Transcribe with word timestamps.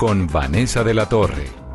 con 0.00 0.26
Vanessa 0.28 0.82
de 0.82 0.94
la 0.94 1.10
Torre. 1.10 1.69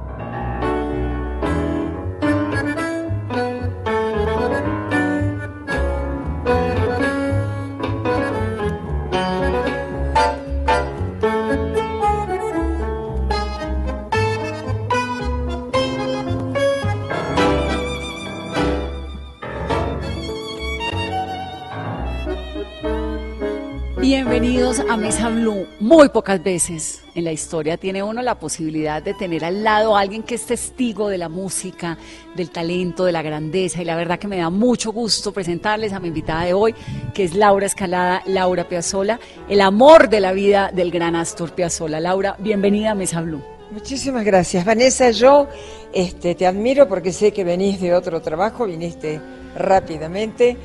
Bienvenidos 25.25 25.25
a 25.25 25.29
Mesa 25.29 25.29
Blue. 25.29 25.67
Muy 25.79 26.09
pocas 26.09 26.43
veces 26.43 27.01
en 27.15 27.23
la 27.23 27.31
historia 27.31 27.77
tiene 27.77 28.03
uno 28.03 28.21
la 28.21 28.37
posibilidad 28.37 29.01
de 29.01 29.13
tener 29.15 29.43
al 29.43 29.63
lado 29.63 29.95
a 29.95 30.01
alguien 30.01 30.21
que 30.21 30.35
es 30.35 30.45
testigo 30.45 31.09
de 31.09 31.17
la 31.17 31.29
música, 31.29 31.97
del 32.35 32.51
talento, 32.51 33.05
de 33.05 33.11
la 33.11 33.23
grandeza. 33.23 33.81
Y 33.81 33.85
la 33.85 33.95
verdad 33.95 34.19
que 34.19 34.27
me 34.27 34.37
da 34.37 34.49
mucho 34.49 34.91
gusto 34.91 35.31
presentarles 35.31 35.93
a 35.93 35.99
mi 35.99 36.09
invitada 36.09 36.45
de 36.45 36.53
hoy, 36.53 36.75
que 37.13 37.23
es 37.23 37.33
Laura 37.33 37.65
Escalada, 37.65 38.21
Laura 38.27 38.67
Piazzola, 38.67 39.19
el 39.49 39.61
amor 39.61 40.09
de 40.09 40.19
la 40.19 40.31
vida 40.31 40.71
del 40.71 40.91
gran 40.91 41.15
Astor 41.15 41.53
Piazzola. 41.53 41.99
Laura, 41.99 42.35
bienvenida 42.39 42.91
a 42.91 42.95
Mesa 42.95 43.21
Blue. 43.21 43.41
Muchísimas 43.71 44.23
gracias. 44.23 44.63
Vanessa, 44.63 45.09
yo 45.09 45.47
este, 45.91 46.35
te 46.35 46.45
admiro 46.45 46.87
porque 46.87 47.11
sé 47.11 47.31
que 47.31 47.43
venís 47.43 47.81
de 47.81 47.95
otro 47.95 48.21
trabajo, 48.21 48.67
viniste 48.67 49.19
rápidamente. 49.57 50.55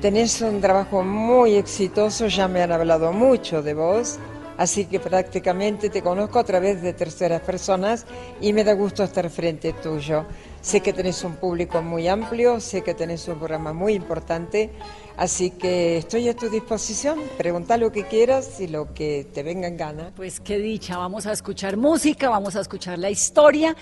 Tenés 0.00 0.42
un 0.42 0.60
trabajo 0.60 1.02
muy 1.02 1.54
exitoso, 1.54 2.26
ya 2.26 2.48
me 2.48 2.62
han 2.62 2.70
hablado 2.70 3.12
mucho 3.12 3.62
de 3.62 3.72
vos, 3.72 4.18
así 4.58 4.84
que 4.84 5.00
prácticamente 5.00 5.88
te 5.88 6.02
conozco 6.02 6.38
a 6.38 6.44
través 6.44 6.82
de 6.82 6.92
terceras 6.92 7.40
personas 7.40 8.04
y 8.38 8.52
me 8.52 8.62
da 8.62 8.74
gusto 8.74 9.02
estar 9.02 9.30
frente 9.30 9.72
tuyo. 9.72 10.26
Sé 10.60 10.82
que 10.82 10.92
tenés 10.92 11.24
un 11.24 11.36
público 11.36 11.80
muy 11.80 12.08
amplio, 12.08 12.60
sé 12.60 12.82
que 12.82 12.92
tenés 12.92 13.26
un 13.26 13.38
programa 13.38 13.72
muy 13.72 13.94
importante, 13.94 14.70
así 15.16 15.52
que 15.52 15.96
estoy 15.96 16.28
a 16.28 16.36
tu 16.36 16.50
disposición. 16.50 17.18
Pregunta 17.38 17.78
lo 17.78 17.90
que 17.90 18.04
quieras 18.04 18.60
y 18.60 18.66
lo 18.66 18.92
que 18.92 19.26
te 19.32 19.42
venga 19.42 19.66
en 19.66 19.78
gana. 19.78 20.12
Pues 20.14 20.40
qué 20.40 20.58
dicha, 20.58 20.98
vamos 20.98 21.26
a 21.26 21.32
escuchar 21.32 21.78
música, 21.78 22.28
vamos 22.28 22.54
a 22.54 22.60
escuchar 22.60 22.98
la 22.98 23.08
historia 23.08 23.74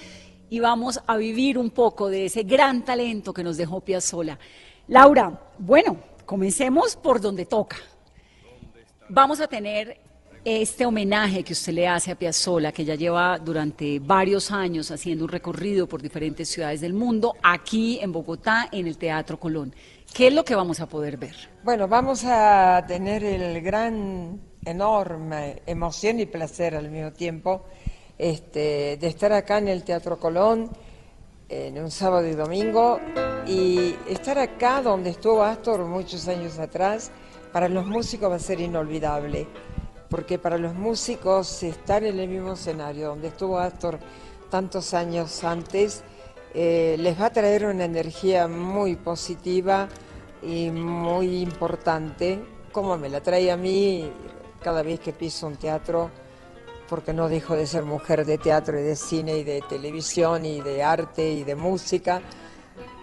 y 0.48 0.60
vamos 0.60 1.00
a 1.08 1.16
vivir 1.16 1.58
un 1.58 1.70
poco 1.70 2.08
de 2.08 2.26
ese 2.26 2.44
gran 2.44 2.84
talento 2.84 3.34
que 3.34 3.42
nos 3.42 3.56
dejó 3.56 3.80
Piazzola. 3.80 4.38
Laura, 4.88 5.32
bueno, 5.58 5.96
comencemos 6.26 6.96
por 6.96 7.20
donde 7.20 7.46
toca. 7.46 7.76
Vamos 9.08 9.40
a 9.40 9.46
tener 9.46 9.98
este 10.44 10.84
homenaje 10.84 11.42
que 11.42 11.54
usted 11.54 11.72
le 11.72 11.88
hace 11.88 12.10
a 12.10 12.16
Piazzolla, 12.16 12.70
que 12.70 12.84
ya 12.84 12.94
lleva 12.94 13.38
durante 13.38 13.98
varios 13.98 14.50
años 14.50 14.90
haciendo 14.90 15.24
un 15.24 15.30
recorrido 15.30 15.86
por 15.86 16.02
diferentes 16.02 16.50
ciudades 16.50 16.82
del 16.82 16.92
mundo, 16.92 17.34
aquí 17.42 17.98
en 18.02 18.12
Bogotá, 18.12 18.68
en 18.70 18.86
el 18.86 18.98
Teatro 18.98 19.40
Colón. 19.40 19.74
¿Qué 20.12 20.26
es 20.26 20.34
lo 20.34 20.44
que 20.44 20.54
vamos 20.54 20.80
a 20.80 20.86
poder 20.86 21.16
ver? 21.16 21.34
Bueno, 21.62 21.88
vamos 21.88 22.22
a 22.26 22.84
tener 22.86 23.24
el 23.24 23.62
gran, 23.62 24.38
enorme 24.66 25.62
emoción 25.64 26.20
y 26.20 26.26
placer 26.26 26.76
al 26.76 26.90
mismo 26.90 27.12
tiempo 27.12 27.64
este, 28.18 28.98
de 28.98 29.06
estar 29.06 29.32
acá 29.32 29.58
en 29.58 29.68
el 29.68 29.82
Teatro 29.82 30.18
Colón 30.18 30.70
en 31.48 31.78
un 31.78 31.90
sábado 31.90 32.26
y 32.26 32.32
domingo 32.32 33.00
y 33.46 33.94
estar 34.08 34.38
acá 34.38 34.82
donde 34.82 35.10
estuvo 35.10 35.42
Astor 35.42 35.84
muchos 35.84 36.28
años 36.28 36.58
atrás, 36.58 37.10
para 37.52 37.68
los 37.68 37.86
músicos 37.86 38.30
va 38.30 38.36
a 38.36 38.40
ser 38.40 38.60
inolvidable, 38.60 39.46
porque 40.08 40.38
para 40.38 40.58
los 40.58 40.74
músicos 40.74 41.62
estar 41.62 42.02
en 42.04 42.18
el 42.18 42.28
mismo 42.28 42.54
escenario 42.54 43.08
donde 43.08 43.28
estuvo 43.28 43.58
Astor 43.58 43.98
tantos 44.50 44.94
años 44.94 45.44
antes, 45.44 46.02
eh, 46.54 46.96
les 46.98 47.20
va 47.20 47.26
a 47.26 47.32
traer 47.32 47.66
una 47.66 47.84
energía 47.84 48.48
muy 48.48 48.96
positiva 48.96 49.88
y 50.42 50.70
muy 50.70 51.42
importante, 51.42 52.40
como 52.72 52.96
me 52.96 53.08
la 53.08 53.20
trae 53.20 53.50
a 53.50 53.56
mí 53.56 54.10
cada 54.62 54.82
vez 54.82 55.00
que 55.00 55.12
piso 55.12 55.46
un 55.46 55.56
teatro 55.56 56.10
porque 56.94 57.12
no 57.12 57.28
dejo 57.28 57.56
de 57.56 57.66
ser 57.66 57.84
mujer 57.84 58.24
de 58.24 58.38
teatro 58.38 58.78
y 58.78 58.84
de 58.84 58.94
cine 58.94 59.38
y 59.38 59.42
de 59.42 59.62
televisión 59.62 60.46
y 60.46 60.60
de 60.60 60.84
arte 60.84 61.28
y 61.28 61.42
de 61.42 61.56
música. 61.56 62.22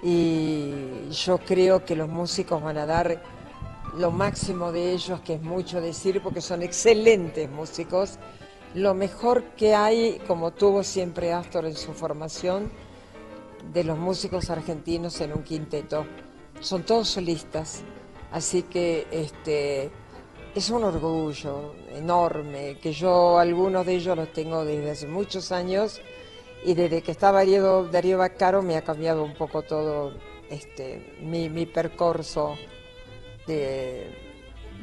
Y 0.02 1.10
yo 1.10 1.38
creo 1.40 1.84
que 1.84 1.98
los 1.98 2.08
músicos 2.08 2.64
van 2.64 2.78
a 2.78 2.86
dar 2.86 3.22
lo 3.98 4.10
máximo 4.10 4.72
de 4.72 4.94
ellos, 4.94 5.20
que 5.20 5.34
es 5.34 5.42
mucho 5.42 5.82
decir, 5.82 6.22
porque 6.24 6.40
son 6.40 6.62
excelentes 6.62 7.52
músicos. 7.52 8.18
Lo 8.76 8.94
mejor 8.94 9.44
que 9.58 9.76
hay, 9.76 10.22
como 10.26 10.52
tuvo 10.52 10.84
siempre 10.84 11.34
Astor 11.34 11.66
en 11.66 11.76
su 11.76 11.92
formación, 11.92 12.72
de 13.74 13.84
los 13.84 13.98
músicos 13.98 14.50
argentinos 14.50 15.20
en 15.20 15.34
un 15.34 15.44
quinteto. 15.44 16.06
Son 16.62 16.84
todos 16.84 17.10
solistas, 17.10 17.82
así 18.32 18.64
que 18.64 19.06
este, 19.12 19.92
es 20.54 20.70
un 20.70 20.84
orgullo 20.84 21.76
enorme, 21.94 22.78
que 22.82 22.92
yo 22.92 23.40
algunos 23.40 23.86
de 23.86 23.96
ellos 23.96 24.18
los 24.18 24.34
tengo 24.34 24.66
desde 24.66 24.92
hace 24.92 25.08
muchos 25.08 25.52
años 25.52 26.02
y 26.66 26.74
desde 26.74 27.02
que 27.02 27.12
estaba 27.12 27.40
Darío, 27.40 27.86
Darío 27.86 28.18
Baccaro 28.18 28.62
me 28.62 28.76
ha 28.76 28.84
cambiado 28.84 29.24
un 29.24 29.34
poco 29.34 29.64
todo 29.64 30.14
este, 30.50 31.16
mi, 31.22 31.50
mi 31.50 31.66
percorso 31.66 32.58
de, 33.48 34.08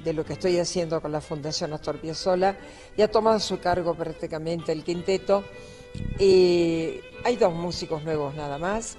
de, 0.03 0.13
lo 0.13 0.25
que 0.25 0.33
estoy 0.33 0.59
haciendo 0.59 1.01
con 1.01 1.13
la 1.13 1.21
Fundación 1.21 1.73
Astor 1.73 2.01
Piazzolla. 2.01 2.57
Y 2.97 3.03
ha 3.03 3.11
tomado 3.11 3.39
su 3.39 3.61
cargo 3.61 3.95
prácticamente 3.95 4.73
el 4.73 4.83
quinteto 4.83 5.45
y 6.19 7.01
hay 7.25 7.37
dos 7.37 7.53
músicos 7.53 8.03
nuevos 8.03 8.35
nada 8.35 8.59
más, 8.59 8.97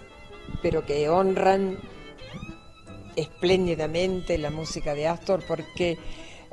pero 0.62 0.86
que 0.86 1.10
honran 1.10 1.80
espléndidamente 3.16 4.38
la 4.38 4.52
música 4.52 4.94
de 4.94 5.08
Astor 5.08 5.44
porque 5.46 5.98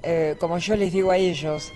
eh, 0.03 0.37
como 0.39 0.59
yo 0.59 0.77
les 0.77 0.93
digo 0.93 1.11
a 1.11 1.17
ellos, 1.17 1.73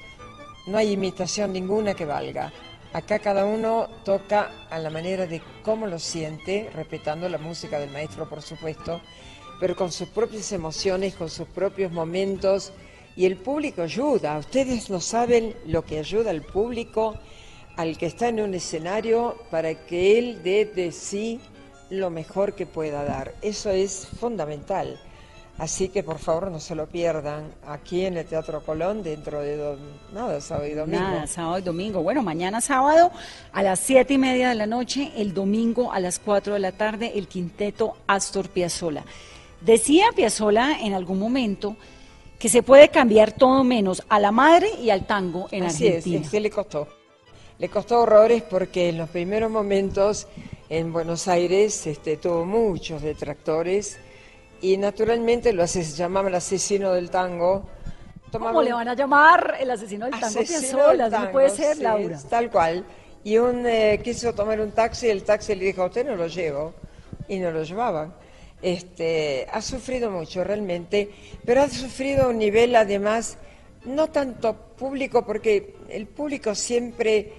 no 0.67 0.79
hay 0.79 0.93
imitación 0.93 1.53
ninguna 1.53 1.95
que 1.95 2.05
valga. 2.05 2.53
Acá 2.93 3.21
cada 3.21 3.45
uno 3.45 3.89
toca 4.05 4.51
a 4.69 4.79
la 4.79 4.91
manera 4.91 5.27
de 5.27 5.41
cómo 5.63 5.87
lo 5.87 5.99
siente, 5.99 6.71
respetando 6.75 7.29
la 7.29 7.39
música 7.39 7.79
del 7.79 7.91
maestro, 7.91 8.29
por 8.29 8.43
supuesto, 8.43 9.01
pero 9.61 9.77
con 9.77 9.93
sus 9.93 10.09
propias 10.09 10.51
emociones, 10.53 11.15
con 11.15 11.31
sus 11.31 11.47
propios 11.49 11.93
momentos. 11.93 12.73
Y 13.17 13.27
el 13.27 13.37
público 13.37 13.83
ayuda. 13.83 14.39
Ustedes 14.39 14.91
no 14.91 15.01
saben 15.01 15.55
lo 15.67 15.85
que 15.85 15.99
ayuda 15.99 16.31
al 16.31 16.43
público, 16.43 17.17
al 17.77 17.97
que 17.97 18.07
está 18.07 18.29
en 18.29 18.41
un 18.41 18.55
escenario, 18.55 19.37
para 19.51 19.87
que 19.87 20.19
él 20.19 20.43
dé 20.43 20.65
de 20.65 20.91
sí 20.93 21.41
lo 21.91 22.11
mejor 22.11 22.55
que 22.55 22.67
pueda 22.67 23.05
dar. 23.05 23.35
Eso 23.43 23.71
es 23.71 24.09
fundamental. 24.19 25.01
Así 25.61 25.91
que 25.91 26.03
por 26.03 26.19
favor 26.19 26.51
no 26.51 26.59
se 26.59 26.75
lo 26.75 26.87
pierdan 26.87 27.53
aquí 27.67 28.07
en 28.07 28.17
el 28.17 28.25
Teatro 28.25 28.63
Colón 28.65 29.03
dentro 29.03 29.43
de 29.43 29.77
nada, 30.11 30.41
sábado 30.41 30.67
y 30.67 30.73
domingo. 30.73 31.03
Nada, 31.03 31.27
sábado 31.27 31.59
y 31.59 31.61
domingo. 31.61 32.03
Bueno, 32.03 32.23
mañana 32.23 32.63
sábado 32.63 33.11
a 33.53 33.63
las 33.63 33.79
siete 33.79 34.15
y 34.15 34.19
media 34.19 34.49
de 34.49 34.55
la 34.55 34.65
noche, 34.65 35.13
el 35.19 35.35
domingo 35.35 35.93
a 35.93 36.01
las 36.01 36.19
cuatro 36.19 36.55
de 36.55 36.61
la 36.61 36.73
tarde, 36.73 37.13
el 37.15 37.29
quinteto 37.29 37.99
Astor 38.07 38.49
Piazzolla. 38.49 39.05
Decía 39.61 40.07
Piazzolla 40.17 40.81
en 40.81 40.95
algún 40.95 41.19
momento 41.19 41.77
que 42.39 42.49
se 42.49 42.63
puede 42.63 42.89
cambiar 42.89 43.33
todo 43.33 43.63
menos 43.63 44.03
a 44.09 44.19
la 44.19 44.33
madre 44.33 44.71
y 44.83 44.89
al 44.89 45.07
tango 45.07 45.47
en 45.51 45.65
Así 45.65 45.89
Argentina. 45.89 46.27
Es, 46.27 46.33
es 46.33 46.43
le 46.43 46.49
costó. 46.49 46.89
Le 47.59 47.69
costó 47.69 48.01
horrores 48.01 48.43
porque 48.45 48.89
en 48.89 48.97
los 48.97 49.11
primeros 49.11 49.51
momentos 49.51 50.27
en 50.71 50.91
Buenos 50.91 51.29
Aires 51.29 51.87
este, 51.87 52.17
tuvo 52.17 52.47
muchos 52.47 53.03
detractores 53.03 53.99
y 54.61 54.77
naturalmente 54.77 55.53
lo 55.53 55.67
se 55.67 55.83
llamaba 55.83 56.29
el 56.29 56.35
asesino 56.35 56.93
del 56.93 57.11
tango. 57.11 57.69
Tomaba 58.31 58.53
¿Cómo 58.53 58.63
le 58.63 58.73
van 58.73 58.89
a 58.89 58.95
llamar 58.95 59.57
el 59.59 59.71
asesino 59.71 60.07
del 60.07 60.21
tango 60.21 60.41
Piazzolla? 60.41 61.09
No 61.09 61.31
puede 61.33 61.51
ser, 61.51 61.77
sí, 61.77 61.83
Laura. 61.83 62.19
Tal 62.29 62.51
cual. 62.51 62.85
Y 63.25 63.39
un 63.39 63.67
eh, 63.67 64.01
quiso 64.03 64.35
tomar 64.35 64.61
un 64.61 64.71
taxi 64.73 65.07
y 65.07 65.11
el 65.11 65.25
taxi 65.25 65.55
le 65.55 65.65
dijo, 65.67 65.83
a 65.83 65.87
usted 65.87 66.07
no 66.07 66.17
lo 66.17 66.27
llevo. 66.27 66.75
Y 67.29 67.39
no 67.39 67.51
lo 67.51 67.63
llevaban. 67.63 68.15
Este, 68.63 69.47
ha 69.51 69.63
sufrido 69.63 70.11
mucho 70.11 70.45
realmente, 70.45 71.11
pero 71.45 71.63
ha 71.63 71.69
sufrido 71.69 72.25
a 72.25 72.29
un 72.29 72.39
nivel 72.39 72.77
además 72.77 73.39
no 73.85 74.09
tanto 74.09 74.55
público, 74.55 75.25
porque 75.25 75.77
el 75.89 76.07
público 76.07 76.55
siempre 76.55 77.33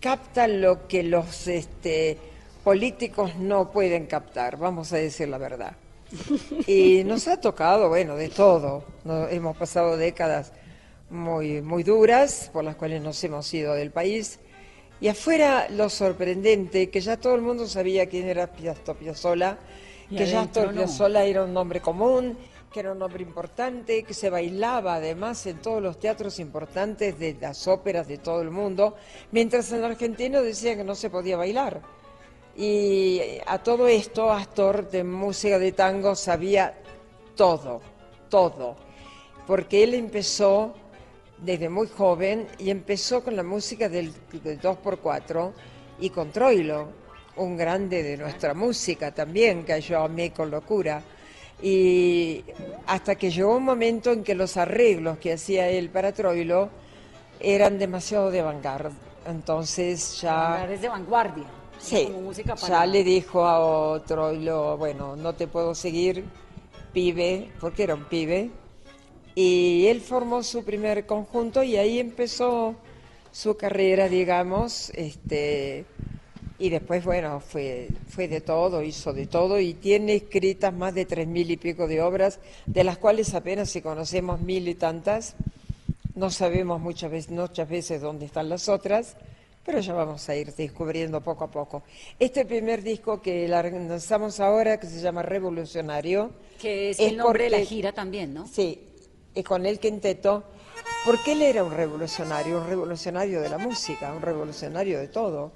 capta 0.00 0.48
lo 0.48 0.88
que 0.88 1.04
los 1.04 1.46
este, 1.46 2.18
políticos 2.64 3.36
no 3.36 3.70
pueden 3.70 4.06
captar, 4.06 4.56
vamos 4.56 4.92
a 4.92 4.96
decir 4.96 5.28
la 5.28 5.38
verdad. 5.38 5.76
Y 6.66 7.02
nos 7.04 7.28
ha 7.28 7.40
tocado, 7.40 7.88
bueno, 7.88 8.16
de 8.16 8.28
todo. 8.28 8.84
Hemos 9.30 9.56
pasado 9.56 9.96
décadas 9.96 10.52
muy, 11.10 11.62
muy 11.62 11.82
duras 11.82 12.50
por 12.52 12.64
las 12.64 12.76
cuales 12.76 13.02
nos 13.02 13.22
hemos 13.24 13.52
ido 13.52 13.74
del 13.74 13.90
país. 13.90 14.38
Y 15.00 15.08
afuera 15.08 15.68
lo 15.70 15.88
sorprendente, 15.90 16.88
que 16.88 17.00
ya 17.00 17.16
todo 17.16 17.34
el 17.34 17.42
mundo 17.42 17.66
sabía 17.66 18.06
quién 18.06 18.28
era 18.28 18.44
Astor 18.70 18.96
Piazzolla, 18.96 19.58
que 20.08 20.26
ya 20.26 20.44
no. 20.44 21.18
Era 21.18 21.44
un 21.44 21.52
nombre 21.52 21.80
común, 21.80 22.38
que 22.72 22.80
era 22.80 22.92
un 22.92 22.98
nombre 22.98 23.22
importante, 23.22 24.02
que 24.02 24.14
se 24.14 24.30
bailaba 24.30 24.96
además 24.96 25.46
en 25.46 25.58
todos 25.58 25.82
los 25.82 25.98
teatros 25.98 26.38
importantes 26.38 27.18
de 27.18 27.36
las 27.40 27.68
óperas 27.68 28.08
de 28.08 28.18
todo 28.18 28.40
el 28.40 28.50
mundo, 28.50 28.96
mientras 29.30 29.70
en 29.72 29.84
Argentina 29.84 30.40
decían 30.40 30.78
que 30.78 30.84
no 30.84 30.94
se 30.94 31.10
podía 31.10 31.36
bailar. 31.36 31.82
Y 32.56 33.20
a 33.46 33.58
todo 33.58 33.88
esto, 33.88 34.30
Astor 34.30 34.88
de 34.88 35.02
música 35.02 35.58
de 35.58 35.72
tango 35.72 36.14
sabía 36.14 36.74
todo, 37.34 37.80
todo, 38.28 38.76
porque 39.46 39.82
él 39.82 39.94
empezó 39.94 40.74
desde 41.38 41.68
muy 41.68 41.88
joven 41.88 42.46
y 42.58 42.70
empezó 42.70 43.24
con 43.24 43.34
la 43.34 43.42
música 43.42 43.88
del, 43.88 44.12
del 44.32 44.60
2x4 44.60 45.52
y 45.98 46.10
con 46.10 46.30
Troilo, 46.30 46.88
un 47.36 47.56
grande 47.56 48.02
de 48.04 48.16
nuestra 48.16 48.54
música 48.54 49.12
también, 49.12 49.64
que 49.64 49.80
yo 49.80 50.02
amé 50.02 50.32
con 50.32 50.50
locura. 50.50 51.02
Y 51.60 52.44
hasta 52.86 53.16
que 53.16 53.30
llegó 53.30 53.56
un 53.56 53.64
momento 53.64 54.12
en 54.12 54.22
que 54.22 54.34
los 54.34 54.56
arreglos 54.56 55.18
que 55.18 55.32
hacía 55.32 55.68
él 55.68 55.88
para 55.88 56.12
Troilo 56.12 56.68
eran 57.40 57.78
demasiado 57.78 58.30
de 58.30 58.42
vanguardia. 58.42 58.92
Entonces 59.26 60.20
ya... 60.20 60.68
Es 60.70 60.80
de 60.80 60.88
vanguardia. 60.88 61.46
Sí, 61.78 62.04
como 62.06 62.22
música 62.22 62.54
para- 62.54 62.68
ya 62.68 62.86
le 62.86 63.04
dijo 63.04 63.44
a 63.44 63.60
otro, 63.60 64.32
y 64.32 64.40
lo, 64.40 64.76
bueno, 64.78 65.16
no 65.16 65.34
te 65.34 65.46
puedo 65.46 65.74
seguir, 65.74 66.24
pibe, 66.92 67.50
porque 67.60 67.82
era 67.82 67.94
un 67.94 68.04
pibe. 68.04 68.50
Y 69.34 69.86
él 69.88 70.00
formó 70.00 70.42
su 70.42 70.64
primer 70.64 71.06
conjunto 71.06 71.62
y 71.62 71.76
ahí 71.76 71.98
empezó 71.98 72.76
su 73.32 73.56
carrera, 73.56 74.08
digamos, 74.08 74.90
este, 74.90 75.84
y 76.58 76.70
después, 76.70 77.04
bueno, 77.04 77.40
fue, 77.40 77.88
fue 78.08 78.28
de 78.28 78.40
todo, 78.40 78.80
hizo 78.82 79.12
de 79.12 79.26
todo 79.26 79.58
y 79.58 79.74
tiene 79.74 80.14
escritas 80.14 80.72
más 80.72 80.94
de 80.94 81.04
tres 81.04 81.26
mil 81.26 81.50
y 81.50 81.56
pico 81.56 81.88
de 81.88 82.00
obras, 82.00 82.38
de 82.66 82.84
las 82.84 82.96
cuales 82.96 83.34
apenas 83.34 83.70
si 83.70 83.82
conocemos 83.82 84.40
mil 84.40 84.68
y 84.68 84.74
tantas. 84.76 85.34
No 86.14 86.30
sabemos 86.30 86.80
muchas 86.80 87.10
veces, 87.10 87.32
muchas 87.32 87.68
veces 87.68 88.00
dónde 88.00 88.26
están 88.26 88.48
las 88.48 88.68
otras, 88.68 89.16
pero 89.64 89.80
ya 89.80 89.94
vamos 89.94 90.28
a 90.28 90.36
ir 90.36 90.54
descubriendo 90.54 91.20
poco 91.20 91.44
a 91.44 91.50
poco. 91.50 91.82
Este 92.18 92.44
primer 92.44 92.82
disco 92.82 93.20
que 93.22 93.48
lanzamos 93.48 94.38
ahora, 94.40 94.78
que 94.78 94.86
se 94.86 95.00
llama 95.00 95.22
Revolucionario, 95.22 96.30
Que 96.60 96.90
es, 96.90 97.00
el 97.00 97.16
nombre 97.16 97.44
de 97.44 97.50
la 97.50 97.60
gira 97.60 97.92
también, 97.92 98.34
¿no? 98.34 98.46
Sí, 98.46 98.86
y 99.34 99.42
con 99.42 99.64
el 99.64 99.78
quinteto, 99.78 100.44
porque 101.06 101.32
él 101.32 101.42
era 101.42 101.64
un 101.64 101.72
revolucionario, 101.72 102.58
un 102.58 102.66
revolucionario 102.66 103.40
de 103.40 103.48
la 103.48 103.58
música, 103.58 104.12
un 104.12 104.22
revolucionario 104.22 104.98
de 104.98 105.08
todo. 105.08 105.52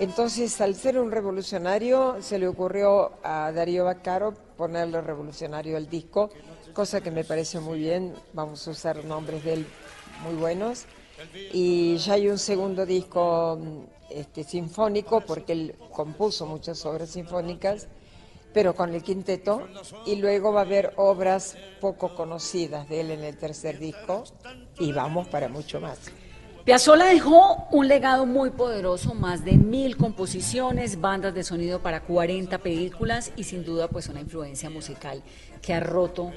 Entonces, 0.00 0.60
al 0.60 0.74
ser 0.74 0.98
un 0.98 1.10
revolucionario, 1.10 2.18
se 2.20 2.38
le 2.38 2.46
ocurrió 2.46 3.12
a 3.22 3.50
Darío 3.52 3.86
Baccaro 3.86 4.34
ponerle 4.56 5.00
revolucionario 5.00 5.78
al 5.78 5.88
disco, 5.88 6.30
cosa 6.74 7.00
que 7.00 7.10
me 7.10 7.24
parece 7.24 7.58
muy 7.58 7.78
bien, 7.78 8.14
vamos 8.34 8.68
a 8.68 8.72
usar 8.72 9.02
nombres 9.04 9.42
de 9.44 9.54
él 9.54 9.66
muy 10.22 10.34
buenos. 10.34 10.84
Y 11.52 11.96
ya 11.98 12.14
hay 12.14 12.28
un 12.28 12.38
segundo 12.38 12.86
disco 12.86 13.58
este, 14.10 14.44
sinfónico, 14.44 15.20
porque 15.20 15.52
él 15.52 15.74
compuso 15.92 16.46
muchas 16.46 16.84
obras 16.86 17.10
sinfónicas, 17.10 17.88
pero 18.52 18.74
con 18.74 18.94
el 18.94 19.02
quinteto, 19.02 19.68
y 20.06 20.16
luego 20.16 20.52
va 20.52 20.60
a 20.60 20.64
haber 20.64 20.94
obras 20.96 21.56
poco 21.80 22.14
conocidas 22.14 22.88
de 22.88 23.00
él 23.00 23.10
en 23.10 23.24
el 23.24 23.36
tercer 23.36 23.78
disco, 23.78 24.24
y 24.78 24.92
vamos 24.92 25.28
para 25.28 25.48
mucho 25.48 25.80
más. 25.80 25.98
Piazzolla 26.68 27.06
dejó 27.06 27.66
un 27.70 27.88
legado 27.88 28.26
muy 28.26 28.50
poderoso, 28.50 29.14
más 29.14 29.42
de 29.42 29.52
mil 29.52 29.96
composiciones, 29.96 31.00
bandas 31.00 31.32
de 31.32 31.42
sonido 31.42 31.80
para 31.80 32.02
40 32.02 32.58
películas 32.58 33.32
y 33.36 33.44
sin 33.44 33.64
duda 33.64 33.88
pues 33.88 34.10
una 34.10 34.20
influencia 34.20 34.68
musical 34.68 35.22
que 35.62 35.72
ha 35.72 35.80
roto 35.80 36.30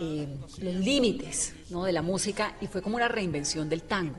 eh, 0.00 0.26
los 0.60 0.80
límites 0.80 1.52
¿no? 1.68 1.84
de 1.84 1.92
la 1.92 2.02
música 2.02 2.56
y 2.60 2.66
fue 2.66 2.80
como 2.82 2.96
una 2.96 3.06
reinvención 3.08 3.68
del 3.68 3.82
tango. 3.82 4.16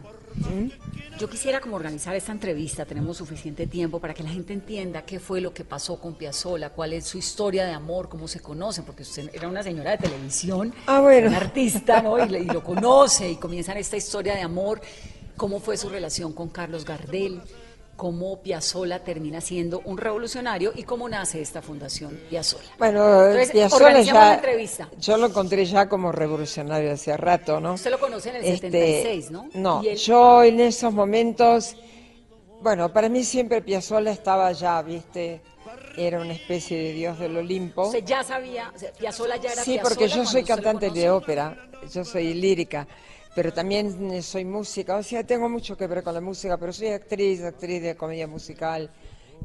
Yo 1.19 1.29
quisiera 1.29 1.59
como 1.59 1.75
organizar 1.75 2.15
esta 2.15 2.31
entrevista, 2.31 2.85
tenemos 2.85 3.17
suficiente 3.17 3.67
tiempo 3.67 3.99
para 3.99 4.13
que 4.13 4.23
la 4.23 4.29
gente 4.29 4.53
entienda 4.53 5.01
qué 5.03 5.19
fue 5.19 5.41
lo 5.41 5.53
que 5.53 5.65
pasó 5.65 5.99
con 5.99 6.15
Piazzolla, 6.15 6.69
cuál 6.69 6.93
es 6.93 7.05
su 7.05 7.17
historia 7.17 7.65
de 7.65 7.73
amor, 7.73 8.07
cómo 8.07 8.29
se 8.29 8.39
conocen, 8.39 8.85
porque 8.85 9.03
usted 9.03 9.29
era 9.33 9.49
una 9.49 9.61
señora 9.61 9.91
de 9.91 9.97
televisión, 9.97 10.73
Ah, 10.87 11.01
bueno. 11.01 11.27
una 11.27 11.37
artista, 11.37 12.01
¿no? 12.01 12.17
Y, 12.25 12.33
y 12.37 12.45
lo 12.45 12.63
conoce 12.63 13.29
y 13.29 13.35
comienzan 13.35 13.75
esta 13.77 13.97
historia 13.97 14.33
de 14.35 14.41
amor, 14.41 14.79
cómo 15.35 15.59
fue 15.59 15.75
su 15.75 15.89
relación 15.89 16.31
con 16.31 16.47
Carlos 16.47 16.85
Gardel, 16.85 17.41
cómo 18.01 18.41
Piazzolla 18.41 19.03
termina 19.03 19.39
siendo 19.41 19.79
un 19.85 19.95
revolucionario 19.95 20.71
y 20.75 20.81
cómo 20.81 21.07
nace 21.07 21.39
esta 21.39 21.61
fundación 21.61 22.19
Piazzolla. 22.31 22.71
Bueno, 22.79 23.25
Entonces, 23.25 23.51
Piazzolla 23.51 24.01
ya- 24.01 24.33
entrevista. 24.33 24.89
yo 24.99 25.17
lo 25.17 25.27
encontré 25.27 25.63
ya 25.67 25.87
como 25.87 26.11
revolucionario 26.11 26.93
hace 26.93 27.15
rato, 27.15 27.59
¿no? 27.59 27.73
Usted 27.75 27.91
lo 27.91 27.99
conoce 27.99 28.29
en 28.29 28.37
el 28.37 28.41
Este, 28.45 28.71
76, 28.71 29.29
¿no? 29.29 29.49
No, 29.53 29.83
él- 29.85 29.95
yo 29.97 30.41
en 30.43 30.59
esos 30.61 30.91
momentos, 30.91 31.75
bueno, 32.63 32.91
para 32.91 33.07
mí 33.07 33.23
siempre 33.23 33.61
Piazzolla 33.61 34.09
estaba 34.09 34.51
ya, 34.51 34.81
viste, 34.81 35.41
era 35.95 36.19
una 36.21 36.33
especie 36.33 36.79
de 36.79 36.93
dios 36.93 37.19
del 37.19 37.37
Olimpo. 37.37 37.83
Usted 37.85 38.03
ya 38.03 38.23
sabía, 38.23 38.71
o 38.75 38.79
sea, 38.79 38.91
Piazzolla 38.93 39.35
ya 39.35 39.51
era 39.51 39.63
Sí, 39.63 39.73
Piazzolla 39.73 39.83
porque 39.83 40.07
yo 40.07 40.25
soy 40.25 40.43
cantante 40.43 40.89
de 40.89 41.07
ópera, 41.11 41.55
yo 41.93 42.03
soy 42.03 42.33
lírica, 42.33 42.87
pero 43.33 43.53
también 43.53 44.21
soy 44.21 44.45
música, 44.45 44.97
o 44.97 45.03
sea, 45.03 45.25
tengo 45.25 45.47
mucho 45.47 45.77
que 45.77 45.87
ver 45.87 46.03
con 46.03 46.13
la 46.13 46.21
música, 46.21 46.57
pero 46.57 46.73
soy 46.73 46.89
actriz, 46.89 47.43
actriz 47.43 47.81
de 47.81 47.95
comedia 47.95 48.27
musical, 48.27 48.89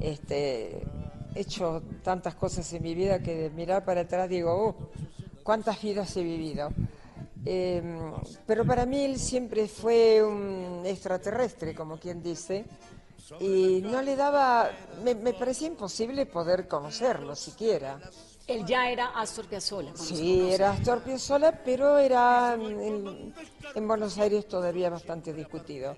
este, 0.00 0.83
he 1.35 1.41
hecho 1.41 1.83
tantas 2.03 2.35
cosas 2.35 2.71
en 2.73 2.83
mi 2.83 2.94
vida 2.94 3.21
que 3.21 3.35
de 3.35 3.50
mirar 3.50 3.85
para 3.85 4.03
atrás 4.03 4.29
digo, 4.29 4.53
oh, 4.53 4.77
cuántas 5.43 5.81
vidas 5.81 6.17
he 6.17 6.23
vivido. 6.23 6.71
Eh, 7.44 7.81
pero 8.44 8.65
para 8.65 8.87
mí 8.87 9.05
él 9.05 9.19
siempre 9.21 9.69
fue 9.69 10.21
un 10.23 10.83
extraterrestre, 10.85 11.75
como 11.75 11.97
quien 11.97 12.21
dice, 12.21 12.64
y 13.38 13.83
no 13.83 14.02
le 14.02 14.16
daba, 14.16 14.71
me, 15.05 15.14
me 15.14 15.33
parecía 15.33 15.69
imposible 15.69 16.26
poder 16.26 16.66
conocerlo 16.66 17.37
siquiera. 17.37 18.00
Él 18.47 18.65
ya 18.65 18.88
era 18.91 19.07
Astor 19.09 19.47
Piazzolla. 19.47 19.97
Sí, 19.97 20.50
era 20.53 20.71
Astor 20.71 21.03
Piazzolla, 21.03 21.61
pero 21.65 21.99
era 21.99 22.55
en, 22.55 23.35
en 23.75 23.88
Buenos 23.88 24.17
Aires 24.19 24.47
todavía 24.47 24.88
bastante 24.88 25.33
discutido. 25.33 25.97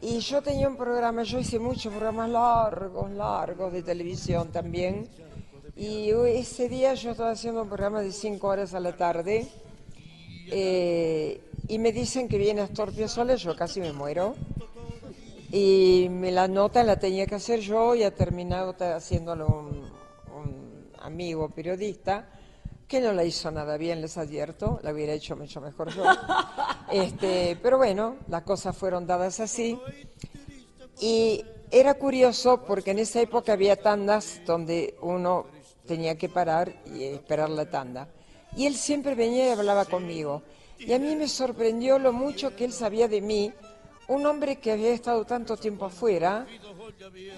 Y 0.00 0.18
yo 0.20 0.42
tenía 0.42 0.68
un 0.68 0.76
programa, 0.76 1.22
yo 1.24 1.38
hice 1.38 1.58
muchos 1.58 1.92
programas 1.92 2.28
largos, 2.30 3.10
largos 3.10 3.72
de 3.72 3.82
televisión 3.82 4.52
también. 4.52 5.08
Y 5.76 6.10
ese 6.10 6.68
día 6.68 6.94
yo 6.94 7.10
estaba 7.10 7.30
haciendo 7.30 7.62
un 7.62 7.68
programa 7.68 8.00
de 8.00 8.12
cinco 8.12 8.48
horas 8.48 8.72
a 8.74 8.80
la 8.80 8.96
tarde. 8.96 9.48
eh, 10.50 11.40
y 11.68 11.78
me 11.80 11.90
dicen 11.90 12.28
que 12.28 12.38
viene 12.38 12.60
Astor 12.60 12.92
Piazzolla, 12.92 13.34
yo 13.34 13.56
casi 13.56 13.80
me 13.80 13.92
muero. 13.92 14.36
Y 15.50 16.08
me 16.10 16.30
la 16.30 16.46
nota 16.46 16.84
la 16.84 16.98
tenía 16.98 17.26
que 17.26 17.36
hacer 17.36 17.60
yo 17.60 17.94
y 17.94 18.02
ha 18.04 18.14
terminado 18.14 18.76
haciéndolo 18.94 19.46
un 19.48 19.85
amigo 21.06 21.48
periodista 21.48 22.28
que 22.86 23.00
no 23.00 23.12
la 23.12 23.24
hizo 23.24 23.50
nada 23.50 23.76
bien, 23.76 24.00
les 24.00 24.16
advierto, 24.16 24.78
la 24.82 24.92
hubiera 24.92 25.12
hecho 25.12 25.36
mucho 25.36 25.60
mejor 25.60 25.92
yo. 25.94 26.04
Este, 26.92 27.58
pero 27.60 27.78
bueno, 27.78 28.14
las 28.28 28.42
cosas 28.42 28.76
fueron 28.76 29.08
dadas 29.08 29.40
así. 29.40 29.76
Y 31.00 31.44
era 31.72 31.94
curioso 31.94 32.62
porque 32.64 32.92
en 32.92 33.00
esa 33.00 33.20
época 33.20 33.54
había 33.54 33.74
tandas 33.74 34.40
donde 34.46 34.96
uno 35.00 35.46
tenía 35.84 36.16
que 36.16 36.28
parar 36.28 36.72
y 36.94 37.02
esperar 37.02 37.50
la 37.50 37.68
tanda. 37.68 38.08
Y 38.56 38.66
él 38.66 38.76
siempre 38.76 39.16
venía 39.16 39.48
y 39.48 39.50
hablaba 39.50 39.84
conmigo. 39.84 40.42
Y 40.78 40.92
a 40.92 40.98
mí 41.00 41.16
me 41.16 41.26
sorprendió 41.26 41.98
lo 41.98 42.12
mucho 42.12 42.54
que 42.54 42.64
él 42.66 42.72
sabía 42.72 43.08
de 43.08 43.20
mí, 43.20 43.52
un 44.06 44.24
hombre 44.26 44.56
que 44.56 44.70
había 44.70 44.90
estado 44.90 45.24
tanto 45.24 45.56
tiempo 45.56 45.86
afuera. 45.86 46.46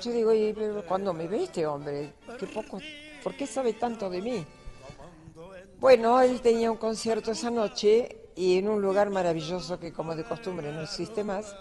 Yo 0.02 0.12
digo, 0.12 0.34
"Y, 0.34 0.52
pero 0.52 0.84
cuando 0.86 1.14
me 1.14 1.26
ve 1.26 1.44
este 1.44 1.66
hombre, 1.66 2.12
qué 2.38 2.46
poco, 2.46 2.78
¿por 3.22 3.36
qué 3.36 3.46
sabe 3.46 3.72
tanto 3.74 4.10
de 4.10 4.22
mí? 4.22 4.46
Bueno, 5.80 6.20
él 6.20 6.40
tenía 6.40 6.70
un 6.70 6.76
concierto 6.76 7.30
esa 7.30 7.50
noche 7.50 8.30
y 8.34 8.58
en 8.58 8.68
un 8.68 8.82
lugar 8.82 9.10
maravilloso 9.10 9.78
que 9.78 9.92
como 9.92 10.14
de 10.16 10.24
costumbre 10.24 10.72
no 10.72 10.82
existe 10.82 11.22
más. 11.24 11.54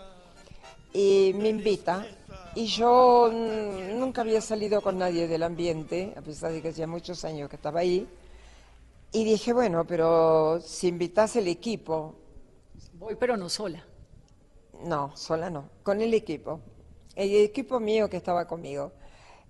Y 0.94 1.34
me 1.36 1.50
invita 1.50 2.08
Y 2.56 2.66
yo 2.66 3.30
nunca 3.32 4.22
había 4.22 4.42
salido 4.42 4.82
con 4.82 4.98
nadie 4.98 5.28
del 5.28 5.44
ambiente, 5.44 6.14
a 6.18 6.22
pesar 6.22 6.52
de 6.52 6.62
que 6.62 6.70
hacía 6.70 6.88
muchos 6.88 7.24
años 7.26 7.50
que 7.50 7.56
estaba 7.56 7.82
ahí. 7.82 8.08
Y 9.12 9.24
dije, 9.24 9.54
bueno, 9.54 9.86
pero 9.86 10.60
si 10.62 10.88
invitase 10.88 11.40
el 11.40 11.48
equipo, 11.48 12.16
Voy, 12.94 13.16
pero 13.16 13.38
no 13.38 13.48
sola. 13.50 13.84
no, 14.84 15.16
sola 15.16 15.50
no, 15.50 15.70
con 15.84 16.02
el 16.02 16.14
equipo. 16.14 16.62
El 17.16 17.34
equipo 17.36 17.80
mío 17.80 18.10
que 18.10 18.18
estaba 18.18 18.48
conmigo. 18.48 18.92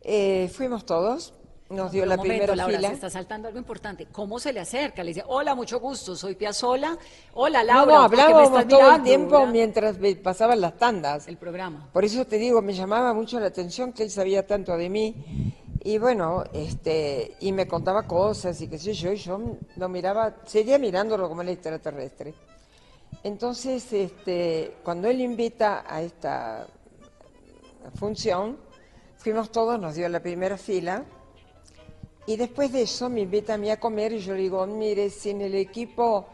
Eh, 0.02 0.50
fuimos 0.54 0.86
todos, 0.86 1.34
nos 1.70 1.92
dio 1.92 2.02
Pero 2.04 2.10
la 2.10 2.18
momento, 2.18 2.34
primera 2.34 2.56
Laura, 2.56 2.76
fila. 2.78 2.88
se 2.90 2.94
está 2.96 3.10
saltando 3.10 3.48
algo 3.48 3.60
importante. 3.60 4.08
¿Cómo 4.12 4.40
se 4.40 4.54
le 4.54 4.60
acerca? 4.62 5.04
Le 5.04 5.10
dice, 5.10 5.24
hola, 5.28 5.54
mucho 5.54 5.80
gusto, 5.80 6.16
soy 6.16 6.36
Piazola. 6.36 6.98
Hola, 7.34 7.60
No, 7.64 7.66
Laura. 7.86 7.94
no, 7.96 8.02
¿por 8.04 8.10
qué 8.12 8.16
me 8.16 8.22
hablábamos 8.24 8.68
todo 8.68 8.96
el 8.96 9.04
tiempo 9.04 9.46
mientras 9.48 9.98
me 10.00 10.16
pasaban 10.16 10.62
las 10.62 10.78
tandas. 10.78 11.28
El 11.28 11.38
programa. 11.38 11.90
Por 11.92 12.06
eso 12.06 12.26
te 12.26 12.38
digo, 12.38 12.62
me 12.62 12.74
llamaba 12.74 13.14
mucho 13.14 13.40
la 13.40 13.48
atención 13.48 13.92
que 13.92 14.04
él 14.04 14.12
sabía 14.12 14.46
tanto 14.48 14.78
de 14.78 14.90
mí. 14.90 15.54
Y 15.84 15.98
bueno, 16.00 16.44
este, 16.54 17.36
y 17.40 17.52
me 17.52 17.68
contaba 17.68 18.04
cosas 18.04 18.60
y 18.62 18.68
qué 18.68 18.78
sé 18.78 18.94
yo, 18.94 19.12
y 19.12 19.18
yo 19.18 19.40
lo 19.78 19.90
miraba, 19.90 20.36
seguía 20.46 20.78
mirándolo 20.80 21.30
como 21.30 21.42
el 21.44 21.50
extraterrestre. 21.50 22.34
Entonces, 23.24 23.92
este, 23.94 24.76
cuando 24.84 25.08
él 25.08 25.22
invita 25.22 25.86
a 25.88 26.02
esta 26.02 26.68
función, 27.96 28.58
fuimos 29.18 29.50
todos, 29.52 29.80
nos 29.80 29.96
dio 29.96 30.10
la 30.10 30.20
primera 30.22 30.58
fila, 30.58 31.06
y 32.28 32.36
después 32.36 32.72
de 32.72 32.84
eso 32.84 33.10
me 33.10 33.22
invita 33.22 33.56
a 33.56 33.58
mí 33.58 33.72
a 33.72 33.80
comer 33.80 34.14
y 34.14 34.20
yo 34.20 34.34
le 34.34 34.42
digo, 34.42 34.68
mire, 34.68 35.10
sin 35.10 35.42
el 35.42 35.56
equipo 35.56 36.28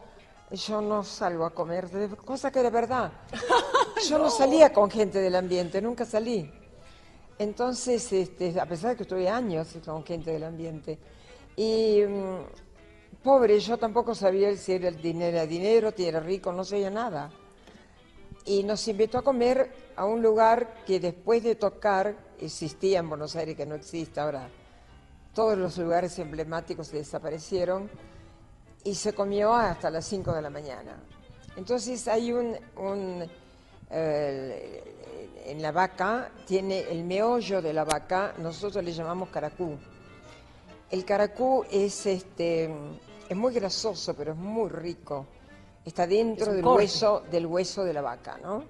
yo 0.52 0.82
no 0.82 1.04
salgo 1.04 1.46
a 1.46 1.52
comer, 1.52 1.88
cosa 2.26 2.52
que 2.52 2.62
de 2.62 2.70
verdad. 2.70 3.12
Yo 4.08 4.18
no 4.18 4.30
salía 4.30 4.74
con 4.74 4.92
gente 4.92 5.20
del 5.22 5.36
ambiente, 5.36 5.82
nunca 5.82 6.04
salí. 6.04 6.52
Entonces, 7.40 8.12
este, 8.12 8.60
a 8.60 8.66
pesar 8.66 8.92
de 8.92 8.98
que 8.98 9.04
estuve 9.04 9.30
años 9.30 9.70
con 9.86 10.04
gente 10.04 10.32
del 10.32 10.44
ambiente. 10.44 11.00
Y 11.56 12.02
mm, 12.02 13.24
pobre, 13.24 13.60
yo 13.60 13.78
tampoco 13.78 14.14
sabía 14.14 14.56
si 14.58 14.74
era 14.74 14.90
el 14.90 15.02
dinero, 15.02 15.38
era 15.38 15.48
dinero, 15.48 15.94
si 15.96 16.06
era 16.06 16.20
rico, 16.20 16.52
no 16.52 16.66
sabía 16.66 16.90
nada. 16.90 17.32
Y 18.46 18.64
nos 18.64 18.86
invitó 18.90 19.20
a 19.20 19.22
comer 19.22 19.72
a 19.96 20.06
un 20.06 20.22
lugar 20.22 20.84
que 20.86 21.00
después 21.00 21.44
de 21.44 21.56
tocar 21.56 22.16
existía 22.40 23.00
en 23.00 23.08
Buenos 23.08 23.38
Aires, 23.38 23.56
que 23.56 23.66
no 23.66 23.76
existe 23.76 24.20
ahora. 24.20 24.50
Todos 25.34 25.58
los 25.58 25.78
lugares 25.78 26.18
emblemáticos 26.20 26.92
desaparecieron 26.92 27.90
y 28.84 28.96
se 28.96 29.14
comió 29.14 29.54
hasta 29.54 29.90
las 29.90 30.06
5 30.06 30.32
de 30.34 30.42
la 30.42 30.50
mañana. 30.50 31.02
Entonces 31.56 32.08
hay 32.08 32.32
un, 32.32 32.56
un, 32.78 33.24
eh, 33.90 34.84
en 35.46 35.62
la 35.62 35.72
vaca, 35.72 36.30
tiene 36.46 36.82
el 36.82 37.04
meollo 37.04 37.62
de 37.62 37.74
la 37.74 37.84
vaca, 37.84 38.34
nosotros 38.38 38.84
le 38.84 38.92
llamamos 38.94 39.30
caracú. 39.30 39.78
El 40.90 41.06
caracú 41.06 41.66
es, 41.72 42.06
este, 42.06 42.70
es 43.28 43.36
muy 43.38 43.54
grasoso, 43.54 44.14
pero 44.16 44.34
es 44.34 44.38
muy 44.38 44.70
rico. 44.70 45.26
Está 45.86 46.06
dentro 46.08 46.54
del 46.54 46.64
corte. 46.64 46.84
hueso, 46.84 47.24
del 47.32 47.46
hueso 47.48 47.84
de 47.84 47.94
la 47.94 48.02
vaca, 48.02 48.38
¿no? 48.42 48.64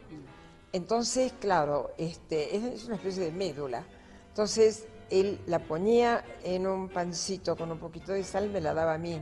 Entonces, 0.71 1.33
claro, 1.39 1.91
este, 1.97 2.55
es- 2.55 2.63
es 2.63 2.85
una 2.85 2.95
especie 2.95 3.23
de 3.25 3.31
médula. 3.31 3.83
Entonces, 4.29 4.87
él 5.09 5.39
la 5.47 5.59
ponía 5.59 6.23
en 6.43 6.67
un 6.67 6.89
pancito 6.89 7.55
con 7.55 7.71
un 7.71 7.79
poquito 7.79 8.13
de 8.13 8.23
sal, 8.23 8.49
me 8.49 8.61
la 8.61 8.73
daba 8.73 8.95
a 8.95 8.97
mí. 8.97 9.21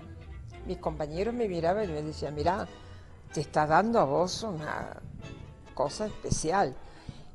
Mis 0.65 0.77
compañeros 0.77 1.33
me 1.33 1.47
miraban 1.47 1.89
y 1.89 1.93
me 1.93 2.01
decían, 2.01 2.35
mira, 2.35 2.67
te 3.33 3.41
está 3.41 3.65
dando 3.65 3.99
a 3.99 4.05
vos 4.05 4.43
una 4.43 5.01
cosa 5.73 6.05
especial. 6.05 6.75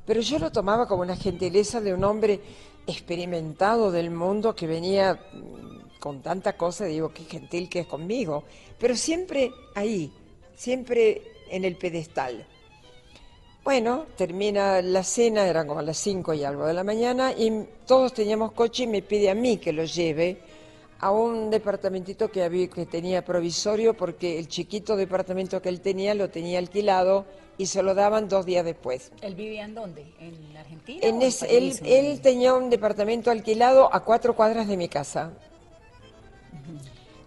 Pero 0.05 0.21
yo 0.21 0.39
lo 0.39 0.51
tomaba 0.51 0.87
como 0.87 1.01
una 1.01 1.15
gentileza 1.15 1.81
de 1.81 1.93
un 1.93 2.03
hombre 2.03 2.39
experimentado 2.87 3.91
del 3.91 4.09
mundo 4.11 4.55
que 4.55 4.65
venía 4.65 5.19
mm, 5.33 5.99
con 5.99 6.21
tanta 6.21 6.55
cosa, 6.55 6.85
digo, 6.85 7.11
qué 7.13 7.23
gentil 7.25 7.69
que 7.69 7.81
es 7.81 7.87
conmigo. 7.87 8.45
Pero 8.79 8.95
siempre 8.95 9.51
ahí, 9.75 10.11
siempre 10.55 11.21
en 11.49 11.65
el 11.65 11.77
pedestal. 11.77 12.47
Bueno, 13.67 14.05
termina 14.15 14.81
la 14.81 15.03
cena, 15.03 15.45
eran 15.45 15.67
como 15.67 15.81
las 15.81 15.97
5 15.97 16.33
y 16.33 16.45
algo 16.45 16.65
de 16.67 16.73
la 16.73 16.85
mañana, 16.85 17.33
y 17.33 17.65
todos 17.85 18.13
teníamos 18.13 18.53
coche 18.53 18.83
y 18.83 18.87
me 18.87 19.01
pide 19.01 19.29
a 19.29 19.35
mí 19.35 19.57
que 19.57 19.73
lo 19.73 19.83
lleve 19.83 20.37
a 21.01 21.11
un 21.11 21.49
departamentito 21.49 22.31
que, 22.31 22.43
había, 22.43 22.69
que 22.69 22.85
tenía 22.85 23.25
provisorio 23.25 23.93
porque 23.93 24.39
el 24.39 24.47
chiquito 24.47 24.95
departamento 24.95 25.61
que 25.61 25.67
él 25.67 25.81
tenía 25.81 26.13
lo 26.13 26.29
tenía 26.29 26.59
alquilado 26.59 27.25
y 27.57 27.65
se 27.65 27.83
lo 27.83 27.93
daban 27.93 28.29
dos 28.29 28.45
días 28.45 28.63
después. 28.63 29.11
¿Él 29.21 29.35
vivía 29.35 29.65
en 29.65 29.75
dónde? 29.75 30.05
¿En 30.21 30.55
Argentina? 30.55 30.99
En 31.03 31.21
él, 31.21 31.33
él 31.49 31.79
en- 31.83 32.21
tenía 32.21 32.53
un 32.53 32.69
departamento 32.69 33.31
alquilado 33.31 33.93
a 33.93 33.99
cuatro 34.01 34.33
cuadras 34.33 34.69
de 34.69 34.77
mi 34.77 34.87
casa, 34.87 35.33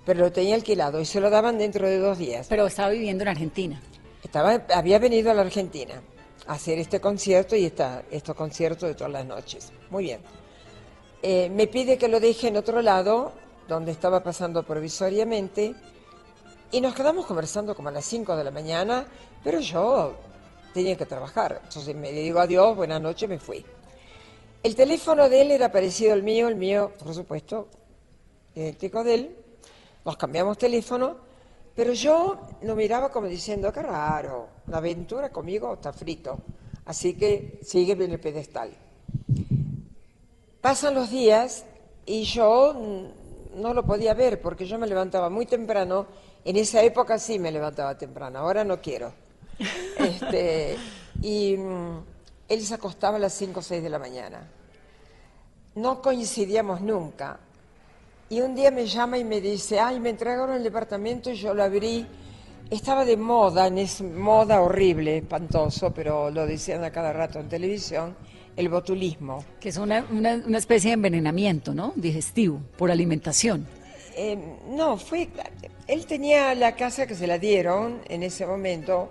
pero 0.07 0.21
lo 0.21 0.33
tenía 0.33 0.55
alquilado 0.55 1.01
y 1.01 1.05
se 1.05 1.21
lo 1.21 1.29
daban 1.29 1.59
dentro 1.59 1.87
de 1.87 1.99
dos 1.99 2.17
días. 2.17 2.47
Pero 2.49 2.67
estaba 2.67 2.89
viviendo 2.89 3.25
en 3.25 3.29
Argentina. 3.29 3.79
Estaba, 4.25 4.63
había 4.73 4.99
venido 4.99 5.31
a 5.31 5.35
la 5.35 5.43
Argentina 5.43 6.01
hacer 6.47 6.79
este 6.79 7.01
concierto 7.01 7.57
y 7.57 7.67
esta, 7.67 8.05
estos 8.11 8.35
conciertos 8.35 8.89
de 8.89 8.95
todas 8.95 9.13
las 9.13 9.27
noches. 9.27 9.73
Muy 9.91 10.05
bien. 10.05 10.21
Eh, 11.23 11.51
me 11.51 11.67
pide 11.67 11.99
que 11.99 12.09
lo 12.09 12.19
deje 12.19 12.49
en 12.49 12.57
otro 12.57 12.81
lado, 12.81 13.33
donde 13.69 13.93
estaba 13.93 14.23
pasando 14.23 14.63
provisoriamente, 14.63 15.75
y 16.73 16.81
nos 16.81 16.95
quedamos 16.95 17.27
conversando 17.27 17.75
como 17.75 17.89
a 17.89 17.93
las 17.93 18.05
5 18.05 18.37
de 18.37 18.45
la 18.45 18.51
mañana, 18.51 19.07
pero 19.43 19.61
yo 19.61 20.15
tenía 20.73 20.97
que 20.97 21.07
trabajar. 21.07 21.61
Entonces 21.65 21.95
me 21.95 22.13
digo 22.13 22.41
adiós, 22.41 22.77
buenas 22.77 23.01
noches, 23.01 23.29
me 23.29 23.39
fui. 23.39 23.65
El 24.63 24.77
teléfono 24.77 25.29
de 25.29 25.43
él 25.43 25.51
era 25.51 25.73
parecido 25.73 26.13
al 26.13 26.23
mío, 26.23 26.49
el 26.49 26.57
mío, 26.57 26.93
por 26.99 27.15
supuesto, 27.15 27.69
idéntico 28.55 29.03
de 29.03 29.15
él. 29.15 29.37
Nos 30.05 30.17
cambiamos 30.17 30.59
teléfono, 30.59 31.17
pero 31.75 31.93
yo 31.93 32.39
lo 32.63 32.77
miraba 32.77 33.11
como 33.11 33.27
diciendo, 33.27 33.73
qué 33.73 33.83
raro, 33.83 34.49
la 34.71 34.79
aventura 34.79 35.31
conmigo 35.31 35.75
está 35.75 35.93
frito. 35.93 36.39
Así 36.87 37.15
que 37.15 37.61
sigue 37.63 37.93
en 37.93 38.13
el 38.13 38.21
pedestal. 38.21 38.71
Pasan 40.61 40.95
los 40.95 41.11
días 41.11 41.65
y 42.07 42.25
yo 42.25 42.75
no 43.57 43.75
lo 43.75 43.85
podía 43.85 44.15
ver 44.15 44.41
porque 44.41 44.67
yo 44.67 44.79
me 44.79 44.87
levantaba 44.87 45.29
muy 45.29 45.47
temprano. 45.47 46.07
En 46.45 46.57
esa 46.57 46.83
época 46.83 47.19
sí 47.19 47.39
me 47.39 47.53
levantaba 47.53 47.97
temprano, 47.99 48.39
ahora 48.39 48.65
no 48.65 48.81
quiero. 48.81 49.13
Este, 49.99 50.79
y 51.21 51.55
mm, 51.59 51.99
él 52.49 52.63
se 52.63 52.75
acostaba 52.75 53.17
a 53.17 53.21
las 53.21 53.35
5 53.35 53.61
o 53.61 53.63
6 53.63 53.83
de 53.83 53.91
la 53.91 53.99
mañana. 53.99 54.49
No 55.75 56.01
coincidíamos 56.01 56.81
nunca. 56.81 57.39
Y 58.31 58.41
un 58.41 58.55
día 58.55 58.71
me 58.71 58.87
llama 58.87 59.19
y 59.19 59.25
me 59.25 59.41
dice, 59.41 59.79
ay, 59.79 60.01
me 60.01 60.09
entregaron 60.09 60.53
el 60.53 60.63
departamento 60.63 61.31
y 61.31 61.35
yo 61.35 61.53
lo 61.53 61.63
abrí. 61.63 62.07
Estaba 62.71 63.05
de 63.05 63.17
moda, 63.17 63.67
en 63.67 63.79
es 63.79 64.01
moda 64.01 64.61
horrible, 64.63 65.19
espantoso, 65.19 65.93
pero 65.93 66.31
lo 66.31 66.47
decían 66.47 66.85
a 66.85 66.93
cada 66.93 67.13
rato 67.13 67.41
en 67.41 67.49
televisión, 67.49 68.15
el 68.57 68.69
botulismo. 68.69 69.45
Que 69.59 69.71
es 69.71 69.77
una, 69.77 70.07
una, 70.09 70.35
una 70.47 70.59
especie 70.59 70.91
de 70.91 70.95
envenenamiento, 70.95 71.75
¿no? 71.75 71.93
Digestivo, 71.97 72.61
por 72.79 72.93
alimentación. 72.93 73.67
Eh, 74.17 74.39
no, 74.69 74.97
fue. 74.97 75.29
Él 75.89 76.07
tenía 76.07 76.55
la 76.55 76.77
casa 76.77 77.09
que 77.09 77.17
se 77.17 77.27
la 77.27 77.39
dieron 77.39 78.03
en 78.09 78.23
ese 78.23 78.47
momento. 78.47 79.11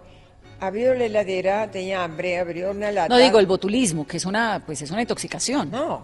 Abrió 0.61 0.93
la 0.93 1.05
heladera, 1.05 1.69
tenía 1.69 2.03
hambre, 2.03 2.37
abrió 2.39 2.71
una 2.71 2.91
lata. 2.91 3.09
No 3.09 3.17
digo 3.17 3.39
el 3.39 3.45
botulismo, 3.45 4.07
que 4.07 4.17
es 4.17 4.25
una, 4.25 4.63
pues 4.65 4.81
es 4.81 4.91
una 4.91 5.01
intoxicación. 5.01 5.69
No, 5.69 6.03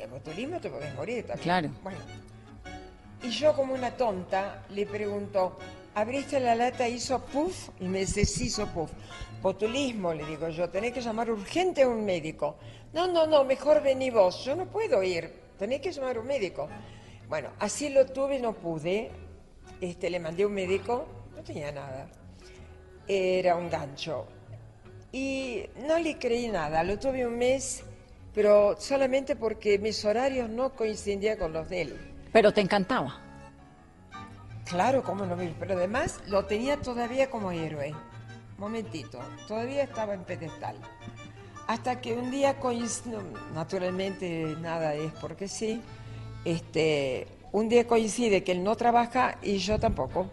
el 0.00 0.08
botulismo 0.08 0.60
te 0.60 0.70
podés 0.70 0.94
morir 0.94 1.26
también. 1.26 1.42
Claro. 1.42 1.70
Bueno. 1.82 1.98
Y 3.24 3.30
yo, 3.30 3.54
como 3.54 3.74
una 3.74 3.90
tonta, 3.92 4.64
le 4.70 4.86
pregunto: 4.86 5.56
¿abriste 5.94 6.40
la 6.40 6.54
lata 6.54 6.88
hizo 6.88 7.20
puff? 7.20 7.70
Y 7.80 7.84
me 7.84 8.00
dice: 8.00 8.24
sí, 8.24 8.44
hizo 8.44 8.66
puff. 8.68 8.90
Botulismo, 9.40 10.14
le 10.14 10.24
digo 10.24 10.48
yo, 10.48 10.70
tenés 10.70 10.92
que 10.92 11.00
llamar 11.00 11.30
urgente 11.30 11.82
a 11.82 11.88
un 11.88 12.04
médico. 12.04 12.56
No, 12.92 13.06
no, 13.06 13.26
no, 13.26 13.44
mejor 13.44 13.82
vení 13.82 14.10
vos. 14.10 14.44
Yo 14.44 14.54
no 14.54 14.66
puedo 14.66 15.02
ir, 15.02 15.32
tenés 15.58 15.80
que 15.80 15.90
llamar 15.90 16.16
a 16.16 16.20
un 16.20 16.26
médico. 16.26 16.68
Bueno, 17.28 17.50
así 17.58 17.88
lo 17.88 18.06
tuve, 18.06 18.38
no 18.38 18.52
pude. 18.52 19.10
Este, 19.80 20.10
le 20.10 20.20
mandé 20.20 20.44
a 20.44 20.46
un 20.46 20.54
médico, 20.54 21.06
no 21.34 21.42
tenía 21.42 21.72
nada. 21.72 22.08
Era 23.08 23.56
un 23.56 23.68
gancho. 23.68 24.26
Y 25.10 25.64
no 25.86 25.98
le 25.98 26.18
creí 26.18 26.48
nada, 26.48 26.84
lo 26.84 26.98
tuve 26.98 27.26
un 27.26 27.36
mes, 27.36 27.82
pero 28.32 28.76
solamente 28.78 29.36
porque 29.36 29.78
mis 29.78 30.04
horarios 30.04 30.48
no 30.48 30.74
coincidían 30.74 31.36
con 31.36 31.52
los 31.52 31.68
de 31.68 31.82
él. 31.82 32.14
Pero 32.32 32.52
te 32.52 32.60
encantaba. 32.60 33.20
Claro, 34.64 35.02
cómo 35.02 35.26
no, 35.26 35.36
pero 35.58 35.74
además 35.74 36.20
lo 36.26 36.44
tenía 36.46 36.80
todavía 36.80 37.30
como 37.30 37.52
héroe. 37.52 37.94
Momentito, 38.58 39.18
todavía 39.48 39.82
estaba 39.82 40.14
en 40.14 40.24
pedestal. 40.24 40.76
Hasta 41.66 42.00
que 42.00 42.14
un 42.14 42.30
día 42.30 42.56
naturalmente 43.54 44.56
nada 44.60 44.94
es 44.94 45.12
porque 45.14 45.48
sí, 45.48 45.80
este, 46.44 47.26
un 47.52 47.68
día 47.68 47.86
coincide 47.86 48.42
que 48.42 48.52
él 48.52 48.64
no 48.64 48.76
trabaja 48.76 49.38
y 49.42 49.58
yo 49.58 49.78
tampoco. 49.78 50.30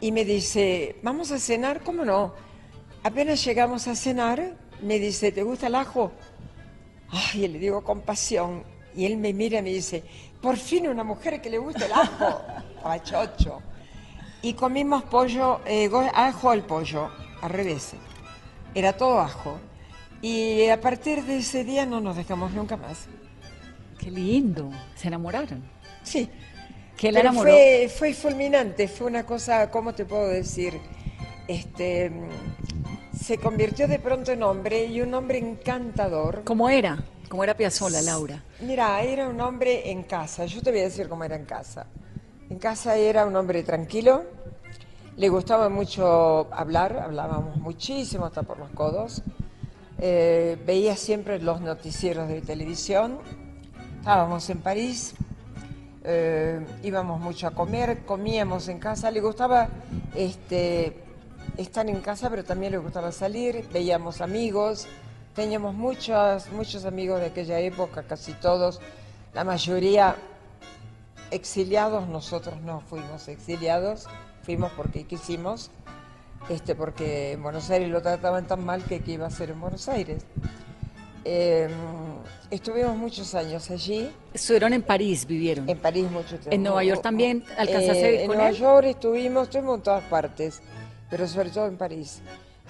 Y 0.00 0.12
me 0.12 0.24
dice, 0.24 0.96
vamos 1.02 1.30
a 1.30 1.38
cenar, 1.38 1.82
¿cómo 1.82 2.04
no? 2.04 2.34
Apenas 3.02 3.44
llegamos 3.44 3.86
a 3.86 3.94
cenar, 3.94 4.56
me 4.82 4.98
dice, 4.98 5.30
¿te 5.30 5.42
gusta 5.42 5.68
el 5.68 5.74
ajo? 5.76 6.12
Ay, 7.10 7.48
le 7.48 7.58
digo 7.58 7.82
con 7.82 8.00
pasión. 8.00 8.64
Y 8.96 9.06
él 9.06 9.16
me 9.16 9.32
mira 9.32 9.58
y 9.60 9.62
me 9.62 9.70
dice, 9.70 10.04
por 10.44 10.58
fin 10.58 10.86
una 10.88 11.02
mujer 11.02 11.40
que 11.40 11.48
le 11.48 11.56
gusta 11.56 11.86
el 11.86 11.92
ajo. 11.92 12.42
Estaba 12.76 13.02
chocho. 13.02 13.62
Y 14.42 14.52
comimos 14.52 15.02
pollo, 15.04 15.60
eh, 15.64 15.90
ajo 16.12 16.50
al 16.50 16.62
pollo, 16.64 17.10
al 17.40 17.48
revés. 17.48 17.94
Era 18.74 18.92
todo 18.92 19.20
ajo. 19.20 19.58
Y 20.20 20.68
a 20.68 20.78
partir 20.78 21.24
de 21.24 21.38
ese 21.38 21.64
día 21.64 21.86
no 21.86 22.02
nos 22.02 22.16
dejamos 22.16 22.52
nunca 22.52 22.76
más. 22.76 23.06
Qué 23.98 24.10
lindo. 24.10 24.70
Se 24.94 25.08
enamoraron. 25.08 25.64
Sí. 26.02 26.28
¿Qué 26.94 27.10
la 27.10 27.20
enamoró? 27.20 27.50
Fue, 27.50 27.88
fue 27.88 28.12
fulminante, 28.12 28.86
fue 28.86 29.06
una 29.06 29.24
cosa, 29.24 29.70
¿cómo 29.70 29.94
te 29.94 30.04
puedo 30.04 30.28
decir? 30.28 30.78
Este, 31.48 32.10
mm, 32.10 33.16
se 33.18 33.38
convirtió 33.38 33.88
de 33.88 33.98
pronto 33.98 34.30
en 34.30 34.42
hombre 34.42 34.84
y 34.84 35.00
un 35.00 35.14
hombre 35.14 35.38
encantador. 35.38 36.42
¿Cómo 36.44 36.68
era? 36.68 37.02
¿Cómo 37.28 37.42
era 37.42 37.56
Piazzolla, 37.56 38.02
Laura? 38.02 38.42
Mira, 38.60 39.02
era 39.02 39.28
un 39.28 39.40
hombre 39.40 39.90
en 39.90 40.04
casa, 40.04 40.44
yo 40.46 40.62
te 40.62 40.70
voy 40.70 40.80
a 40.80 40.84
decir 40.84 41.08
cómo 41.08 41.24
era 41.24 41.36
en 41.36 41.44
casa. 41.44 41.86
En 42.50 42.58
casa 42.58 42.96
era 42.96 43.24
un 43.26 43.34
hombre 43.34 43.62
tranquilo, 43.62 44.24
le 45.16 45.28
gustaba 45.28 45.68
mucho 45.68 46.48
hablar, 46.52 46.98
hablábamos 46.98 47.56
muchísimo 47.56 48.26
hasta 48.26 48.42
por 48.42 48.58
los 48.58 48.70
codos, 48.70 49.22
Eh, 50.00 50.58
veía 50.66 50.96
siempre 50.96 51.38
los 51.38 51.60
noticieros 51.60 52.28
de 52.28 52.40
televisión, 52.40 53.20
estábamos 54.00 54.50
en 54.50 54.58
París, 54.58 55.14
eh, 56.02 56.66
íbamos 56.82 57.20
mucho 57.20 57.46
a 57.46 57.52
comer, 57.52 58.04
comíamos 58.04 58.66
en 58.68 58.80
casa, 58.80 59.12
le 59.12 59.20
gustaba 59.20 59.68
este, 60.16 60.96
estar 61.56 61.88
en 61.88 62.00
casa, 62.00 62.28
pero 62.28 62.42
también 62.42 62.72
le 62.72 62.78
gustaba 62.78 63.12
salir, 63.12 63.64
veíamos 63.72 64.20
amigos, 64.20 64.88
teníamos 65.34 65.74
muchos, 65.74 66.50
muchos 66.52 66.84
amigos 66.84 67.20
de 67.20 67.26
aquella 67.26 67.58
época, 67.60 68.04
casi 68.04 68.32
todos, 68.32 68.80
la 69.34 69.44
mayoría 69.44 70.16
exiliados, 71.30 72.08
nosotros 72.08 72.60
no 72.62 72.80
fuimos 72.80 73.28
exiliados, 73.28 74.06
fuimos 74.42 74.72
porque 74.72 75.04
quisimos, 75.04 75.70
este, 76.48 76.74
porque 76.74 77.32
en 77.32 77.42
Buenos 77.42 77.68
Aires 77.70 77.90
lo 77.90 78.00
trataban 78.00 78.46
tan 78.46 78.64
mal 78.64 78.84
que 78.84 79.00
qué 79.00 79.12
iba 79.12 79.26
a 79.26 79.30
ser 79.30 79.50
en 79.50 79.60
Buenos 79.60 79.88
Aires. 79.88 80.24
Eh, 81.26 81.68
estuvimos 82.50 82.96
muchos 82.96 83.34
años 83.34 83.70
allí. 83.70 84.10
Estuvieron 84.32 84.74
en 84.74 84.82
París, 84.82 85.26
vivieron. 85.26 85.68
En 85.68 85.78
París 85.78 86.10
mucho 86.10 86.36
tiempo. 86.36 86.50
¿En 86.50 86.62
Nueva 86.62 86.84
York 86.84 87.02
también 87.02 87.42
alcanzaste 87.56 88.04
a 88.04 88.08
vivir 88.08 88.20
en 88.20 88.26
Nueva 88.28 88.50
él? 88.50 88.56
York 88.56 88.86
estuvimos, 88.88 89.44
estuvimos 89.44 89.78
en 89.78 89.82
todas 89.82 90.04
partes, 90.04 90.60
pero 91.08 91.26
sobre 91.26 91.50
todo 91.50 91.66
en 91.66 91.78
París. 91.78 92.20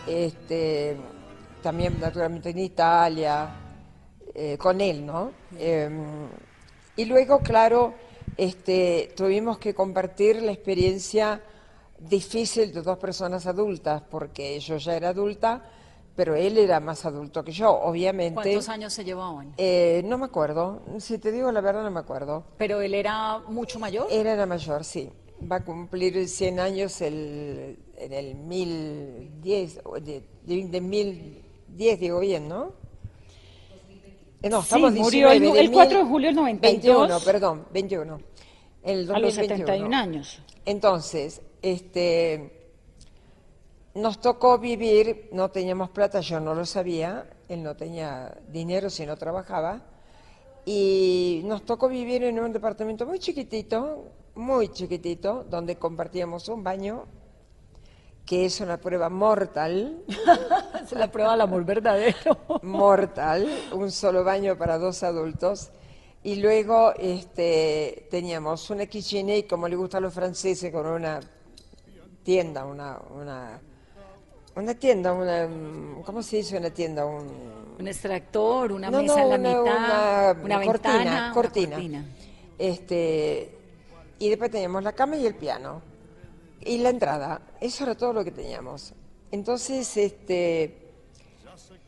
Este, 0.06 0.96
también 1.64 1.98
naturalmente 1.98 2.50
en 2.50 2.58
Italia, 2.58 3.48
eh, 4.34 4.58
con 4.58 4.82
él, 4.82 5.06
¿no? 5.06 5.30
Eh, 5.58 5.88
y 6.94 7.06
luego, 7.06 7.38
claro, 7.38 7.94
este, 8.36 9.14
tuvimos 9.16 9.56
que 9.56 9.72
compartir 9.74 10.42
la 10.42 10.52
experiencia 10.52 11.40
difícil 11.98 12.70
de 12.70 12.82
dos 12.82 12.98
personas 12.98 13.46
adultas, 13.46 14.02
porque 14.10 14.60
yo 14.60 14.76
ya 14.76 14.94
era 14.94 15.08
adulta, 15.08 15.62
pero 16.14 16.34
él 16.34 16.58
era 16.58 16.80
más 16.80 17.06
adulto 17.06 17.42
que 17.42 17.52
yo, 17.52 17.70
obviamente. 17.70 18.34
¿Cuántos 18.34 18.68
años 18.68 18.92
se 18.92 19.02
llevaban? 19.02 19.54
Eh, 19.56 20.02
no 20.04 20.18
me 20.18 20.26
acuerdo, 20.26 20.82
si 20.98 21.16
te 21.16 21.32
digo 21.32 21.50
la 21.50 21.62
verdad 21.62 21.82
no 21.82 21.90
me 21.90 22.00
acuerdo. 22.00 22.44
Pero 22.58 22.82
él 22.82 22.92
era 22.92 23.38
mucho 23.48 23.78
mayor. 23.78 24.06
Él 24.10 24.26
era 24.26 24.44
mayor, 24.44 24.84
sí. 24.84 25.10
Va 25.50 25.56
a 25.56 25.64
cumplir 25.64 26.28
100 26.28 26.60
años 26.60 27.00
el, 27.00 27.78
en 27.96 28.12
el 28.12 28.34
1010, 28.34 29.80
o 29.84 29.98
de, 29.98 30.22
de, 30.44 30.68
de 30.68 30.80
1010 31.74 32.00
digo 32.00 32.20
bien, 32.20 32.48
¿no? 32.48 32.72
Eh, 34.42 34.48
no, 34.50 34.60
Sí, 34.60 34.64
estamos 34.66 34.92
murió 34.92 35.30
el- 35.30 35.40
19 35.40 35.58
de 35.58 35.64
el 35.64 35.72
4 35.72 35.98
de 35.98 36.04
julio 36.04 36.28
del 36.28 36.36
92. 36.36 37.08
21, 37.08 37.20
perdón, 37.24 37.66
21. 37.72 38.20
El 38.82 39.10
A 39.10 39.18
los 39.18 39.34
2021. 39.34 39.56
71 39.66 39.96
años. 39.96 40.42
Entonces, 40.66 41.40
este, 41.62 42.70
nos 43.94 44.20
tocó 44.20 44.58
vivir, 44.58 45.28
no 45.32 45.50
teníamos 45.50 45.90
plata, 45.90 46.20
yo 46.20 46.40
no 46.40 46.54
lo 46.54 46.66
sabía, 46.66 47.26
él 47.48 47.62
no 47.62 47.74
tenía 47.74 48.36
dinero 48.48 48.90
si 48.90 49.06
no 49.06 49.16
trabajaba, 49.16 49.82
y 50.66 51.42
nos 51.44 51.64
tocó 51.64 51.88
vivir 51.88 52.24
en 52.24 52.38
un 52.38 52.52
departamento 52.52 53.06
muy 53.06 53.18
chiquitito, 53.18 54.04
muy 54.34 54.68
chiquitito, 54.68 55.44
donde 55.48 55.76
compartíamos 55.76 56.48
un 56.48 56.62
baño, 56.62 57.04
que 58.26 58.44
es 58.46 58.60
una 58.60 58.78
prueba 58.78 59.08
mortal, 59.08 60.02
Es 60.92 60.98
la 60.98 61.10
prueba 61.10 61.32
del 61.32 61.40
amor 61.42 61.64
verdadero. 61.64 62.38
mortal, 62.62 63.48
un 63.72 63.90
solo 63.90 64.24
baño 64.24 64.56
para 64.56 64.78
dos 64.78 65.02
adultos. 65.02 65.70
Y 66.22 66.36
luego 66.36 66.94
este, 66.98 68.06
teníamos 68.10 68.70
una 68.70 68.86
kitchenette, 68.86 69.46
como 69.48 69.68
le 69.68 69.76
gusta 69.76 69.98
a 69.98 70.00
los 70.00 70.14
franceses, 70.14 70.72
con 70.72 70.86
una 70.86 71.20
tienda, 72.22 72.64
una, 72.64 72.98
una, 73.14 73.60
una 74.56 74.74
tienda, 74.74 75.12
una, 75.12 75.46
¿cómo 76.04 76.22
se 76.22 76.36
dice 76.36 76.56
una 76.56 76.70
tienda? 76.70 77.04
Un, 77.04 77.26
Un 77.78 77.88
extractor, 77.88 78.72
una 78.72 78.90
no, 78.90 79.02
mesa 79.02 79.16
no, 79.16 79.22
en 79.22 79.28
la 79.28 79.36
una- 79.36 79.60
mitad, 79.60 80.36
una 80.44 80.56
una, 80.56 80.64
cortina, 80.66 80.96
ventana, 80.98 81.30
cortina. 81.34 82.04
Este, 82.58 83.58
y 84.18 84.28
después 84.30 84.50
teníamos 84.50 84.82
la 84.82 84.92
cama 84.92 85.16
y 85.16 85.26
el 85.26 85.34
piano. 85.34 85.82
Y 86.60 86.78
la 86.78 86.88
entrada. 86.88 87.42
Eso 87.60 87.84
era 87.84 87.94
todo 87.94 88.14
lo 88.14 88.24
que 88.24 88.30
teníamos. 88.30 88.94
Entonces, 89.30 89.96
este, 89.96 90.90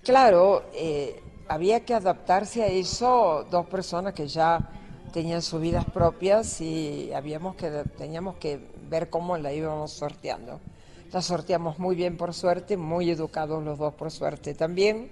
claro, 0.03 0.64
eh, 0.75 1.22
había 1.49 1.85
que 1.85 1.94
adaptarse 1.94 2.62
a 2.62 2.66
eso 2.66 3.46
dos 3.51 3.66
personas 3.66 4.14
que 4.14 4.27
ya 4.27 4.70
tenían 5.12 5.42
sus 5.42 5.61
vidas 5.61 5.85
propias 5.85 6.61
y 6.61 7.12
habíamos 7.14 7.57
que, 7.57 7.70
teníamos 7.96 8.37
que 8.37 8.61
ver 8.88 9.09
cómo 9.09 9.38
la 9.38 9.53
íbamos 9.53 9.92
sorteando. 9.92 10.61
La 11.12 11.22
sorteamos 11.22 11.79
muy 11.79 11.96
bien 11.96 12.16
por 12.16 12.35
suerte, 12.35 12.77
muy 12.77 13.11
educados 13.11 13.62
los 13.64 13.79
dos 13.79 13.94
por 13.94 14.11
suerte 14.11 14.55
también, 14.55 15.11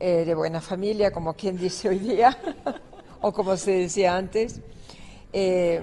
eh, 0.00 0.24
de 0.24 0.34
buena 0.34 0.60
familia, 0.60 1.12
como 1.12 1.34
quien 1.34 1.56
dice 1.56 1.90
hoy 1.90 1.98
día, 1.98 2.36
o 3.20 3.32
como 3.32 3.56
se 3.56 3.72
decía 3.72 4.16
antes. 4.16 4.60
Eh, 5.32 5.80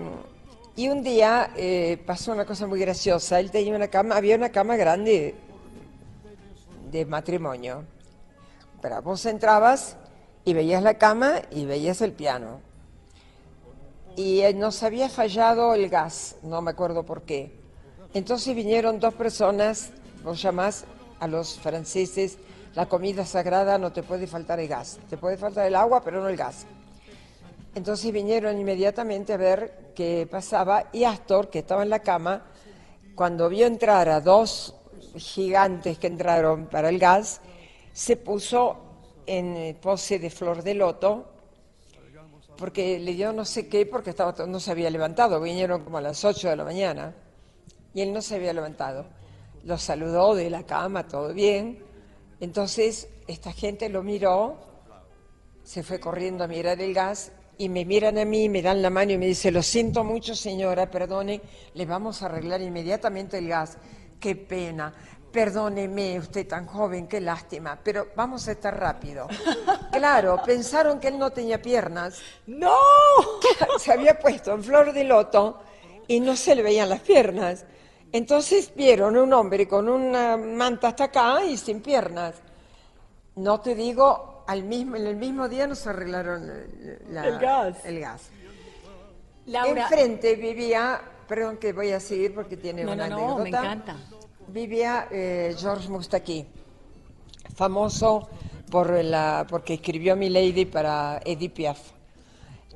y 0.75 0.89
un 0.89 1.01
día 1.01 1.51
eh, 1.55 1.97
pasó 2.05 2.33
una 2.33 2.45
cosa 2.45 2.67
muy 2.67 2.79
graciosa. 2.79 3.39
Él 3.39 3.49
tenía 3.49 3.75
una 3.75 3.87
cama, 3.87 4.17
había 4.17 4.35
una 4.35 4.49
cama 4.49 4.75
grande 4.75 5.35
de 6.91 7.05
matrimonio. 7.05 7.85
Pero 8.81 9.01
vos 9.01 9.25
entrabas 9.25 9.97
y 10.45 10.53
veías 10.53 10.83
la 10.83 10.95
cama 10.95 11.41
y 11.51 11.65
veías 11.65 12.01
el 12.01 12.13
piano. 12.13 12.61
Y 14.15 14.41
eh, 14.41 14.53
nos 14.53 14.81
había 14.83 15.09
fallado 15.09 15.73
el 15.73 15.89
gas, 15.89 16.37
no 16.43 16.61
me 16.61 16.71
acuerdo 16.71 17.03
por 17.03 17.23
qué. 17.23 17.59
Entonces 18.13 18.55
vinieron 18.55 18.99
dos 18.99 19.13
personas, 19.13 19.91
vos 20.23 20.41
llamás 20.41 20.85
a 21.19 21.27
los 21.27 21.59
franceses, 21.59 22.37
la 22.73 22.87
comida 22.87 23.25
sagrada 23.25 23.77
no 23.77 23.91
te 23.91 24.03
puede 24.03 24.27
faltar 24.27 24.59
el 24.59 24.67
gas, 24.67 24.99
te 25.09 25.17
puede 25.17 25.37
faltar 25.37 25.67
el 25.67 25.75
agua, 25.75 26.01
pero 26.01 26.21
no 26.21 26.29
el 26.29 26.37
gas. 26.37 26.65
Entonces 27.75 28.11
vinieron 28.11 28.59
inmediatamente 28.59 29.33
a 29.33 29.37
ver 29.37 29.91
qué 29.95 30.27
pasaba 30.29 30.85
y 30.91 31.03
Astor, 31.03 31.49
que 31.49 31.59
estaba 31.59 31.83
en 31.83 31.89
la 31.89 31.99
cama, 31.99 32.43
cuando 33.15 33.49
vio 33.49 33.67
entrar 33.67 34.09
a 34.09 34.21
dos 34.21 34.76
gigantes 35.19 35.97
que 35.99 36.07
entraron 36.07 36.67
para 36.67 36.89
el 36.89 36.99
gas, 36.99 37.41
se 37.93 38.17
puso 38.17 38.77
en 39.25 39.75
pose 39.81 40.19
de 40.19 40.29
flor 40.29 40.63
de 40.63 40.73
loto, 40.73 41.25
porque 42.57 42.99
le 42.99 43.13
dio 43.13 43.33
no 43.33 43.45
sé 43.45 43.67
qué, 43.67 43.85
porque 43.85 44.09
estaba, 44.11 44.33
no 44.47 44.59
se 44.59 44.71
había 44.71 44.89
levantado, 44.89 45.39
vinieron 45.39 45.83
como 45.83 45.97
a 45.97 46.01
las 46.01 46.23
8 46.25 46.49
de 46.49 46.55
la 46.55 46.63
mañana, 46.63 47.15
y 47.93 48.01
él 48.01 48.13
no 48.13 48.21
se 48.21 48.35
había 48.35 48.53
levantado. 48.53 49.05
Los 49.63 49.81
saludó 49.81 50.35
de 50.35 50.49
la 50.49 50.63
cama, 50.63 51.07
todo 51.07 51.33
bien. 51.33 51.83
Entonces 52.39 53.09
esta 53.27 53.51
gente 53.51 53.89
lo 53.89 54.03
miró, 54.03 54.57
se 55.63 55.83
fue 55.83 55.99
corriendo 55.99 56.43
a 56.43 56.47
mirar 56.47 56.79
el 56.79 56.93
gas 56.93 57.31
y 57.57 57.69
me 57.69 57.83
miran 57.85 58.17
a 58.17 58.25
mí, 58.25 58.49
me 58.49 58.61
dan 58.61 58.81
la 58.81 58.89
mano 58.89 59.11
y 59.11 59.17
me 59.17 59.25
dice, 59.25 59.51
lo 59.51 59.63
siento 59.63 60.03
mucho 60.03 60.35
señora, 60.35 60.91
perdone, 60.91 61.41
le 61.73 61.85
vamos 61.85 62.21
a 62.21 62.27
arreglar 62.27 62.61
inmediatamente 62.61 63.39
el 63.39 63.47
gas. 63.47 63.77
Qué 64.19 64.35
pena, 64.35 64.93
perdóneme 65.31 66.17
usted 66.19 66.47
tan 66.47 66.65
joven, 66.65 67.07
qué 67.07 67.21
lástima, 67.21 67.77
pero 67.83 68.07
vamos 68.15 68.47
a 68.47 68.51
estar 68.51 68.77
rápido. 68.79 69.27
Claro, 69.91 70.39
pensaron 70.45 70.99
que 70.99 71.07
él 71.07 71.17
no 71.17 71.31
tenía 71.31 71.59
piernas. 71.59 72.19
¡No! 72.45 72.75
Se 73.79 73.91
había 73.93 74.19
puesto 74.19 74.51
en 74.53 74.63
flor 74.63 74.93
de 74.93 75.03
loto 75.03 75.59
y 76.07 76.19
no 76.19 76.35
se 76.35 76.53
le 76.53 76.61
veían 76.61 76.89
las 76.89 76.99
piernas. 76.99 77.65
Entonces 78.11 78.71
vieron 78.75 79.17
un 79.17 79.33
hombre 79.33 79.67
con 79.67 79.89
una 79.89 80.37
manta 80.37 80.89
hasta 80.89 81.05
acá 81.05 81.43
y 81.43 81.57
sin 81.57 81.81
piernas. 81.81 82.35
No 83.37 83.59
te 83.59 83.73
digo, 83.73 84.43
al 84.45 84.63
mismo, 84.65 84.97
en 84.97 85.07
el 85.07 85.15
mismo 85.15 85.49
día 85.49 85.65
nos 85.65 85.87
arreglaron 85.87 86.47
eh, 86.47 86.99
la- 87.09 87.25
El 87.25 87.39
gas. 87.39 87.77
el 87.85 87.99
gas. 87.99 88.21
Laura. 89.47 89.81
Enfrente 89.83 90.35
vivía, 90.35 91.01
perdón 91.27 91.57
que 91.57 91.73
voy 91.73 91.91
a 91.91 91.99
seguir 91.99 92.33
porque 92.33 92.57
tiene 92.57 92.83
No, 92.83 92.93
una 92.93 93.07
no, 93.07 93.17
no, 93.17 93.35
me 93.35 93.41
anécdota. 93.49 93.65
encanta. 93.65 93.95
Vivía 94.47 95.07
eh, 95.11 95.55
Georges 95.57 95.89
Moustaki, 95.89 96.45
famoso 97.55 98.29
por 98.71 98.91
la, 99.03 99.45
porque 99.49 99.75
escribió 99.75 100.15
Mi 100.15 100.29
Lady 100.29 100.65
para 100.65 101.19
Edith 101.25 101.53
Piaf. 101.53 101.79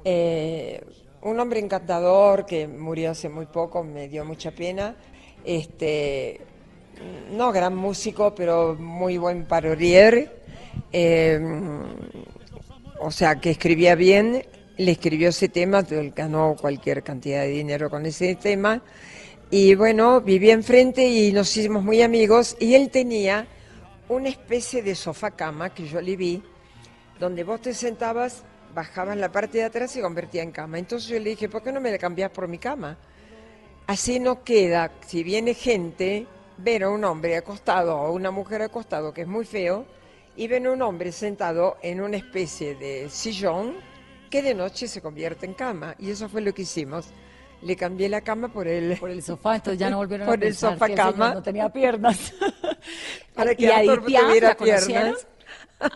Eh, 0.04 0.84
un 1.22 1.40
hombre 1.40 1.60
encantador 1.60 2.46
que 2.46 2.68
murió 2.68 3.12
hace 3.12 3.30
muy 3.30 3.46
poco, 3.46 3.84
me 3.84 4.08
dio 4.08 4.26
mucha 4.26 4.52
pena. 4.52 4.96
Este, 5.46 6.42
no 7.32 7.52
gran 7.52 7.76
músico, 7.76 8.34
pero 8.36 8.76
muy 8.80 9.18
buen 9.18 9.46
parolier. 9.46 10.42
Eh, 10.92 11.40
o 13.00 13.12
sea, 13.12 13.40
que 13.40 13.52
escribía 13.52 13.96
bien, 13.96 14.46
le 14.82 14.94
escribió 14.94 15.30
ese 15.30 15.50
tema, 15.50 15.84
ganó 16.16 16.56
cualquier 16.60 17.04
cantidad 17.04 17.42
de 17.42 17.50
dinero 17.50 17.90
con 17.90 18.06
ese 18.06 18.36
tema. 18.36 18.82
Y 19.50 19.76
bueno, 19.76 20.22
vivía 20.22 20.54
enfrente 20.54 21.08
y 21.08 21.32
nos 21.32 21.56
hicimos 21.56 21.84
muy 21.84 22.02
amigos. 22.02 22.56
Y 22.60 22.74
él 22.74 22.90
tenía 22.90 23.46
una 24.10 24.30
especie 24.30 24.82
de 24.82 24.96
sofá 24.96 25.32
cama 25.32 25.74
que 25.74 25.88
yo 25.88 26.02
le 26.02 26.16
vi, 26.16 26.42
donde 27.20 27.44
vos 27.44 27.62
te 27.62 27.74
sentabas, 27.74 28.44
bajabas 28.74 29.18
la 29.18 29.32
parte 29.32 29.60
de 29.60 29.66
atrás 29.66 29.92
y 29.92 29.94
se 29.96 30.02
convertía 30.02 30.42
en 30.42 30.52
cama. 30.52 30.80
Entonces 30.80 31.10
yo 31.10 31.20
le 31.20 31.32
dije, 31.32 31.48
¿por 31.48 31.62
qué 31.62 31.72
no 31.72 31.80
me 31.80 31.92
la 31.92 31.98
cambias 31.98 32.32
por 32.32 32.48
mi 32.48 32.58
cama? 32.58 32.98
Así 33.88 34.20
no 34.20 34.44
queda, 34.44 34.92
si 35.06 35.24
viene 35.24 35.54
gente, 35.54 36.26
ver 36.58 36.84
a 36.84 36.90
un 36.90 37.04
hombre 37.04 37.36
acostado 37.36 37.98
o 37.98 38.14
una 38.14 38.32
mujer 38.32 38.62
acostado, 38.62 39.14
que 39.14 39.22
es 39.22 39.28
muy 39.28 39.46
feo, 39.46 39.86
y 40.36 40.48
ven 40.48 40.66
a 40.68 40.72
un 40.72 40.82
hombre 40.82 41.12
sentado 41.12 41.78
en 41.82 42.00
una 42.02 42.18
especie 42.18 42.76
de 42.76 43.10
sillón 43.10 43.91
que 44.32 44.42
de 44.42 44.56
noche 44.56 44.88
se 44.88 45.00
convierte 45.02 45.46
en 45.46 45.54
cama. 45.54 45.96
Y 46.00 46.10
eso 46.10 46.28
fue 46.28 46.42
lo 46.42 46.52
que 46.54 46.64
hicimos. 46.64 47.10
Le 47.62 47.76
cambié 47.76 48.10
la 48.10 48.22
cama 48.22 48.48
por 48.52 48.68
el, 48.68 48.98
Por 48.98 49.12
el 49.12 49.22
sofá, 49.22 49.58
entonces 49.58 49.80
ya 49.80 49.92
no 49.92 49.98
volvieron 49.98 50.28
a 50.28 50.32
por 50.32 50.44
el 50.44 50.56
sofá 50.56 50.88
que 50.88 50.94
el 50.94 50.98
cama. 50.98 51.36
no 51.36 51.44
tenía 51.44 51.70
piernas. 51.70 52.34
Para 53.36 53.54
que 53.54 53.66
¿Y 53.66 53.68
a 53.68 53.78
Arthur 53.78 54.00
Edith 54.00 54.06
Piaf 54.08 54.42
la 54.42 54.56
conocieron? 54.56 54.88
piernas. 55.04 55.28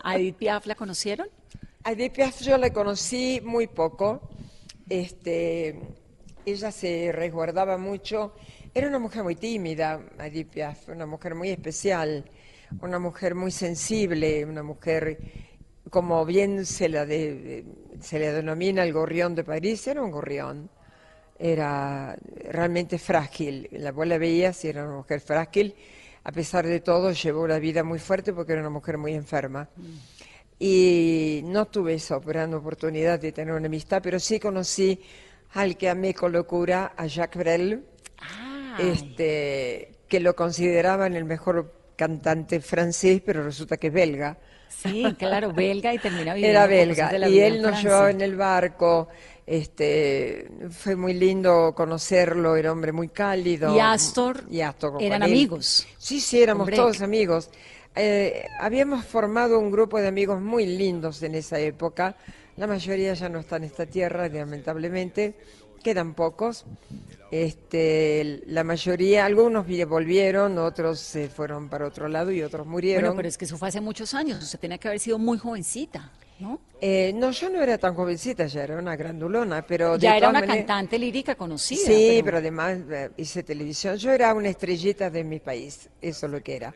¿A 0.04 0.16
Edith 0.16 0.36
Piaf 0.36 0.66
la 0.66 0.74
conocieron? 0.76 1.26
A 1.82 1.92
Edith 1.92 2.12
Piaf 2.12 2.40
yo 2.42 2.56
la 2.58 2.70
conocí 2.72 3.40
muy 3.42 3.66
poco. 3.66 4.20
Este, 4.88 5.80
ella 6.44 6.70
se 6.70 7.10
resguardaba 7.12 7.78
mucho. 7.78 8.34
Era 8.72 8.86
una 8.88 8.98
mujer 9.00 9.24
muy 9.24 9.34
tímida, 9.34 10.00
Edith 10.20 10.48
Piaf, 10.50 10.88
una 10.90 11.06
mujer 11.06 11.34
muy 11.34 11.48
especial, 11.50 12.24
una 12.80 12.98
mujer 13.00 13.34
muy 13.34 13.50
sensible, 13.50 14.44
una 14.44 14.62
mujer, 14.62 15.18
como 15.90 16.24
bien 16.24 16.66
se 16.66 16.88
la, 16.88 17.06
de- 17.06 17.64
se 18.00 18.18
le 18.18 18.32
denomina 18.32 18.82
el 18.84 18.92
gorrión 18.92 19.34
de 19.34 19.44
París, 19.44 19.86
era 19.86 20.02
un 20.02 20.10
gorrión. 20.10 20.68
Era 21.38 22.16
realmente 22.50 22.98
frágil. 22.98 23.68
La 23.72 23.90
abuela 23.90 24.16
veía 24.18 24.52
si 24.54 24.68
era 24.68 24.84
una 24.86 24.96
mujer 24.96 25.20
frágil. 25.20 25.74
A 26.24 26.32
pesar 26.32 26.66
de 26.66 26.80
todo, 26.80 27.12
llevó 27.12 27.42
una 27.42 27.58
vida 27.58 27.84
muy 27.84 27.98
fuerte 27.98 28.32
porque 28.32 28.52
era 28.52 28.62
una 28.62 28.70
mujer 28.70 28.96
muy 28.98 29.12
enferma. 29.14 29.68
Y 30.58 31.42
no 31.44 31.66
tuve 31.66 31.94
esa 31.94 32.18
gran 32.20 32.54
oportunidad 32.54 33.20
de 33.20 33.32
tener 33.32 33.54
una 33.54 33.66
amistad, 33.66 34.00
pero 34.02 34.18
sí 34.18 34.40
conocí 34.40 35.00
al 35.52 35.76
que 35.76 35.90
amé 35.90 36.14
con 36.14 36.32
locura, 36.32 36.94
a 36.96 37.06
Jacques 37.06 37.38
Brel, 37.38 37.84
Ay. 38.18 38.90
este, 38.92 39.92
que 40.08 40.20
lo 40.20 40.34
consideraban 40.34 41.14
el 41.14 41.24
mejor 41.26 41.72
cantante 41.96 42.60
francés, 42.60 43.20
pero 43.24 43.44
resulta 43.44 43.76
que 43.76 43.88
es 43.88 43.92
belga. 43.92 44.38
Sí, 44.68 45.04
claro, 45.18 45.52
belga 45.52 45.92
y 45.94 45.98
termina 45.98 46.34
viviendo 46.34 46.58
Era 46.58 46.66
belga 46.66 47.08
de 47.10 47.18
la 47.18 47.28
y 47.28 47.40
él 47.40 47.62
nos 47.62 47.82
llevaba 47.82 48.10
en 48.10 48.20
el 48.20 48.36
barco. 48.36 49.08
Este, 49.46 50.48
fue 50.70 50.96
muy 50.96 51.14
lindo 51.14 51.72
conocerlo, 51.74 52.56
era 52.56 52.72
hombre 52.72 52.90
muy 52.90 53.08
cálido. 53.08 53.74
¿Y 53.74 53.78
Astor? 53.78 54.44
Y 54.50 54.60
Astor 54.60 55.00
¿Eran 55.00 55.22
amigos? 55.22 55.86
Sí, 55.98 56.20
sí, 56.20 56.42
éramos 56.42 56.68
todos 56.70 57.00
amigos. 57.00 57.50
Eh, 57.94 58.44
habíamos 58.60 59.04
formado 59.04 59.58
un 59.58 59.70
grupo 59.70 59.98
de 59.98 60.08
amigos 60.08 60.40
muy 60.40 60.66
lindos 60.66 61.22
en 61.22 61.34
esa 61.36 61.58
época. 61.60 62.16
La 62.56 62.66
mayoría 62.66 63.14
ya 63.14 63.28
no 63.28 63.38
está 63.40 63.56
en 63.56 63.64
esta 63.64 63.86
tierra, 63.86 64.28
lamentablemente. 64.28 65.34
Quedan 65.82 66.14
pocos. 66.14 66.64
Este, 67.30 68.42
la 68.46 68.62
mayoría, 68.64 69.24
algunos 69.26 69.66
vi- 69.66 69.82
volvieron, 69.84 70.58
otros 70.58 71.00
se 71.00 71.28
fueron 71.28 71.68
para 71.68 71.86
otro 71.86 72.08
lado 72.08 72.30
y 72.30 72.42
otros 72.42 72.66
murieron. 72.66 73.02
Bueno, 73.02 73.16
pero 73.16 73.28
es 73.28 73.36
que 73.36 73.44
eso 73.44 73.58
fue 73.58 73.68
hace 73.68 73.80
muchos 73.80 74.14
años. 74.14 74.42
Usted 74.42 74.60
tenía 74.60 74.78
que 74.78 74.88
haber 74.88 75.00
sido 75.00 75.18
muy 75.18 75.36
jovencita, 75.36 76.12
¿no? 76.38 76.60
Eh, 76.80 77.12
no, 77.14 77.32
yo 77.32 77.50
no 77.50 77.60
era 77.62 77.78
tan 77.78 77.94
jovencita, 77.94 78.46
ya 78.46 78.62
era 78.62 78.78
una 78.78 78.94
grandulona, 78.96 79.66
pero 79.66 79.94
de 79.94 80.02
ya 80.02 80.16
era 80.16 80.28
una 80.28 80.40
maneras- 80.40 80.58
cantante 80.58 80.98
lírica 80.98 81.34
conocida. 81.34 81.80
Sí, 81.84 82.20
pero 82.24 82.38
además 82.38 82.78
eh, 82.90 83.10
hice 83.16 83.42
televisión. 83.42 83.96
Yo 83.96 84.12
era 84.12 84.32
una 84.32 84.48
estrellita 84.48 85.10
de 85.10 85.24
mi 85.24 85.40
país, 85.40 85.88
eso 86.00 86.26
es 86.26 86.32
lo 86.32 86.40
que 86.42 86.56
era. 86.56 86.74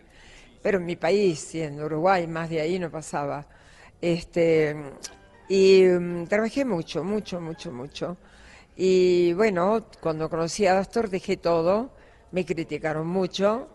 Pero 0.63 0.79
en 0.79 0.85
mi 0.85 0.97
país, 0.97 1.39
sí, 1.41 1.63
en 1.63 1.81
Uruguay, 1.81 2.27
más 2.27 2.51
de 2.51 2.61
ahí 2.61 2.79
no 2.79 2.91
pasaba. 2.91 3.47
Este, 4.01 4.75
y 5.49 5.85
mm, 5.85 6.27
trabajé 6.27 6.65
mucho, 6.65 7.05
mucho, 7.05 7.41
mucho, 7.41 7.71
mucho. 7.73 8.17
Y 8.77 9.33
bueno, 9.35 9.85
cuando 10.01 10.31
conocí 10.31 10.67
a 10.67 10.79
Astor 10.79 11.11
dejé 11.11 11.37
todo, 11.37 11.91
me 12.33 12.45
criticaron 12.45 13.07
mucho, 13.07 13.69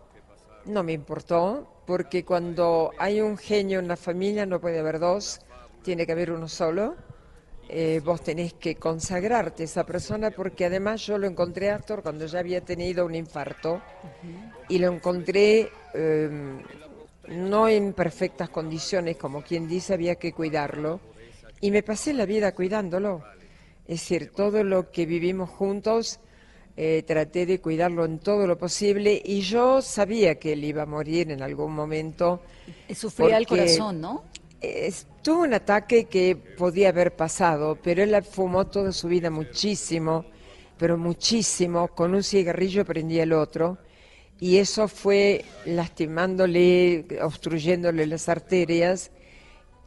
no 0.64 0.82
me 0.82 0.92
importó, 0.92 1.82
porque 1.86 2.24
cuando 2.24 2.90
hay 2.98 3.20
un 3.20 3.36
genio 3.38 3.78
en 3.78 3.88
la 3.88 3.96
familia 3.96 4.46
no 4.46 4.60
puede 4.60 4.80
haber 4.80 4.98
dos, 4.98 5.40
tiene 5.82 6.06
que 6.06 6.12
haber 6.12 6.32
uno 6.32 6.48
solo. 6.48 6.96
Eh, 7.68 8.00
vos 8.04 8.22
tenés 8.22 8.54
que 8.54 8.76
consagrarte 8.76 9.64
a 9.64 9.66
esa 9.66 9.84
persona 9.84 10.30
porque 10.30 10.64
además 10.64 11.04
yo 11.04 11.18
lo 11.18 11.26
encontré 11.26 11.70
a 11.70 11.76
Astor 11.76 12.00
cuando 12.00 12.26
ya 12.26 12.38
había 12.38 12.60
tenido 12.60 13.04
un 13.04 13.16
infarto 13.16 13.82
y 14.68 14.78
lo 14.78 14.92
encontré 14.92 15.70
eh, 15.92 16.60
no 17.28 17.68
en 17.68 17.92
perfectas 17.92 18.50
condiciones, 18.50 19.16
como 19.16 19.42
quien 19.42 19.66
dice, 19.66 19.94
había 19.94 20.14
que 20.14 20.32
cuidarlo 20.32 21.00
y 21.60 21.70
me 21.70 21.82
pasé 21.82 22.12
la 22.12 22.26
vida 22.26 22.52
cuidándolo. 22.52 23.22
Es 23.88 24.00
decir, 24.00 24.32
todo 24.34 24.64
lo 24.64 24.90
que 24.90 25.06
vivimos 25.06 25.48
juntos 25.48 26.20
eh, 26.76 27.04
traté 27.06 27.46
de 27.46 27.60
cuidarlo 27.60 28.04
en 28.04 28.18
todo 28.18 28.46
lo 28.46 28.58
posible 28.58 29.22
y 29.24 29.40
yo 29.40 29.80
sabía 29.80 30.38
que 30.38 30.52
él 30.52 30.64
iba 30.64 30.82
a 30.82 30.86
morir 30.86 31.30
en 31.30 31.42
algún 31.42 31.72
momento. 31.72 32.42
Sufría 32.94 33.38
el 33.38 33.46
corazón, 33.46 34.00
¿no? 34.00 34.24
tuvo 35.22 35.42
un 35.42 35.54
ataque 35.54 36.04
que 36.04 36.36
podía 36.36 36.88
haber 36.88 37.14
pasado, 37.14 37.78
pero 37.82 38.02
él 38.02 38.22
fumó 38.22 38.66
toda 38.66 38.92
su 38.92 39.08
vida 39.08 39.30
muchísimo, 39.30 40.24
pero 40.78 40.96
muchísimo, 40.96 41.88
con 41.88 42.14
un 42.14 42.22
cigarrillo 42.22 42.84
prendía 42.84 43.22
el 43.22 43.32
otro, 43.32 43.78
y 44.38 44.58
eso 44.58 44.88
fue 44.88 45.44
lastimándole, 45.64 47.06
obstruyéndole 47.22 48.06
las 48.06 48.28
arterias, 48.28 49.10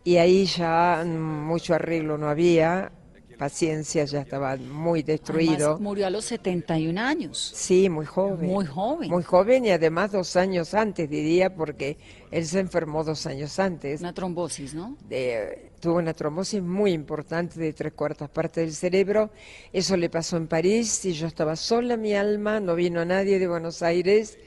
y 0.04 0.18
ahí 0.18 0.46
ya 0.46 1.04
mucho 1.06 1.74
arreglo 1.74 2.18
no 2.18 2.30
había, 2.30 2.92
paciencia 3.40 4.04
ya 4.06 4.22
estaba 4.22 4.56
muy 4.58 5.02
destruido. 5.02 5.54
Además, 5.70 5.80
murió 5.80 6.06
a 6.06 6.10
los 6.12 6.26
71 6.26 7.00
años. 7.02 7.52
Sí, 7.56 7.90
muy 7.90 8.06
joven. 8.06 8.46
Muy 8.48 8.66
joven. 8.66 9.10
Muy 9.10 9.24
joven 9.24 9.66
y 9.66 9.72
además 9.72 10.12
dos 10.12 10.36
años 10.36 10.74
antes, 10.76 11.10
diría, 11.10 11.56
porque 11.56 11.98
él 12.30 12.46
se 12.46 12.60
enfermó 12.60 13.04
dos 13.04 13.26
años 13.26 13.58
antes. 13.58 14.02
Una 14.02 14.14
trombosis, 14.14 14.76
¿no? 14.76 14.96
de- 15.08 15.70
tuvo 15.80 15.96
una 16.00 16.14
trombosis 16.14 16.62
muy 16.62 16.92
importante 16.92 17.58
de 17.58 17.72
tres 17.72 17.94
cuartas 17.94 18.30
partes 18.30 18.66
del 18.66 18.74
cerebro. 18.76 19.30
Eso 19.72 19.96
le 19.96 20.10
pasó 20.10 20.36
en 20.36 20.48
París 20.48 21.06
y 21.06 21.14
yo 21.14 21.26
estaba 21.26 21.56
sola, 21.56 21.96
mi 21.96 22.14
alma, 22.14 22.60
no 22.60 22.76
vino 22.76 23.04
nadie 23.06 23.40
de 23.40 23.48
Buenos 23.48 23.82
Aires 23.82 24.38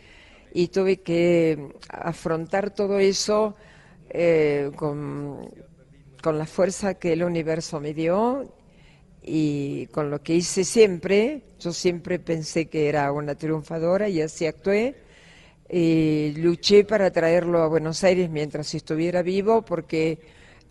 y 0.52 0.68
tuve 0.68 0.98
que 0.98 1.70
afrontar 1.88 2.68
todo 2.74 2.98
eso 2.98 3.56
eh, 4.10 4.70
con, 4.76 5.48
con 6.22 6.36
la 6.36 6.44
fuerza 6.44 6.92
que 6.94 7.14
el 7.14 7.24
universo 7.24 7.80
me 7.80 7.94
dio 7.94 8.52
y 9.22 9.86
con 9.88 10.10
lo 10.10 10.22
que 10.22 10.34
hice 10.34 10.64
siempre. 10.64 11.42
Yo 11.60 11.72
siempre 11.72 12.18
pensé 12.18 12.66
que 12.66 12.88
era 12.88 13.12
una 13.12 13.34
triunfadora 13.34 14.08
y 14.08 14.20
así 14.20 14.46
actué. 14.46 14.96
Y 15.70 16.34
luché 16.36 16.84
para 16.84 17.10
traerlo 17.10 17.62
a 17.62 17.68
Buenos 17.68 18.04
Aires 18.04 18.28
mientras 18.28 18.74
estuviera 18.74 19.22
vivo 19.22 19.62
porque 19.62 20.18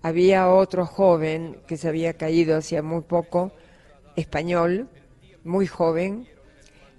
había 0.04 0.50
otro 0.50 0.86
joven 0.86 1.58
que 1.68 1.78
se 1.78 1.88
había 1.88 2.14
caído 2.14 2.58
hacía 2.58 2.84
muy 2.84 3.02
poco, 3.02 3.52
español, 4.16 4.90
muy 5.44 5.68
joven, 5.68 6.28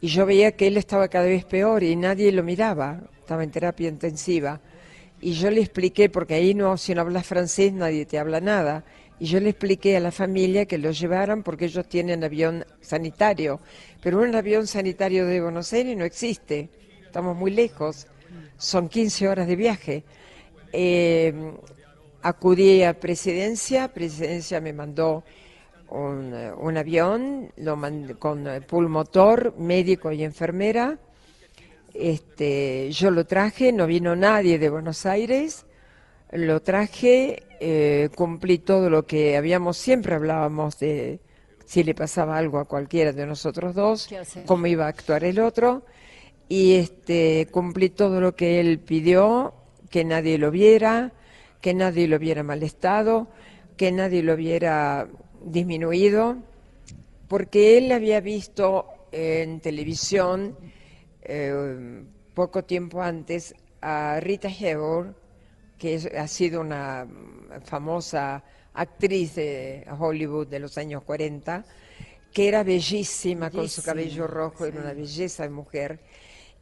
y 0.01 0.09
yo 0.09 0.27
veía 0.27 0.53
que 0.53 0.67
él 0.67 0.77
estaba 0.77 1.09
cada 1.09 1.27
vez 1.27 1.45
peor 1.45 1.83
y 1.83 1.95
nadie 1.95 2.33
lo 2.33 2.43
miraba, 2.43 3.01
estaba 3.19 3.45
en 3.45 3.53
terapia 3.53 3.89
intensiva. 3.89 4.61
Y 5.21 5.35
yo 5.35 5.49
le 5.51 5.61
expliqué, 5.61 6.09
porque 6.09 6.35
ahí 6.35 6.55
no, 6.55 6.77
si 6.77 6.95
no 6.95 7.03
hablas 7.03 7.25
francés 7.25 7.73
nadie 7.73 8.05
te 8.05 8.19
habla 8.19 8.41
nada, 8.41 8.85
y 9.23 9.27
yo 9.27 9.39
le 9.39 9.51
expliqué 9.51 9.97
a 9.97 10.01
la 10.01 10.11
familia 10.11 10.67
que 10.67 10.79
lo 10.79 10.91
llevaran 10.91 11.45
porque 11.45 11.67
ellos 11.67 11.89
tienen 11.89 12.25
avión 12.25 12.65
sanitario, 12.81 13.61
pero 14.03 14.19
un 14.21 14.35
avión 14.35 14.67
sanitario 14.67 15.27
de 15.27 15.41
Buenos 15.41 15.73
Aires 15.73 15.97
no 15.97 16.05
existe, 16.05 16.69
estamos 17.07 17.37
muy 17.37 17.53
lejos, 17.53 18.09
son 18.59 18.89
15 18.89 19.29
horas 19.29 19.47
de 19.47 19.55
viaje. 19.55 20.03
Eh, 20.73 21.33
acudí 22.23 22.83
a 22.83 22.99
presidencia, 22.99 23.87
presidencia 23.95 24.61
me 24.61 24.73
mandó 24.73 25.23
un, 25.91 26.33
eh, 26.35 26.79
avión 26.81 27.53
lo 27.59 27.77
mand- 27.77 28.19
con 28.19 28.49
eh, 28.49 28.61
pulmotor, 28.61 29.55
médico 29.57 30.11
y 30.11 30.25
enfermera. 30.25 30.99
Este, 31.95 32.91
yo 32.91 33.13
lo 33.13 33.25
traje, 33.25 33.71
no 33.71 33.87
vino 33.87 34.17
nadie 34.17 34.59
de 34.59 34.69
Buenos 34.69 35.07
Aires. 35.07 35.65
Lo 36.33 36.61
traje, 36.63 37.43
eh, 37.61 38.09
cumplí 38.15 38.59
todo 38.59 38.91
lo 38.91 39.07
que 39.07 39.37
habíamos, 39.37 39.77
siempre 39.77 40.15
hablábamos 40.15 40.79
de 40.79 41.21
si 41.65 41.85
le 41.85 41.95
pasaba 41.95 42.37
algo 42.37 42.59
a 42.59 42.65
cualquiera 42.65 43.13
de 43.13 43.27
nosotros 43.27 43.75
dos, 43.75 44.09
cómo 44.47 44.67
iba 44.67 44.87
a 44.87 44.89
actuar 44.89 45.25
el 45.25 45.41
otro, 45.41 45.85
y 46.49 46.75
este, 46.75 47.47
cumplí 47.51 47.91
todo 47.91 48.21
lo 48.21 48.35
que 48.35 48.61
él 48.61 48.79
pidió, 48.79 49.55
que 49.91 50.05
nadie 50.05 50.39
lo 50.39 50.51
viera, 50.51 51.13
que 51.61 51.75
nadie 51.75 52.09
lo 52.09 52.19
viera 52.19 52.43
mal 52.43 52.63
estado, 52.63 53.29
que 53.77 53.93
nadie 53.93 54.23
lo 54.23 54.37
viera 54.37 55.07
disminuido, 55.45 56.37
porque 57.29 57.79
él 57.79 57.93
había 57.93 58.21
visto 58.21 58.87
en 59.13 59.61
televisión 59.61 60.57
eh, 61.23 62.03
poco 62.35 62.65
tiempo 62.65 63.03
antes 63.03 63.55
a 63.81 64.19
Rita 64.21 64.49
Hayworth, 64.49 65.22
que 65.83 65.97
es- 65.97 66.07
ha 66.07 66.29
sido 66.29 66.61
una 66.61 67.05
mm, 67.05 67.63
famosa 67.65 68.45
actriz 68.75 69.35
de 69.35 69.85
Hollywood 69.99 70.47
de 70.47 70.61
los 70.61 70.79
años 70.79 71.03
40, 71.03 71.65
que 72.33 72.49
era 72.49 72.63
bellísima 72.63 73.51
con 73.51 73.69
su 73.69 73.83
Bellísima, 73.83 73.87
cabello 73.87 74.27
rojo, 74.29 74.65
era 74.65 74.81
una 74.81 74.93
belleza 74.95 75.43
de 75.43 75.51
mujer, 75.51 75.99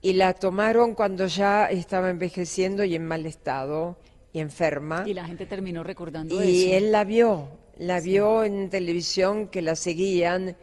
y 0.01 0.15
la 0.15 0.33
tomaron 0.33 0.95
cuando 0.95 1.27
ya 1.27 1.67
estaba 1.67 2.09
envejeciendo 2.11 2.83
y 2.85 2.95
en 2.95 3.07
mal 3.07 3.27
estado 3.27 3.99
y 4.33 4.41
enferma. 4.41 5.05
Y 5.07 5.13
la 5.15 5.27
gente 5.27 5.45
terminó 5.47 5.85
recordando 5.85 6.43
Y 6.43 6.65
eso. 6.65 6.77
él 6.79 6.93
la 6.93 7.05
vio, 7.05 7.49
la 7.79 8.01
vio 8.01 8.43
en 8.45 8.71
televisión 8.71 9.49
que 9.49 9.61
la 9.63 9.77
seguían 9.77 10.57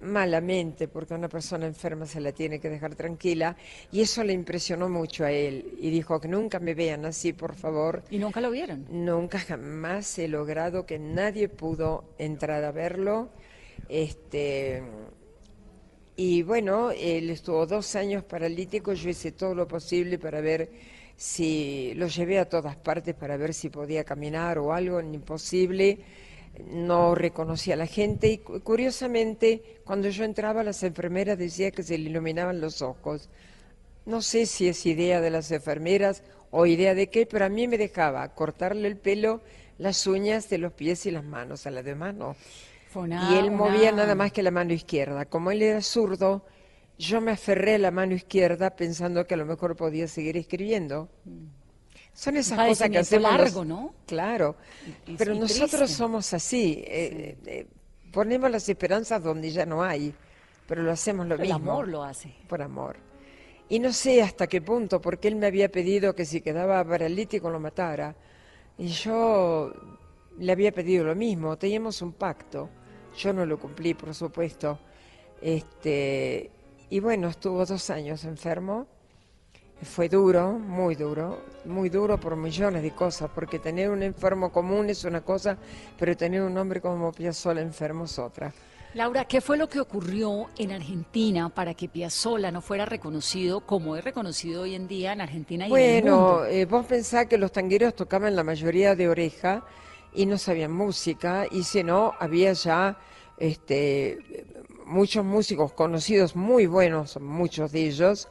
malamente, 0.00 0.88
porque 0.88 1.14
a 1.14 1.16
una 1.16 1.28
persona 1.28 1.66
enferma 1.66 2.06
se 2.06 2.20
la 2.20 2.32
tiene 2.32 2.58
que 2.58 2.68
dejar 2.68 2.94
tranquila, 2.94 3.56
y 3.92 4.00
eso 4.00 4.22
le 4.24 4.32
impresionó 4.32 4.88
mucho 4.88 5.24
a 5.24 5.32
él, 5.32 5.76
y 5.78 5.90
dijo 5.90 6.20
que 6.20 6.28
nunca 6.28 6.58
me 6.60 6.74
vean 6.74 7.04
así, 7.04 7.32
por 7.32 7.54
favor. 7.54 8.02
Y 8.10 8.18
nunca 8.18 8.40
lo 8.40 8.50
vieron. 8.50 8.86
Nunca 8.90 9.38
jamás 9.38 10.18
he 10.18 10.28
logrado 10.28 10.86
que 10.86 10.98
nadie 10.98 11.48
pudo 11.48 12.04
entrar 12.18 12.64
a 12.64 12.72
verlo. 12.72 13.30
Este, 13.88 14.82
y 16.16 16.42
bueno, 16.42 16.90
él 16.90 17.30
estuvo 17.30 17.66
dos 17.66 17.94
años 17.94 18.24
paralítico, 18.24 18.92
yo 18.94 19.10
hice 19.10 19.32
todo 19.32 19.54
lo 19.54 19.68
posible 19.68 20.18
para 20.18 20.40
ver 20.40 20.70
si 21.16 21.92
lo 21.94 22.08
llevé 22.08 22.38
a 22.38 22.48
todas 22.48 22.76
partes 22.76 23.14
para 23.14 23.36
ver 23.36 23.54
si 23.54 23.70
podía 23.70 24.04
caminar 24.04 24.58
o 24.58 24.72
algo, 24.72 25.00
imposible. 25.00 25.98
No 26.64 27.14
reconocía 27.14 27.74
a 27.74 27.76
la 27.76 27.86
gente 27.86 28.28
y 28.28 28.38
cu- 28.38 28.60
curiosamente 28.60 29.80
cuando 29.84 30.08
yo 30.08 30.24
entraba 30.24 30.62
las 30.62 30.82
enfermeras 30.82 31.38
decían 31.38 31.70
que 31.72 31.82
se 31.82 31.98
le 31.98 32.08
iluminaban 32.10 32.60
los 32.60 32.82
ojos. 32.82 33.28
No 34.04 34.22
sé 34.22 34.46
si 34.46 34.68
es 34.68 34.86
idea 34.86 35.20
de 35.20 35.30
las 35.30 35.50
enfermeras 35.50 36.22
o 36.50 36.66
idea 36.66 36.94
de 36.94 37.08
qué, 37.08 37.26
pero 37.26 37.44
a 37.44 37.48
mí 37.48 37.66
me 37.68 37.76
dejaba 37.78 38.28
cortarle 38.34 38.88
el 38.88 38.96
pelo, 38.96 39.42
las 39.78 40.06
uñas 40.06 40.48
de 40.48 40.58
los 40.58 40.72
pies 40.72 41.04
y 41.06 41.10
las 41.10 41.24
manos, 41.24 41.66
a 41.66 41.70
las 41.70 41.84
demás 41.84 42.14
no. 42.14 42.36
Una- 42.94 43.30
y 43.30 43.36
él 43.38 43.50
movía 43.50 43.92
una- 43.92 44.02
nada 44.04 44.14
más 44.14 44.32
que 44.32 44.42
la 44.42 44.50
mano 44.50 44.72
izquierda. 44.72 45.26
Como 45.26 45.50
él 45.50 45.60
era 45.62 45.82
zurdo, 45.82 46.44
yo 46.98 47.20
me 47.20 47.32
aferré 47.32 47.74
a 47.74 47.78
la 47.78 47.90
mano 47.90 48.14
izquierda 48.14 48.70
pensando 48.74 49.26
que 49.26 49.34
a 49.34 49.36
lo 49.36 49.44
mejor 49.44 49.76
podía 49.76 50.08
seguir 50.08 50.36
escribiendo. 50.38 51.10
Son 52.18 52.36
esas 52.36 52.58
cosas 52.58 52.88
que 52.88 52.98
hacemos. 52.98 53.30
los- 53.30 53.40
largo, 53.40 53.64
¿no? 53.64 53.94
Claro. 54.06 54.56
Y- 55.06 55.12
y- 55.12 55.16
Pero 55.16 55.34
y 55.34 55.38
nosotros 55.38 55.70
triste. 55.82 55.86
somos 55.96 56.32
así. 56.32 56.82
eh, 56.86 57.36
eh, 57.44 57.66
ponemos 58.10 58.50
las 58.50 58.66
esperanzas 58.68 59.22
donde 59.22 59.50
ya 59.50 59.66
no 59.66 59.82
hay, 59.82 60.14
pero 60.66 60.82
lo 60.82 60.90
hacemos 60.92 61.26
lo 61.26 61.36
mismo 61.36 61.54
amor 61.54 61.88
lo 61.88 62.02
hace. 62.02 62.34
por 62.48 62.62
amor. 62.62 62.96
Y 63.68 63.78
no 63.80 63.92
sé 63.92 64.22
hasta 64.22 64.46
qué 64.46 64.62
punto, 64.62 65.00
porque 65.00 65.28
él 65.28 65.36
me 65.36 65.46
había 65.46 65.68
pedido 65.70 66.14
que 66.14 66.24
si 66.24 66.40
quedaba 66.40 66.82
paralítico 66.84 67.50
lo 67.50 67.60
matara. 67.60 68.16
Y 68.78 68.86
yo 68.88 69.72
le 70.38 70.52
había 70.52 70.72
pedido 70.72 71.04
lo 71.04 71.14
mismo, 71.14 71.56
teníamos 71.58 72.00
un 72.00 72.12
pacto. 72.12 72.70
Yo 73.18 73.32
no 73.34 73.44
lo 73.44 73.58
cumplí, 73.58 73.92
por 73.94 74.14
supuesto. 74.14 74.78
Este, 75.42 76.50
y 76.90 77.00
bueno, 77.00 77.28
estuvo 77.28 77.64
dos 77.66 77.90
años 77.90 78.24
enfermo. 78.24 78.86
Fue 79.82 80.08
duro, 80.08 80.52
muy 80.58 80.94
duro, 80.96 81.44
muy 81.64 81.88
duro 81.88 82.18
por 82.18 82.36
millones 82.36 82.82
de 82.82 82.94
cosas, 82.94 83.30
porque 83.34 83.58
tener 83.58 83.90
un 83.90 84.02
enfermo 84.02 84.50
común 84.52 84.90
es 84.90 85.04
una 85.04 85.22
cosa, 85.22 85.58
pero 85.98 86.16
tener 86.16 86.42
un 86.42 86.56
hombre 86.58 86.80
como 86.80 87.12
Piazzolla 87.12 87.60
enfermo 87.62 88.04
es 88.04 88.18
otra. 88.18 88.52
Laura, 88.94 89.26
¿qué 89.26 89.40
fue 89.40 89.56
lo 89.58 89.68
que 89.68 89.78
ocurrió 89.78 90.50
en 90.56 90.72
Argentina 90.72 91.48
para 91.50 91.74
que 91.74 91.88
Piazzolla 91.88 92.50
no 92.50 92.60
fuera 92.62 92.84
reconocido 92.84 93.60
como 93.64 93.96
es 93.96 94.02
reconocido 94.04 94.62
hoy 94.62 94.74
en 94.74 94.88
día 94.88 95.12
en 95.12 95.20
Argentina 95.20 95.68
y 95.68 95.76
en 95.76 95.84
el 95.84 95.94
Bueno, 95.94 95.94
mundo? 95.94 96.44
eh, 96.46 96.64
vos 96.64 96.86
pensás 96.86 97.26
que 97.26 97.38
los 97.38 97.50
tangueros 97.52 97.94
tocaban 97.94 98.36
la 98.36 98.44
mayoría 98.44 98.94
de 98.94 99.08
oreja 99.08 99.64
y 100.14 100.24
no 100.26 100.38
sabían 100.38 100.72
música, 100.72 101.46
y 101.50 101.64
si 101.64 101.82
no, 101.82 102.14
había 102.20 102.52
ya 102.52 102.98
este, 103.36 104.18
muchos 104.86 105.24
músicos 105.24 105.72
conocidos, 105.72 106.36
muy 106.36 106.66
buenos, 106.66 107.20
muchos 107.20 107.72
de 107.72 107.86
ellos, 107.86 108.28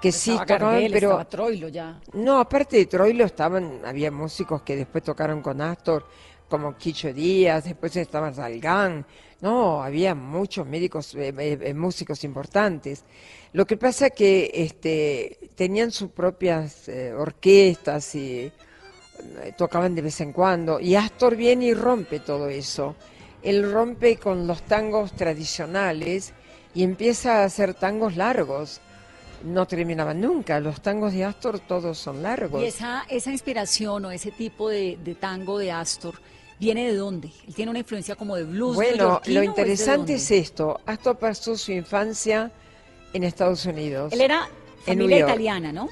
que 0.00 0.12
sí 0.12 0.36
tocaban, 0.38 0.86
pero 0.92 1.24
Troilo 1.26 1.68
ya. 1.68 2.00
no, 2.12 2.38
aparte 2.38 2.76
de 2.76 2.86
Troilo 2.86 3.24
estaban, 3.24 3.80
había 3.84 4.10
músicos 4.10 4.62
que 4.62 4.76
después 4.76 5.02
tocaron 5.04 5.42
con 5.42 5.60
Astor, 5.60 6.06
como 6.48 6.76
Quicho 6.76 7.12
Díaz, 7.12 7.64
después 7.64 7.94
estaba 7.96 8.32
Salgán, 8.32 9.04
no, 9.40 9.82
había 9.82 10.14
muchos 10.14 10.66
médicos, 10.66 11.14
eh, 11.14 11.32
eh, 11.38 11.58
eh, 11.60 11.74
músicos 11.74 12.24
importantes. 12.24 13.04
Lo 13.52 13.66
que 13.66 13.76
pasa 13.76 14.10
que 14.10 14.50
este, 14.52 15.38
tenían 15.54 15.90
sus 15.90 16.10
propias 16.10 16.88
eh, 16.88 17.12
orquestas 17.12 18.14
y 18.14 18.50
tocaban 19.56 19.94
de 19.96 20.02
vez 20.02 20.20
en 20.20 20.32
cuando, 20.32 20.78
y 20.78 20.94
Astor 20.94 21.34
viene 21.36 21.66
y 21.66 21.74
rompe 21.74 22.20
todo 22.20 22.48
eso. 22.48 22.94
Él 23.42 23.70
rompe 23.70 24.16
con 24.16 24.46
los 24.46 24.62
tangos 24.62 25.12
tradicionales 25.12 26.32
y 26.74 26.82
empieza 26.82 27.40
a 27.40 27.44
hacer 27.44 27.74
tangos 27.74 28.16
largos. 28.16 28.80
No 29.44 29.66
terminaban 29.66 30.20
nunca, 30.20 30.60
los 30.60 30.80
tangos 30.80 31.12
de 31.12 31.24
Astor 31.24 31.60
todos 31.60 31.98
son 31.98 32.22
largos. 32.22 32.62
Y 32.62 32.66
esa, 32.66 33.04
esa 33.08 33.30
inspiración 33.30 34.04
o 34.04 34.10
ese 34.10 34.30
tipo 34.30 34.68
de, 34.68 34.98
de 35.02 35.14
tango 35.14 35.58
de 35.58 35.70
Astor, 35.70 36.14
¿viene 36.58 36.90
de 36.90 36.96
dónde? 36.96 37.30
Él 37.46 37.54
tiene 37.54 37.70
una 37.70 37.78
influencia 37.78 38.16
como 38.16 38.36
de 38.36 38.44
blues 38.44 38.74
Bueno, 38.74 39.04
lo 39.04 39.14
¿o 39.14 39.20
es 39.22 39.34
de 39.34 39.44
interesante 39.44 40.14
es, 40.14 40.30
esto. 40.30 40.80
Astor 40.86 41.18
pasó 41.18 41.56
su 41.56 41.72
infancia 41.72 42.50
en 43.12 43.24
Estados 43.24 43.64
Unidos. 43.64 44.12
Él 44.12 44.20
era 44.20 44.48
familia 44.84 45.20
italiana, 45.20 45.72
¿no? 45.72 45.88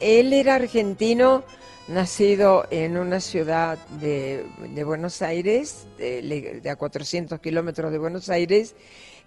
Él 0.00 0.32
era 0.32 0.54
argentino, 0.54 1.44
nacido 1.88 2.66
en 2.70 2.96
una 2.96 3.20
ciudad 3.20 3.78
de, 4.00 4.46
de 4.74 4.84
Buenos 4.84 5.22
Aires, 5.22 5.86
de 5.98 6.70
a 6.70 6.76
400 6.76 7.40
kilómetros 7.40 7.92
de 7.92 7.98
Buenos 7.98 8.28
Aires, 8.28 8.74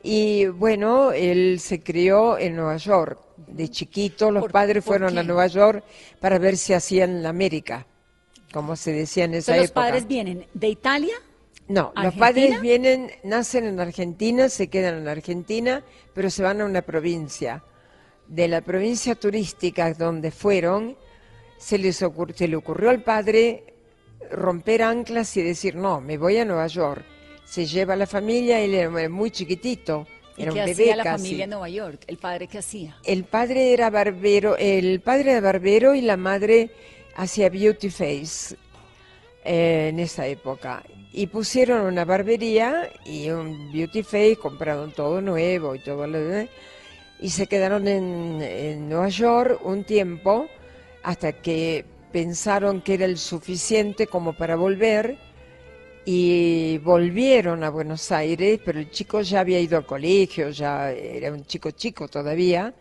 y 0.03 0.47
bueno, 0.47 1.11
él 1.13 1.59
se 1.59 1.81
crió 1.81 2.37
en 2.37 2.55
Nueva 2.57 2.77
York. 2.77 3.19
De 3.47 3.69
chiquito, 3.69 4.29
los 4.31 4.41
¿Por- 4.43 4.51
padres 4.51 4.83
fueron 4.83 5.17
a? 5.17 5.23
Nueva 5.23 5.47
York 5.47 5.83
para 6.19 6.37
ver 6.37 6.57
si 6.57 6.73
hacían 6.73 7.23
la 7.23 7.29
América, 7.29 7.87
como 8.51 8.75
se 8.75 8.91
decía 8.91 9.23
en 9.25 9.33
esa 9.35 9.53
Entonces, 9.53 9.61
los 9.61 9.69
época. 9.71 9.81
padres 9.87 10.07
vienen 10.07 10.45
de 10.53 10.67
Italia, 10.67 11.15
No, 11.67 11.93
los 11.95 12.13
padres 12.15 12.59
vienen, 12.61 13.09
nacen 13.23 13.65
en 13.65 13.79
Argentina, 13.79 14.49
se 14.49 14.67
quedan 14.67 14.97
en 14.97 15.07
Argentina, 15.07 15.81
pero 16.13 16.29
se 16.29 16.43
van 16.43 16.59
a 16.61 16.65
una 16.65 16.81
provincia. 16.81 17.63
De 18.27 18.47
la 18.47 18.61
provincia 18.61 19.15
turística 19.15 19.93
donde 19.93 20.31
fueron, 20.31 20.97
se, 21.57 21.77
les 21.77 22.01
ocur- 22.03 22.33
se 22.33 22.47
le 22.49 22.55
ocurrió 22.57 22.89
al 22.89 23.01
padre 23.03 23.73
romper 24.31 24.83
anclas 24.83 25.35
y 25.37 25.41
decir, 25.41 25.75
no, 25.75 26.01
me 26.01 26.17
voy 26.17 26.37
a 26.37 26.45
Nueva 26.45 26.67
York. 26.67 27.03
Se 27.45 27.65
lleva 27.65 27.93
a 27.93 27.97
la 27.97 28.07
familia, 28.07 28.59
él 28.59 28.73
era 28.73 29.09
muy 29.09 29.31
chiquitito, 29.31 30.07
¿y 30.37 30.43
era 30.43 30.51
un 30.51 30.57
qué 30.57 30.65
bebé 30.65 30.83
hacía 30.83 30.95
la 30.95 31.03
casi. 31.03 31.23
familia 31.23 31.43
en 31.43 31.49
Nueva 31.51 31.69
York? 31.69 32.03
¿El 32.07 32.17
padre 32.17 32.47
qué 32.47 32.57
hacía? 32.59 32.97
El 33.03 33.23
padre 33.25 33.73
era 33.73 33.89
barbero, 33.89 34.57
el 34.57 35.01
padre 35.01 35.31
era 35.31 35.41
barbero 35.41 35.93
y 35.93 36.01
la 36.01 36.17
madre 36.17 36.71
hacía 37.15 37.49
beauty 37.49 37.89
face 37.89 38.55
eh, 39.43 39.89
en 39.89 39.99
esa 39.99 40.25
época. 40.27 40.83
Y 41.11 41.27
pusieron 41.27 41.81
una 41.81 42.05
barbería 42.05 42.89
y 43.05 43.29
un 43.29 43.71
beauty 43.71 44.01
face, 44.01 44.37
compraron 44.37 44.91
todo 44.93 45.21
nuevo 45.21 45.75
y 45.75 45.79
todo 45.79 46.07
lo 46.07 46.19
demás. 46.19 46.49
Y 47.19 47.29
se 47.29 47.45
quedaron 47.47 47.87
en, 47.87 48.41
en 48.41 48.89
Nueva 48.89 49.09
York 49.09 49.59
un 49.63 49.83
tiempo 49.83 50.47
hasta 51.03 51.33
que 51.33 51.85
pensaron 52.11 52.81
que 52.81 52.95
era 52.95 53.05
el 53.05 53.17
suficiente 53.17 54.07
como 54.07 54.33
para 54.33 54.55
volver 54.55 55.17
y 56.05 56.77
volvieron 56.79 57.63
a 57.63 57.69
Buenos 57.69 58.11
Aires, 58.11 58.59
pero 58.65 58.79
el 58.79 58.91
chico 58.91 59.21
ya 59.21 59.39
había 59.39 59.59
ido 59.59 59.77
al 59.77 59.85
colegio, 59.85 60.49
ya 60.49 60.91
era 60.91 61.31
un 61.31 61.45
chico 61.45 61.71
chico 61.71 62.07
todavía, 62.07 62.73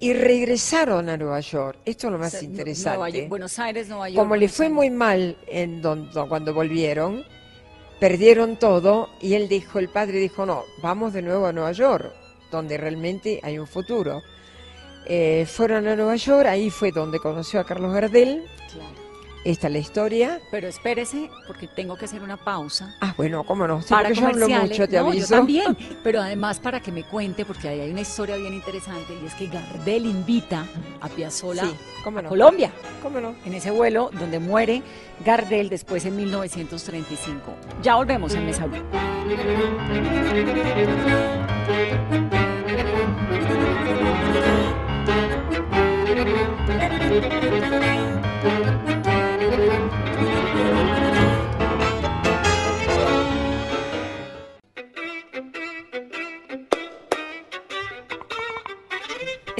y 0.00 0.12
regresaron 0.12 1.08
a 1.08 1.16
Nueva 1.16 1.40
York. 1.40 1.78
Esto 1.84 2.08
es 2.08 2.12
lo 2.12 2.18
más 2.18 2.28
O 2.28 2.30
sea, 2.32 2.40
Nueva 2.42 2.52
interesante. 2.52 3.18
York, 3.18 3.28
Buenos 3.30 3.58
Aires, 3.58 3.88
Nueva 3.88 4.08
York. 4.10 4.18
Como 4.22 4.36
le 4.36 4.48
fue 4.48 4.68
muy 4.68 4.90
mal 4.90 5.36
en 5.46 5.80
don- 5.80 6.10
don- 6.12 6.28
cuando 6.28 6.52
volvieron, 6.52 7.24
perdieron 7.98 8.58
todo 8.58 9.08
y 9.22 9.34
él 9.34 9.48
dijo, 9.48 9.78
el 9.78 9.88
padre 9.88 10.18
dijo, 10.18 10.44
no, 10.44 10.64
vamos 10.82 11.14
de 11.14 11.22
nuevo 11.22 11.46
a 11.46 11.52
Nueva 11.52 11.72
York, 11.72 12.12
donde 12.50 12.76
realmente 12.76 13.40
hay 13.42 13.58
un 13.58 13.66
futuro. 13.66 14.20
Eh, 15.06 15.46
fueron 15.50 15.86
a 15.86 15.96
Nueva 15.96 16.16
York, 16.16 16.46
ahí 16.46 16.68
fue 16.70 16.90
donde 16.90 17.18
conoció 17.18 17.60
a 17.60 17.64
Carlos 17.64 17.92
Gardel, 17.94 18.44
Claro. 18.72 19.03
Esta 19.44 19.66
es 19.66 19.72
la 19.74 19.78
historia. 19.78 20.40
Pero 20.50 20.68
espérese, 20.68 21.30
porque 21.46 21.68
tengo 21.68 21.96
que 21.96 22.06
hacer 22.06 22.22
una 22.22 22.36
pausa. 22.38 22.94
Ah, 23.00 23.12
bueno, 23.16 23.44
cómo 23.44 23.66
no. 23.66 23.82
Sí, 23.82 23.88
para 23.90 24.10
yo 24.10 24.26
hablo 24.26 24.48
mucho, 24.48 24.88
te 24.88 24.96
No, 24.98 25.08
aviso. 25.08 25.28
yo 25.28 25.36
también, 25.36 25.76
pero 26.02 26.20
además 26.22 26.58
para 26.60 26.80
que 26.80 26.90
me 26.90 27.02
cuente, 27.04 27.44
porque 27.44 27.68
ahí 27.68 27.80
hay 27.80 27.90
una 27.90 28.00
historia 28.00 28.36
bien 28.36 28.54
interesante, 28.54 29.12
y 29.22 29.26
es 29.26 29.34
que 29.34 29.46
Gardel 29.48 30.06
invita 30.06 30.64
a 31.00 31.08
Piazzolla 31.08 31.66
Sí, 31.66 31.76
a. 32.04 32.22
Colombia, 32.28 32.70
¿Cómo 33.02 33.20
no? 33.20 33.34
en 33.44 33.54
ese 33.54 33.70
vuelo 33.70 34.10
donde 34.18 34.38
muere 34.38 34.82
Gardel 35.24 35.68
después 35.68 36.04
en 36.06 36.16
1935. 36.16 37.54
Ya 37.82 37.96
volvemos 37.96 38.34
en 38.34 38.46
Mesa 38.46 38.66
Blue. 38.66 38.82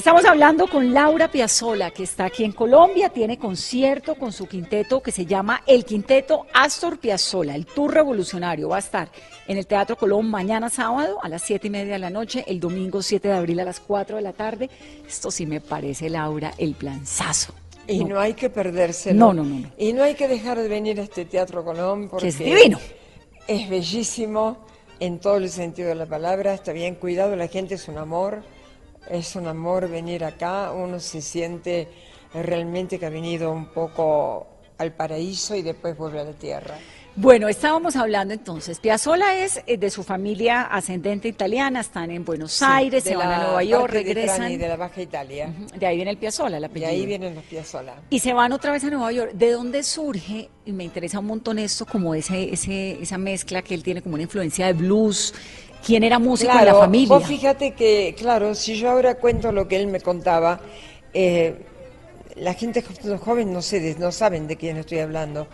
Estamos 0.05 0.25
hablando 0.25 0.67
con 0.67 0.93
Laura 0.93 1.31
Piazzolla, 1.31 1.89
que 1.89 2.03
está 2.03 2.25
aquí 2.25 2.43
en 2.43 2.51
Colombia, 2.51 3.09
tiene 3.09 3.39
concierto 3.39 4.13
con 4.13 4.31
su 4.31 4.47
quinteto 4.47 5.01
que 5.01 5.11
se 5.11 5.25
llama 5.25 5.63
El 5.65 5.83
Quinteto 5.83 6.45
Astor 6.53 6.99
Piazzolla, 6.99 7.55
el 7.55 7.65
tour 7.65 7.91
revolucionario. 7.91 8.69
Va 8.69 8.75
a 8.75 8.79
estar 8.79 9.09
en 9.47 9.57
el 9.57 9.65
Teatro 9.65 9.97
Colón 9.97 10.29
mañana 10.29 10.69
sábado 10.69 11.17
a 11.23 11.27
las 11.27 11.41
siete 11.41 11.67
y 11.67 11.71
media 11.71 11.93
de 11.93 11.99
la 11.99 12.11
noche, 12.11 12.45
el 12.47 12.59
domingo 12.59 13.01
7 13.01 13.29
de 13.29 13.33
abril 13.33 13.59
a 13.61 13.65
las 13.65 13.79
4 13.79 14.17
de 14.17 14.21
la 14.21 14.33
tarde. 14.33 14.69
Esto 15.07 15.31
sí 15.31 15.47
me 15.47 15.59
parece, 15.59 16.07
Laura, 16.07 16.53
el 16.59 16.75
planzazo. 16.75 17.55
Y 17.87 18.03
no, 18.03 18.19
hay 18.19 18.33
que 18.33 18.49
perdérselo. 18.49 19.19
No, 19.19 19.33
no, 19.33 19.43
no, 19.43 19.59
no. 19.59 19.71
Y 19.77 19.93
no 19.93 20.03
hay 20.03 20.15
que 20.15 20.27
dejar 20.27 20.59
de 20.59 20.67
venir 20.67 20.99
a 20.99 21.03
este 21.03 21.25
Teatro 21.25 21.63
Colón 21.63 22.09
porque 22.09 22.23
Que 22.23 22.29
es 22.29 22.39
divino. 22.39 22.79
Es 23.47 23.69
bellísimo 23.69 24.65
en 24.99 25.19
todo 25.19 25.37
el 25.37 25.49
sentido 25.49 25.89
de 25.89 25.95
la 25.95 26.05
palabra, 26.05 26.53
está 26.53 26.71
bien 26.71 26.95
cuidado, 26.95 27.35
la 27.35 27.47
gente 27.47 27.75
es 27.75 27.87
un 27.87 27.97
amor, 27.97 28.43
es 29.09 29.35
un 29.35 29.47
amor 29.47 29.89
venir 29.89 30.23
acá, 30.23 30.71
uno 30.71 30.99
se 30.99 31.21
siente 31.21 31.87
realmente 32.33 32.97
que 32.97 33.05
ha 33.05 33.09
venido 33.09 33.51
un 33.51 33.67
poco 33.67 34.47
al 34.77 34.93
paraíso 34.93 35.55
y 35.55 35.61
después 35.61 35.97
vuelve 35.97 36.19
a 36.21 36.23
la 36.25 36.33
tierra. 36.33 36.75
Bueno, 37.17 37.47
estábamos 37.47 37.95
hablando 37.95 38.33
entonces, 38.33 38.81
Piazzolla 38.81 39.41
es 39.41 39.61
eh, 39.67 39.77
de 39.77 39.89
su 39.89 40.03
familia 40.03 40.63
ascendente 40.63 41.29
italiana, 41.29 41.79
están 41.79 42.11
en 42.11 42.25
Buenos 42.25 42.61
Aires, 42.61 43.05
de 43.05 43.11
se 43.11 43.15
van 43.15 43.29
a 43.29 43.37
la 43.37 43.43
Nueva 43.45 43.63
York, 43.63 43.93
de 43.93 43.99
regresan. 44.03 44.35
Trani, 44.35 44.57
de 44.57 44.67
la 44.67 44.75
Baja 44.75 45.01
Italia. 45.01 45.49
De 45.79 45.85
ahí 45.85 45.95
viene 45.95 46.11
el 46.11 46.17
Piazzolla, 46.17 46.59
Y 46.59 46.63
apellido. 46.65 46.89
ahí 46.91 47.05
vienen 47.05 47.35
los 47.35 47.45
Piazzolla. 47.45 47.93
Y 48.09 48.19
se 48.19 48.33
van 48.33 48.51
otra 48.51 48.73
vez 48.73 48.83
a 48.83 48.89
Nueva 48.89 49.13
York. 49.13 49.31
¿De 49.31 49.51
dónde 49.51 49.81
surge? 49.83 50.49
Y 50.65 50.73
me 50.73 50.83
interesa 50.83 51.19
un 51.19 51.27
montón 51.27 51.57
esto, 51.57 51.85
como 51.85 52.13
ese, 52.13 52.51
ese, 52.53 53.01
esa 53.01 53.17
mezcla 53.17 53.61
que 53.61 53.75
él 53.75 53.83
tiene 53.83 54.01
como 54.01 54.15
una 54.15 54.23
influencia 54.23 54.65
de 54.65 54.73
blues. 54.73 55.33
¿Quién 55.85 56.03
era 56.03 56.19
músico 56.19 56.51
en 56.51 56.65
la 56.65 56.75
familia? 56.75 57.07
Vos 57.07 57.25
fíjate 57.25 57.75
que, 57.75 58.13
claro, 58.17 58.55
si 58.55 58.75
yo 58.75 58.89
ahora 58.89 59.15
cuento 59.15 59.53
lo 59.53 59.69
que 59.69 59.77
él 59.77 59.87
me 59.87 60.01
contaba, 60.01 60.59
eh, 61.13 61.63
la 62.35 62.53
gente 62.53 62.81
jo- 62.83 63.17
joven 63.17 63.53
no 63.53 63.61
sé, 63.61 63.95
no 63.99 64.11
saben 64.11 64.47
de 64.47 64.57
quién 64.57 64.77
estoy 64.77 64.99
hablando, 64.99 65.47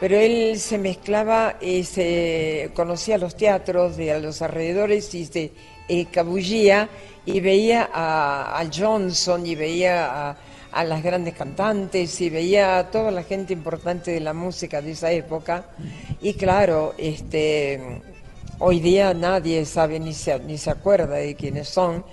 pero 0.00 0.16
él 0.16 0.58
se 0.58 0.78
mezclaba 0.78 1.56
y 1.60 1.84
se 1.84 2.70
conocía 2.74 3.18
los 3.18 3.36
teatros 3.36 3.96
de 3.96 4.20
los 4.20 4.42
alrededores 4.42 5.14
y 5.14 5.24
se 5.26 5.52
escabullía 5.88 6.88
y 7.24 7.40
veía 7.40 7.88
a, 7.92 8.60
a 8.60 8.70
Johnson 8.72 9.46
y 9.46 9.54
veía 9.54 10.30
a, 10.30 10.36
a 10.72 10.84
las 10.84 11.02
grandes 11.02 11.34
cantantes 11.34 12.20
y 12.20 12.28
veía 12.30 12.78
a 12.78 12.90
toda 12.90 13.10
la 13.10 13.22
gente 13.22 13.52
importante 13.52 14.10
de 14.10 14.20
la 14.20 14.32
música 14.34 14.82
de 14.82 14.92
esa 14.92 15.10
época. 15.12 15.64
Y 16.20 16.34
claro, 16.34 16.94
este 16.98 18.02
Hoy 18.58 18.80
día 18.80 19.12
nadie 19.12 19.66
sabe 19.66 20.00
ni 20.00 20.14
se, 20.14 20.38
ni 20.40 20.56
se 20.56 20.70
acuerda 20.70 21.16
de 21.16 21.34
quiénes 21.34 21.68
son, 21.68 22.04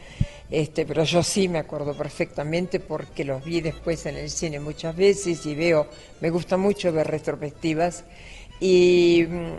este, 0.62 0.86
pero 0.86 1.04
yo 1.04 1.24
sí 1.24 1.48
me 1.50 1.58
acuerdo 1.60 1.94
perfectamente 1.98 2.80
porque 2.80 3.26
los 3.26 3.44
vi 3.44 3.60
después 3.62 4.06
en 4.06 4.18
el 4.18 4.30
cine 4.30 4.60
muchas 4.60 4.96
veces 4.96 5.46
y 5.48 5.56
veo, 5.56 5.88
me 6.22 6.30
gusta 6.30 6.58
mucho 6.58 6.92
ver 6.94 7.08
retrospectivas. 7.08 8.04
Y 8.60 9.26
mm, 9.28 9.54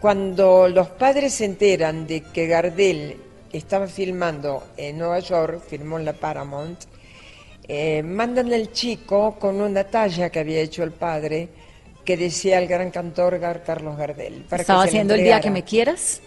cuando 0.00 0.68
los 0.68 0.88
padres 0.90 1.34
se 1.34 1.46
enteran 1.46 2.06
de 2.06 2.20
que 2.22 2.46
Gardel 2.46 3.16
estaba 3.52 3.86
filmando 3.88 4.62
en 4.76 4.98
Nueva 4.98 5.18
York, 5.20 5.62
filmó 5.68 5.98
en 5.98 6.04
la 6.04 6.12
Paramount, 6.12 6.80
eh, 7.66 8.02
mandan 8.02 8.52
al 8.52 8.72
chico 8.72 9.36
con 9.38 9.60
una 9.60 9.84
talla 9.84 10.30
que 10.30 10.38
había 10.40 10.60
hecho 10.60 10.82
el 10.82 10.92
padre 10.92 11.48
que 12.04 12.16
decía 12.18 12.58
el 12.58 12.68
gran 12.68 12.90
cantor 12.90 13.40
Gar- 13.40 13.62
Carlos 13.64 13.96
Gardel. 13.96 14.44
para 14.48 14.58
que 14.58 14.62
¿Estaba 14.62 14.82
se 14.82 14.88
haciendo 14.88 15.14
el 15.14 15.24
día 15.24 15.40
que 15.40 15.50
me 15.50 15.62
quieras? 15.64 16.20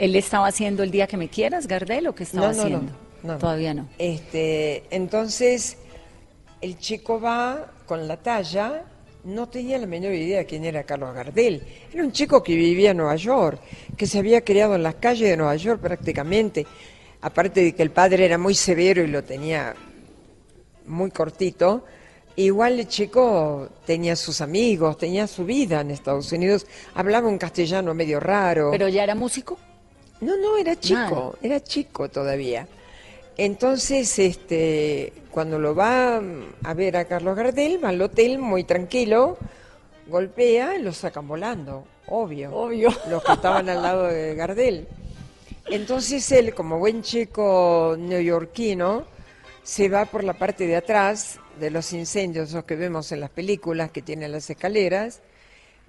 ¿Él 0.00 0.16
estaba 0.16 0.46
haciendo 0.46 0.82
el 0.82 0.90
día 0.90 1.06
que 1.06 1.16
me 1.18 1.28
quieras, 1.28 1.66
Gardel, 1.66 2.06
o 2.08 2.14
qué 2.14 2.22
estaba 2.22 2.46
No, 2.48 2.52
no, 2.52 2.56
no, 2.56 2.62
haciendo? 2.62 2.92
no, 3.22 3.32
no. 3.34 3.38
Todavía 3.38 3.74
no. 3.74 3.86
Este, 3.98 4.84
entonces, 4.90 5.76
el 6.60 6.78
chico 6.78 7.20
va 7.20 7.70
con 7.86 8.08
la 8.08 8.16
talla, 8.16 8.84
no 9.24 9.48
tenía 9.50 9.78
la 9.78 9.86
menor 9.86 10.14
idea 10.14 10.44
quién 10.44 10.64
era 10.64 10.84
Carlos 10.84 11.14
Gardel. 11.14 11.62
Era 11.92 12.02
un 12.02 12.12
chico 12.12 12.42
que 12.42 12.54
vivía 12.54 12.92
en 12.92 12.96
Nueva 12.96 13.16
York, 13.16 13.60
que 13.96 14.06
se 14.06 14.18
había 14.18 14.42
criado 14.42 14.74
en 14.74 14.82
las 14.82 14.94
calles 14.94 15.28
de 15.28 15.36
Nueva 15.36 15.56
York 15.56 15.80
prácticamente. 15.80 16.66
Aparte 17.20 17.62
de 17.62 17.74
que 17.74 17.82
el 17.82 17.90
padre 17.90 18.24
era 18.24 18.38
muy 18.38 18.54
severo 18.54 19.02
y 19.02 19.06
lo 19.08 19.22
tenía 19.22 19.74
muy 20.86 21.10
cortito, 21.10 21.84
igual 22.36 22.80
el 22.80 22.88
chico 22.88 23.68
tenía 23.84 24.16
sus 24.16 24.40
amigos, 24.40 24.96
tenía 24.96 25.26
su 25.26 25.44
vida 25.44 25.82
en 25.82 25.90
Estados 25.90 26.32
Unidos, 26.32 26.66
hablaba 26.94 27.28
un 27.28 27.36
castellano 27.36 27.92
medio 27.92 28.18
raro. 28.18 28.70
¿Pero 28.70 28.88
ya 28.88 29.02
era 29.04 29.14
músico? 29.14 29.58
No, 30.20 30.36
no, 30.36 30.56
era 30.56 30.76
chico, 30.78 31.36
era 31.42 31.60
chico 31.62 32.08
todavía. 32.08 32.66
Entonces, 33.36 34.18
este, 34.18 35.12
cuando 35.30 35.58
lo 35.58 35.74
va 35.74 36.20
mm, 36.20 36.42
a 36.64 36.74
ver 36.74 36.96
a 36.96 37.06
Carlos 37.06 37.36
Gardel, 37.36 37.82
va 37.82 37.88
al 37.88 38.02
hotel 38.02 38.38
muy 38.38 38.64
tranquilo, 38.64 39.38
golpea 40.08 40.76
y 40.76 40.82
lo 40.82 40.92
sacan 40.92 41.26
volando, 41.26 41.84
obvio. 42.08 42.52
Obvio. 42.52 42.90
Los 43.08 43.24
que 43.24 43.32
estaban 43.32 43.68
al 43.68 43.82
lado 43.82 44.04
de 44.04 44.34
Gardel. 44.34 44.86
Entonces 45.66 46.30
él, 46.32 46.54
como 46.54 46.78
buen 46.78 47.02
chico 47.02 47.96
neoyorquino, 47.98 49.04
se 49.62 49.88
va 49.88 50.04
por 50.04 50.24
la 50.24 50.34
parte 50.34 50.66
de 50.66 50.76
atrás 50.76 51.38
de 51.58 51.70
los 51.70 51.92
incendios, 51.92 52.48
esos 52.48 52.64
que 52.64 52.74
vemos 52.74 53.12
en 53.12 53.20
las 53.20 53.30
películas 53.30 53.90
que 53.90 54.02
tienen 54.02 54.32
las 54.32 54.50
escaleras, 54.50 55.20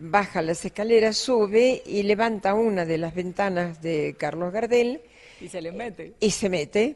baja 0.01 0.41
las 0.41 0.65
escaleras, 0.65 1.17
sube 1.17 1.81
y 1.85 2.03
levanta 2.03 2.53
una 2.55 2.85
de 2.85 2.97
las 2.97 3.13
ventanas 3.13 3.81
de 3.81 4.15
Carlos 4.17 4.51
Gardel 4.51 5.01
Y 5.39 5.47
se 5.47 5.61
le 5.61 5.71
mete. 5.71 6.13
y 6.19 6.31
se 6.31 6.49
mete. 6.49 6.95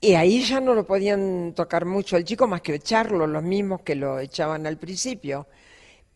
Y 0.00 0.14
ahí 0.14 0.42
ya 0.42 0.60
no 0.60 0.74
lo 0.74 0.86
podían 0.86 1.52
tocar 1.54 1.84
mucho 1.84 2.16
al 2.16 2.24
chico 2.24 2.46
más 2.46 2.62
que 2.62 2.74
echarlo, 2.74 3.26
los 3.26 3.42
mismos 3.42 3.82
que 3.82 3.94
lo 3.94 4.18
echaban 4.18 4.66
al 4.66 4.78
principio. 4.78 5.46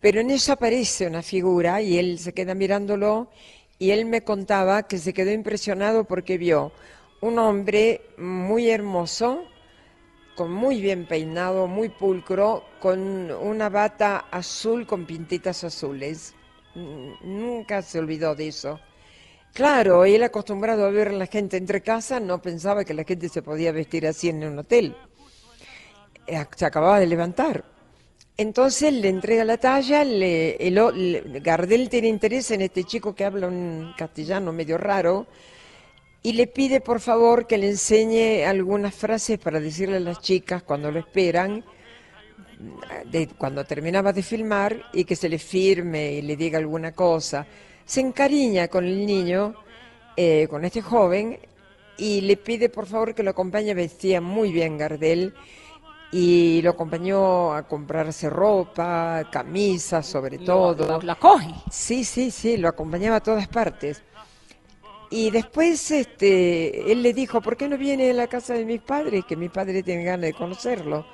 Pero 0.01 0.21
en 0.21 0.31
eso 0.31 0.53
aparece 0.53 1.07
una 1.07 1.23
figura 1.23 1.81
y 1.83 1.99
él 1.99 2.19
se 2.19 2.33
queda 2.35 2.55
mirándolo 2.55 3.31
y 3.79 3.91
él 3.91 4.05
me 4.07 4.23
contaba 4.23 4.85
que 4.87 4.99
se 4.99 5.13
quedó 5.13 5.31
impresionado 5.33 6.05
porque 6.05 6.39
vio 6.39 6.73
un 7.21 7.39
hombre 7.39 8.03
muy 8.19 8.69
hermoso, 8.71 9.45
con 10.35 10.53
muy 10.53 10.81
bien 10.81 11.07
peinado, 11.07 11.67
muy 11.67 11.89
pulcro, 11.89 12.65
con 12.81 13.31
una 13.33 13.69
bata 13.69 14.27
azul 14.31 14.87
con 14.87 15.07
pintitas 15.07 15.65
azules. 15.65 16.35
Nunca 17.23 17.83
se 17.83 17.99
olvidó 17.99 18.35
de 18.35 18.49
eso. 18.49 18.81
Claro, 19.53 20.05
él 20.05 20.23
acostumbrado 20.25 20.85
a 20.87 20.91
ver 20.91 21.09
a 21.09 21.13
la 21.13 21.27
gente 21.27 21.57
entre 21.57 21.83
casas, 21.83 22.21
no 22.23 22.43
pensaba 22.43 22.85
que 22.85 22.95
la 22.95 23.05
gente 23.05 23.29
se 23.29 23.43
podía 23.43 23.73
vestir 23.73 24.07
así 24.07 24.29
en 24.29 24.45
un 24.45 24.59
hotel. 24.59 24.97
Eh, 26.27 26.45
Se 26.57 26.67
acababa 26.67 26.99
de 27.01 27.07
levantar. 27.07 27.65
Entonces 28.37 28.93
le 28.93 29.09
entrega 29.09 29.45
la 29.45 29.59
talla, 29.59 30.05
le, 30.05 30.57
el 30.57 30.75
le- 30.77 31.41
Gardel 31.41 31.89
tiene 31.89 32.09
interés 32.09 32.51
en 32.51 32.63
este 32.63 32.85
chico 32.85 33.15
que 33.15 33.25
habla 33.25 33.47
un 33.49 33.95
castellano 33.97 34.53
medio 34.53 34.77
raro 34.79 35.27
y 36.25 36.33
le 36.33 36.47
pide 36.47 36.81
por 36.81 37.01
favor 37.01 37.47
que 37.47 37.59
le 37.59 37.69
enseñe 37.69 38.45
algunas 38.47 38.95
frases 38.95 39.39
para 39.39 39.61
decirle 39.61 39.99
a 39.99 40.01
las 40.01 40.21
chicas 40.21 40.63
cuando 40.63 40.91
lo 40.91 40.99
esperan, 40.99 41.63
de- 43.11 43.29
cuando 43.29 43.65
terminaba 43.65 44.13
de 44.13 44.23
filmar 44.23 44.85
y 44.95 45.05
que 45.05 45.17
se 45.17 45.29
le 45.29 45.39
firme 45.39 46.13
y 46.15 46.23
le 46.23 46.35
diga 46.37 46.59
alguna 46.59 46.93
cosa. 46.93 47.47
Se 47.85 48.01
encariña 48.01 48.69
con 48.69 48.87
el 48.87 49.05
niño, 49.05 49.55
eh, 50.17 50.47
con 50.49 50.65
este 50.65 50.81
joven, 50.81 51.39
y 51.99 52.23
le 52.23 52.39
pide 52.39 52.71
por 52.71 52.87
favor 52.87 53.15
que 53.15 53.23
lo 53.23 53.31
acompañe, 53.31 53.75
vestía 53.75 54.21
muy 54.23 54.51
bien 54.51 54.79
Gardel, 54.79 55.35
y 56.11 56.63
lo 56.63 56.71
acompañó 56.71 57.53
a 57.53 57.65
comprarse 57.69 58.31
ropa, 58.31 59.29
camisas 59.31 60.07
sobre 60.07 60.39
todo. 60.39 60.87
Lo- 60.87 61.03
la 61.03 61.17
coge. 61.17 61.51
Sí, 61.71 62.03
sí, 62.05 62.31
sí, 62.31 62.57
lo 62.57 62.69
acompañaba 62.69 63.17
a 63.17 63.23
todas 63.23 63.47
partes. 63.49 64.03
Y 65.11 65.31
después 65.31 65.91
este, 65.91 66.91
él 66.93 67.03
le 67.03 67.13
dijo, 67.15 67.41
¿por 67.41 67.57
qué 67.57 67.69
no 67.69 67.79
viene 67.79 68.11
a 68.11 68.15
la 68.15 68.27
casa 68.29 68.55
de 68.55 68.65
mis 68.65 68.81
padres? 68.81 69.25
Que 69.27 69.37
mis 69.37 69.51
padres 69.51 69.85
tienen 69.85 70.05
ganas 70.07 70.23
de 70.27 70.35
conocerlo. 70.35 71.07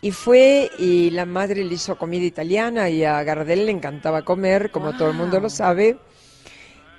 Y 0.00 0.12
fue 0.12 0.70
y 0.78 1.10
la 1.10 1.26
madre 1.26 1.64
le 1.64 1.74
hizo 1.74 1.96
comida 1.98 2.24
italiana 2.24 2.88
y 2.90 3.04
a 3.04 3.22
Gardel 3.24 3.66
le 3.66 3.72
encantaba 3.72 4.22
comer, 4.22 4.70
como 4.70 4.96
todo 4.96 5.08
el 5.10 5.16
mundo 5.16 5.40
lo 5.40 5.50
sabe. 5.50 5.98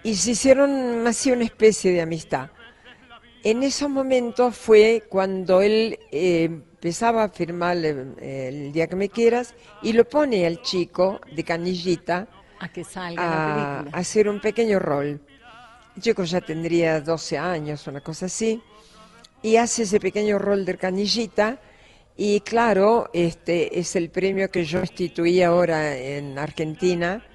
Y 0.04 0.16
se 0.16 0.32
hicieron 0.32 1.06
así 1.08 1.32
una 1.32 1.44
especie 1.46 1.92
de 1.94 2.02
amistad. 2.02 2.52
En 3.44 3.64
esos 3.64 3.90
momentos 3.90 4.56
fue 4.58 5.06
cuando 5.10 5.62
él 5.62 6.00
eh, 6.12 6.46
empezaba 6.46 7.24
a 7.26 7.30
firmar 7.30 7.78
eh, 7.86 8.48
el 8.50 8.72
día 8.74 8.88
que 8.88 8.96
me 8.98 9.10
quieras 9.10 9.56
y 9.82 9.94
lo 9.94 10.08
pone 10.10 10.46
al 10.46 10.62
chico 10.62 11.22
de 11.32 11.44
canillita 11.44 12.28
A 12.60 12.70
que 12.72 12.84
salga 12.84 13.28
la 13.28 13.40
a, 13.40 13.44
película. 13.44 13.90
a 13.92 14.00
hacer 14.00 14.28
un 14.30 14.40
pequeño 14.42 14.80
rol. 14.80 15.22
Chico 16.00 16.24
ya 16.24 16.42
tendría 16.42 17.02
12 17.02 17.38
años, 17.38 17.86
una 17.88 18.02
cosa 18.02 18.26
así, 18.28 18.62
y 19.42 19.56
hace 19.56 19.84
ese 19.84 20.00
pequeño 20.00 20.40
rol 20.40 20.66
de 20.66 20.78
canillita. 20.78 21.60
Y 22.18 22.42
claro, 22.42 23.10
este 23.14 23.80
es 23.80 23.96
el 23.96 24.10
premio 24.10 24.52
que 24.52 24.66
yo 24.66 24.80
instituí 24.82 25.42
ahora 25.42 25.96
en 25.96 26.38
Argentina, 26.38 27.26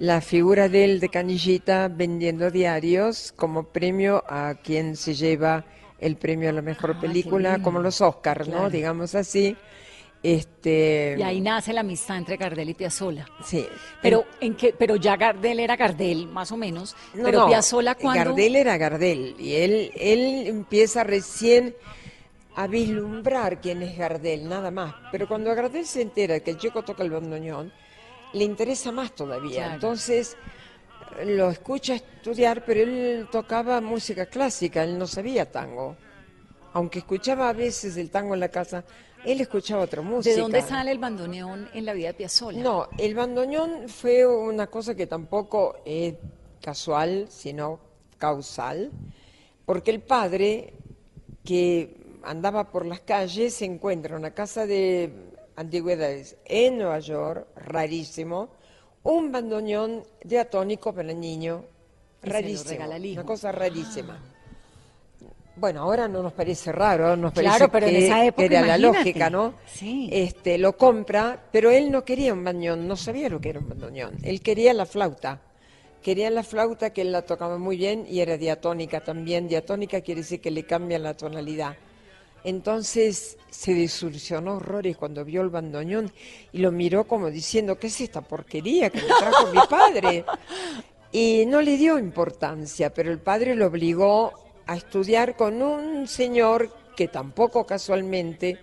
la 0.00 0.20
figura 0.20 0.68
de 0.68 0.84
él 0.84 0.98
de 1.00 1.08
canillita 1.08 1.86
vendiendo 1.86 2.50
diarios 2.50 3.32
como 3.36 3.64
premio 3.64 4.24
a 4.28 4.54
quien 4.54 4.96
se 4.96 5.14
lleva 5.14 5.64
el 6.00 6.16
premio 6.16 6.48
a 6.48 6.52
la 6.52 6.62
mejor 6.62 6.94
Ah, 6.96 7.00
película, 7.00 7.62
como 7.62 7.78
los 7.78 8.00
Oscars, 8.00 8.48
¿no? 8.48 8.68
Digamos 8.68 9.14
así. 9.14 9.56
Este, 10.22 11.16
Y 11.18 11.22
ahí 11.22 11.40
nace 11.40 11.72
la 11.72 11.80
amistad 11.80 12.16
entre 12.16 12.36
Gardel 12.36 12.68
y 12.70 12.74
Piazzolla. 12.74 13.26
sí. 13.44 13.66
Pero, 14.00 14.24
¿en 14.40 14.54
qué? 14.54 14.72
pero 14.76 14.96
ya 14.96 15.16
Gardel 15.16 15.58
era 15.58 15.76
Gardel, 15.76 16.28
más 16.28 16.52
o 16.52 16.56
menos. 16.56 16.94
No, 17.14 17.24
pero 17.24 17.40
no, 17.40 17.48
Piazzolla 17.48 17.96
cuando... 17.96 18.30
Gardel 18.30 18.56
era 18.56 18.76
Gardel 18.76 19.34
y 19.38 19.54
él, 19.54 19.90
él 19.96 20.46
empieza 20.46 21.02
recién 21.02 21.74
a 22.54 22.66
vislumbrar 22.66 23.60
quién 23.60 23.82
es 23.82 23.96
Gardel, 23.96 24.48
nada 24.48 24.70
más. 24.70 24.94
Pero 25.10 25.26
cuando 25.26 25.54
Gardel 25.54 25.86
se 25.86 26.02
entera 26.02 26.40
que 26.40 26.52
el 26.52 26.58
chico 26.58 26.82
toca 26.82 27.02
el 27.02 27.10
bandoneón, 27.10 27.72
le 28.32 28.44
interesa 28.44 28.92
más 28.92 29.14
todavía. 29.14 29.56
Claro. 29.56 29.74
Entonces 29.74 30.36
lo 31.24 31.50
escucha 31.50 31.94
estudiar, 31.94 32.64
pero 32.64 32.80
él 32.80 33.28
tocaba 33.30 33.80
música 33.80 34.26
clásica, 34.26 34.84
él 34.84 34.98
no 34.98 35.06
sabía 35.06 35.50
tango. 35.50 35.96
Aunque 36.74 37.00
escuchaba 37.00 37.50
a 37.50 37.52
veces 37.52 37.96
el 37.96 38.10
tango 38.10 38.34
en 38.34 38.40
la 38.40 38.48
casa, 38.48 38.84
él 39.24 39.40
escuchaba 39.40 39.82
otra 39.82 40.02
música. 40.02 40.34
¿De 40.34 40.40
dónde 40.40 40.62
sale 40.62 40.90
el 40.90 40.98
bandoneón 40.98 41.68
en 41.74 41.84
la 41.84 41.92
vida 41.92 42.08
de 42.08 42.14
Piazzolla? 42.14 42.62
No, 42.62 42.88
el 42.98 43.14
bandoneón 43.14 43.88
fue 43.88 44.26
una 44.26 44.66
cosa 44.66 44.94
que 44.94 45.06
tampoco 45.06 45.76
es 45.84 46.14
casual, 46.60 47.26
sino 47.28 47.80
causal, 48.18 48.90
porque 49.64 49.90
el 49.90 50.00
padre 50.00 50.74
que 51.44 52.18
andaba 52.22 52.70
por 52.70 52.86
las 52.86 53.00
calles 53.00 53.54
se 53.54 53.64
encuentra 53.64 54.14
en 54.14 54.20
una 54.20 54.32
casa 54.32 54.66
de 54.66 55.12
antigüedades 55.56 56.36
en 56.44 56.78
Nueva 56.78 57.00
York, 57.00 57.46
rarísimo, 57.56 58.50
un 59.02 59.32
bandoneón 59.32 60.04
diatónico 60.22 60.94
para 60.94 61.10
el 61.10 61.18
niño, 61.18 61.64
rarísimo, 62.22 62.84
una 62.86 63.24
cosa 63.24 63.50
rarísima. 63.50 64.31
Bueno, 65.62 65.82
ahora 65.82 66.08
no 66.08 66.24
nos 66.24 66.32
parece 66.32 66.72
raro, 66.72 67.04
ahora 67.04 67.16
nos 67.16 67.32
parece 67.32 67.56
Claro, 67.56 67.70
pero 67.70 67.86
en 67.86 67.92
que 67.92 68.06
esa 68.06 68.24
época, 68.24 68.44
era 68.46 68.66
la 68.66 68.78
lógica, 68.78 69.30
¿no? 69.30 69.54
Sí. 69.64 70.08
Este, 70.10 70.58
lo 70.58 70.76
compra, 70.76 71.40
pero 71.52 71.70
él 71.70 71.92
no 71.92 72.04
quería 72.04 72.32
un 72.32 72.42
bandoneón, 72.42 72.88
no 72.88 72.96
sabía 72.96 73.28
lo 73.28 73.40
que 73.40 73.50
era 73.50 73.60
un 73.60 73.68
bandoneón. 73.68 74.16
Él 74.24 74.40
quería 74.40 74.74
la 74.74 74.86
flauta. 74.86 75.40
Quería 76.02 76.30
la 76.30 76.42
flauta 76.42 76.92
que 76.92 77.02
él 77.02 77.12
la 77.12 77.22
tocaba 77.22 77.58
muy 77.58 77.76
bien 77.76 78.04
y 78.10 78.18
era 78.18 78.36
diatónica 78.36 79.04
también. 79.04 79.46
Diatónica 79.46 80.00
quiere 80.00 80.22
decir 80.22 80.40
que 80.40 80.50
le 80.50 80.64
cambian 80.64 81.04
la 81.04 81.14
tonalidad. 81.16 81.76
Entonces 82.42 83.38
se 83.48 83.72
desilusionó 83.72 84.56
horrores 84.56 84.96
cuando 84.96 85.24
vio 85.24 85.42
el 85.42 85.50
bandoneón 85.50 86.10
y 86.50 86.58
lo 86.58 86.72
miró 86.72 87.04
como 87.04 87.30
diciendo, 87.30 87.78
¿qué 87.78 87.86
es 87.86 88.00
esta 88.00 88.20
porquería 88.20 88.90
que 88.90 89.00
me 89.00 89.06
trajo 89.06 89.46
mi 89.52 89.60
padre? 89.70 90.24
Y 91.14 91.44
no 91.44 91.60
le 91.60 91.76
dio 91.76 91.98
importancia, 91.98 92.94
pero 92.94 93.12
el 93.12 93.18
padre 93.18 93.54
lo 93.54 93.66
obligó 93.66 94.32
a 94.66 94.76
estudiar 94.76 95.36
con 95.36 95.62
un 95.62 96.06
señor 96.06 96.70
que 96.96 97.08
tampoco 97.08 97.64
casualmente 97.66 98.58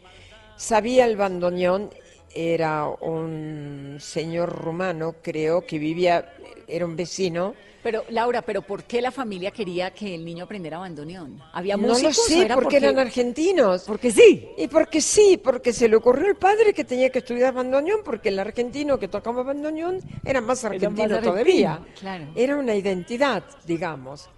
sabía 0.55 1.05
el 1.05 1.15
bandoneón, 1.15 1.89
era 2.33 2.87
un 2.87 3.97
señor 3.99 4.49
rumano, 4.49 5.15
creo, 5.21 5.65
que 5.65 5.79
vivía, 5.79 6.33
era 6.67 6.85
un 6.85 6.95
vecino. 6.95 7.55
Pero, 7.81 8.03
Laura, 8.09 8.41
¿pero 8.41 8.61
por 8.61 8.83
qué 8.83 9.01
la 9.01 9.09
familia 9.09 9.51
quería 9.51 9.91
que 9.91 10.13
el 10.13 10.25
niño 10.25 10.43
aprendiera 10.43 10.79
bandoneón? 10.79 11.41
¿Había 11.53 11.77
No 11.77 11.87
lo 11.87 11.93
músicos 11.93 12.19
o 12.19 12.23
sé, 12.23 12.45
era 12.45 12.55
porque 12.55 12.77
eran 12.77 12.99
argentinos. 12.99 13.83
Porque 13.87 14.11
sí. 14.11 14.49
Y 14.57 14.67
porque 14.67 14.99
sí, 14.99 15.39
porque 15.41 15.71
se 15.71 15.87
le 15.87 15.95
ocurrió 15.95 16.27
al 16.27 16.35
padre 16.35 16.73
que 16.73 16.83
tenía 16.83 17.09
que 17.09 17.19
estudiar 17.19 17.53
bandoneón, 17.53 18.01
porque 18.03 18.29
el 18.29 18.39
argentino 18.39 18.99
que 18.99 19.07
tocaba 19.07 19.43
bandoneón 19.43 19.95
era 19.95 20.01
más 20.01 20.25
Era 20.25 20.41
más 20.41 20.65
argentino 20.65 21.15
argentino, 21.15 21.31
todavía. 21.31 21.79
claro. 21.97 22.27
Era 22.35 22.57
una 22.57 22.75
identidad, 22.75 23.43
digamos. 23.65 24.29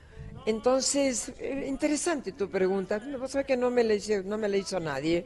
Entonces, 0.46 1.32
eh, 1.40 1.66
interesante 1.68 2.32
tu 2.32 2.50
pregunta. 2.50 3.02
Vos 3.20 3.32
sabés 3.32 3.48
que 3.48 3.58
no 3.58 3.70
me, 3.70 3.84
la 3.84 3.94
hizo, 3.94 4.24
no 4.24 4.38
me 4.38 4.50
la 4.50 4.58
hizo 4.58 4.80
nadie. 4.80 5.26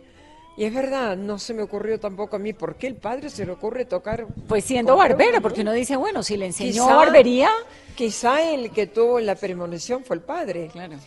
Y 0.57 0.63
es 0.63 0.73
verdad, 0.73 1.17
no 1.17 1.37
se 1.37 1.53
me 1.53 1.63
ocurrió 1.63 1.99
tampoco 1.99 2.37
a 2.37 2.39
mí. 2.39 2.53
¿Por 2.53 2.75
qué 2.75 2.87
el 2.87 2.95
padre 2.95 3.29
se 3.29 3.45
le 3.45 3.51
ocurre 3.51 3.85
tocar? 3.85 4.25
Pues 4.47 4.63
siendo 4.63 4.95
flauta, 4.97 5.41
porque 5.41 5.63
no? 5.63 5.71
uno 5.71 5.77
dice, 5.77 5.95
bueno, 5.97 6.23
si 6.23 6.37
le 6.37 6.45
enseñó 6.47 6.85
Quizá- 6.85 6.95
barbería... 6.95 7.49
Quizá 7.95 8.41
el 8.53 8.71
que 8.71 8.87
tuvo 8.87 9.19
la 9.21 9.35
premonición 9.35 10.03
fue 10.03 10.17
el 10.17 10.21
padre. 10.21 10.69
Claro. 10.71 10.97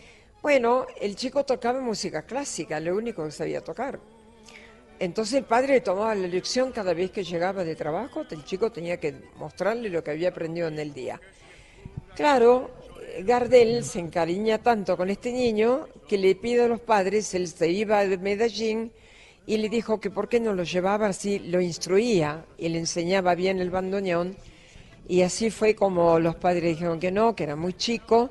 Bueno, 0.41 0.87
el 0.99 1.15
chico 1.15 1.43
tocaba 1.45 1.81
música 1.81 2.23
clásica, 2.23 2.79
lo 2.79 2.95
único 2.95 3.25
que 3.25 3.31
sabía 3.31 3.61
tocar. 3.61 3.99
Entonces 4.99 5.35
el 5.35 5.43
padre 5.45 5.81
tomaba 5.81 6.13
la 6.15 6.27
lección 6.27 6.71
cada 6.71 6.93
vez 6.93 7.11
que 7.11 7.23
llegaba 7.23 7.63
de 7.63 7.75
trabajo, 7.75 8.25
el 8.29 8.43
chico 8.43 8.71
tenía 8.71 8.99
que 8.99 9.13
mostrarle 9.37 9.89
lo 9.89 10.03
que 10.03 10.11
había 10.11 10.29
aprendido 10.29 10.67
en 10.67 10.79
el 10.79 10.93
día. 10.93 11.21
Claro, 12.15 12.69
Gardel 13.21 13.83
se 13.83 13.99
encariña 13.99 14.57
tanto 14.59 14.95
con 14.97 15.09
este 15.09 15.31
niño 15.31 15.87
que 16.07 16.17
le 16.17 16.35
pide 16.35 16.63
a 16.63 16.67
los 16.67 16.79
padres, 16.81 17.33
él 17.33 17.47
se 17.47 17.69
iba 17.69 18.05
de 18.05 18.17
Medellín 18.17 18.91
y 19.45 19.57
le 19.57 19.69
dijo 19.69 19.99
que 19.99 20.09
por 20.09 20.29
qué 20.29 20.39
no 20.39 20.53
lo 20.53 20.63
llevaba 20.63 21.07
así, 21.07 21.39
lo 21.39 21.59
instruía 21.61 22.45
y 22.57 22.69
le 22.69 22.79
enseñaba 22.79 23.35
bien 23.35 23.59
el 23.59 23.69
bandoneón. 23.69 24.35
Y 25.07 25.21
así 25.23 25.49
fue 25.49 25.73
como 25.75 26.19
los 26.19 26.35
padres 26.35 26.63
dijeron 26.75 26.99
que 26.99 27.11
no, 27.11 27.35
que 27.35 27.43
era 27.43 27.55
muy 27.55 27.73
chico. 27.73 28.29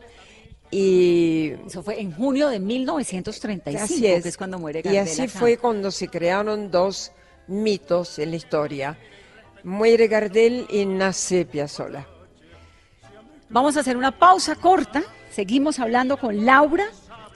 Y 0.70 1.52
Eso 1.66 1.82
fue 1.82 2.00
en 2.00 2.12
junio 2.12 2.48
de 2.48 2.60
1935, 2.60 3.84
Así 3.84 4.06
es. 4.06 4.22
que 4.22 4.28
es 4.28 4.36
cuando 4.36 4.58
muere 4.58 4.80
Y 4.80 4.82
Gardel 4.82 5.02
así 5.02 5.22
acá. 5.22 5.38
fue 5.38 5.56
cuando 5.56 5.90
se 5.90 6.08
crearon 6.08 6.70
dos 6.70 7.10
mitos 7.48 8.18
en 8.18 8.30
la 8.30 8.36
historia. 8.36 8.98
Muere 9.64 10.06
Gardel 10.06 10.66
y 10.70 10.84
nace 10.86 11.46
Piazzolla. 11.46 12.06
Vamos 13.50 13.76
a 13.76 13.80
hacer 13.80 13.96
una 13.96 14.10
pausa 14.10 14.56
corta. 14.56 15.02
Seguimos 15.30 15.78
hablando 15.78 16.18
con 16.18 16.44
Laura 16.44 16.84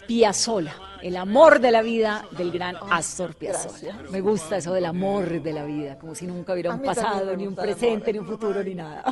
Piazzolla, 0.07 0.75
el 1.01 1.17
amor 1.17 1.61
de 1.61 1.71
la 1.71 1.81
vida 1.81 2.25
del 2.33 2.51
gran 2.51 2.77
Astor 2.91 3.35
Piazzolla. 3.35 3.97
Me 4.11 4.21
gusta 4.21 4.59
eso 4.59 4.75
del 4.75 4.85
amor 4.85 5.41
de 5.41 5.53
la 5.53 5.65
vida, 5.65 5.99
como 5.99 6.15
si 6.15 6.27
nunca 6.27 6.53
hubiera 6.53 6.73
A 6.73 6.75
un 6.75 6.83
pasado, 6.83 7.35
ni 7.37 7.47
un 7.47 7.55
presente, 7.55 8.13
ni 8.13 8.19
un 8.19 8.27
futuro, 8.27 8.63
ni 8.63 8.75
nada. 8.75 9.05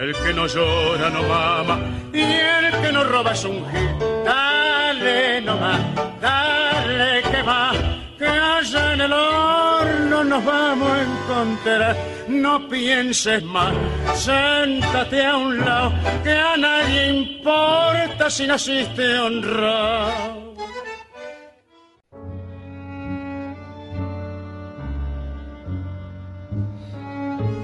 El 0.00 0.14
que 0.14 0.32
no 0.32 0.46
llora 0.46 1.10
no 1.10 1.22
mama 1.24 1.78
y 2.12 2.20
el 2.20 2.80
que 2.80 2.92
no 2.92 3.04
roba 3.04 3.32
es 3.32 3.44
un 3.44 3.66
gil. 3.68 3.88
Dale 4.24 5.40
nomás, 5.42 5.80
dale 6.20 7.22
que 7.22 7.42
va, 7.42 7.72
que 8.18 8.26
allá 8.26 8.94
en 8.94 9.00
el 9.00 9.12
horno 9.12 10.24
nos 10.24 10.44
vamos 10.44 10.90
a 10.90 11.02
encontrar. 11.02 11.96
No 12.28 12.68
pienses 12.68 13.42
más, 13.44 13.72
séntate 14.14 15.24
a 15.24 15.36
un 15.36 15.58
lado, 15.58 15.92
que 16.22 16.32
a 16.32 16.56
nadie 16.56 17.06
importa 17.08 18.28
si 18.28 18.46
naciste 18.46 19.18
honrado. 19.18 20.48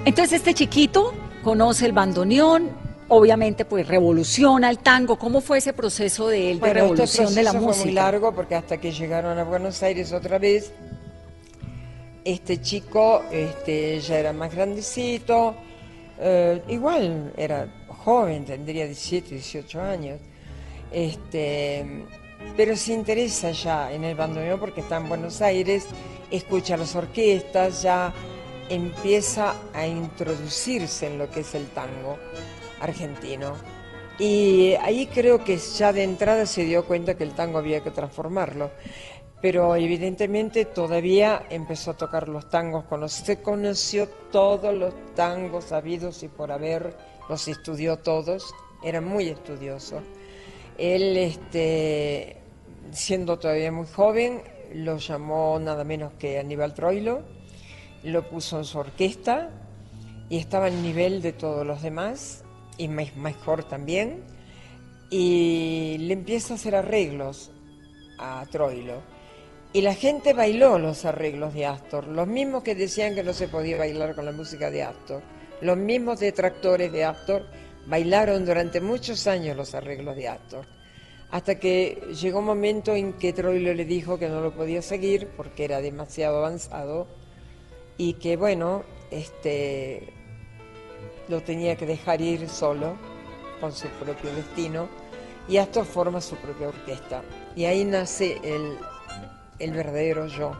Entonces 0.07 0.35
este 0.35 0.55
chiquito 0.55 1.15
conoce 1.43 1.87
el 1.87 1.93
bandoneón, 1.93 2.84
obviamente 3.09 3.65
pues 3.65 3.87
revoluciona 3.87 4.71
el 4.71 4.79
tango. 4.79 5.17
¿Cómo 5.17 5.41
fue 5.41 5.59
ese 5.59 5.73
proceso 5.73 6.29
de 6.29 6.51
él 6.51 6.61
de 6.61 6.69
este 6.69 6.81
revolución 6.81 7.35
de 7.35 7.43
la 7.43 7.53
música? 7.53 7.75
fue 7.75 7.85
muy 7.85 7.93
largo 7.93 8.35
porque 8.35 8.55
hasta 8.55 8.79
que 8.79 8.93
llegaron 8.93 9.39
a 9.39 9.45
Buenos 9.45 9.83
Aires 9.83 10.13
otra 10.13 10.39
vez, 10.39 10.73
este 12.25 12.61
chico 12.61 13.23
este, 13.31 14.01
ya 14.01 14.19
era 14.19 14.33
más 14.33 14.55
grandecito, 14.55 15.55
eh, 16.19 16.63
igual 16.69 17.33
era 17.37 17.69
joven, 17.89 18.45
tendría 18.45 18.87
17, 18.87 19.35
18 19.35 19.81
años, 19.81 20.21
este, 20.91 22.05
pero 22.57 22.77
se 22.77 22.93
interesa 22.93 23.51
ya 23.51 23.93
en 23.93 24.05
el 24.05 24.15
bandoneón 24.15 24.59
porque 24.59 24.81
está 24.81 24.97
en 24.97 25.09
Buenos 25.09 25.43
Aires, 25.43 25.87
escucha 26.31 26.77
las 26.77 26.95
orquestas, 26.97 27.83
ya 27.83 28.13
empieza 28.71 29.55
a 29.75 29.87
introducirse 29.87 31.07
en 31.07 31.19
lo 31.19 31.31
que 31.31 31.41
es 31.41 31.55
el 31.55 31.67
tango 31.69 32.19
argentino. 32.85 33.55
Y 34.19 34.75
ahí 34.81 35.07
creo 35.07 35.43
que 35.43 35.57
ya 35.57 35.93
de 35.93 36.05
entrada 36.05 36.47
se 36.47 36.65
dio 36.65 36.85
cuenta 36.87 37.17
que 37.17 37.25
el 37.25 37.35
tango 37.35 37.59
había 37.59 37.83
que 37.83 37.91
transformarlo. 37.91 38.71
Pero 39.43 39.77
evidentemente 39.77 40.65
todavía 40.65 41.45
empezó 41.51 41.91
a 41.91 41.97
tocar 41.97 42.29
los 42.29 42.49
tangos, 42.49 42.85
se 43.13 43.43
conoció 43.43 44.09
todos 44.31 44.73
los 44.75 44.95
tangos 45.15 45.73
habidos 45.73 46.23
y 46.23 46.29
por 46.29 46.51
haber, 46.51 46.97
los 47.29 47.47
estudió 47.49 47.99
todos, 47.99 48.55
era 48.83 49.03
muy 49.03 49.29
estudioso. 49.29 50.01
Él, 50.79 51.17
este, 51.17 52.39
siendo 52.91 53.39
todavía 53.39 53.71
muy 53.71 53.87
joven, 53.87 54.43
lo 54.73 54.97
llamó 54.97 55.59
nada 55.59 55.85
menos 55.85 56.13
que 56.19 56.39
Aníbal 56.39 56.73
Troilo, 56.73 57.23
lo 58.03 58.29
puso 58.29 58.59
en 58.59 58.65
su 58.65 58.79
orquesta 58.79 59.51
y 60.31 60.39
estaba 60.39 60.67
al 60.67 60.83
nivel 60.83 61.21
de 61.21 61.33
todos 61.33 61.67
los 61.67 61.83
demás 61.83 62.44
y 62.79 62.89
me- 62.89 63.13
mejor 63.17 63.65
también. 63.65 64.23
Y 65.11 65.97
le 66.01 66.15
empieza 66.15 66.55
a 66.55 66.57
hacer 66.57 66.75
arreglos 66.75 67.51
a 68.19 68.45
Troilo. 68.51 69.03
Y 69.73 69.83
la 69.83 69.95
gente 69.95 70.33
bailó 70.33 70.79
los 70.79 71.05
arreglos 71.05 71.53
de 71.53 71.67
Astor, 71.67 72.07
los 72.07 72.29
mismos 72.29 72.63
que 72.63 72.75
decían 72.77 73.15
que 73.15 73.25
no 73.25 73.33
se 73.33 73.49
podía 73.49 73.77
bailar 73.77 74.15
con 74.15 74.25
la 74.25 74.31
música 74.33 74.71
de 74.71 74.85
Astor, 74.85 75.21
los 75.61 75.77
mismos 75.77 76.21
detractores 76.21 76.93
de 76.93 77.05
Astor 77.05 77.47
bailaron 77.87 78.47
durante 78.47 78.81
muchos 78.81 79.27
años 79.27 79.57
los 79.57 79.75
arreglos 79.75 80.15
de 80.15 80.29
Astor. 80.29 80.65
Hasta 81.33 81.59
que 81.59 82.01
llegó 82.21 82.39
un 82.39 82.45
momento 82.45 82.95
en 82.95 83.15
que 83.15 83.33
Troilo 83.33 83.75
le 83.75 83.85
dijo 83.85 84.17
que 84.17 84.29
no 84.29 84.41
lo 84.41 84.55
podía 84.55 84.81
seguir 84.81 85.29
porque 85.37 85.65
era 85.65 85.81
demasiado 85.81 86.39
avanzado 86.39 87.09
y 87.99 88.13
que 88.15 88.37
bueno, 88.37 88.85
este 89.11 90.13
lo 91.29 91.43
tenía 91.43 91.77
que 91.77 91.87
dejar 91.87 92.21
ir 92.21 92.49
solo 92.49 92.97
con 93.61 93.73
su 93.73 93.89
propio 93.89 94.33
destino 94.35 94.89
y 95.49 95.59
Astor 95.59 95.85
forma 95.85 96.21
su 96.21 96.37
propia 96.37 96.69
orquesta 96.69 97.23
y 97.55 97.65
ahí 97.67 97.85
nace 97.85 98.39
el, 98.43 98.77
el 99.59 99.73
verdadero 99.73 100.27
yo 100.27 100.53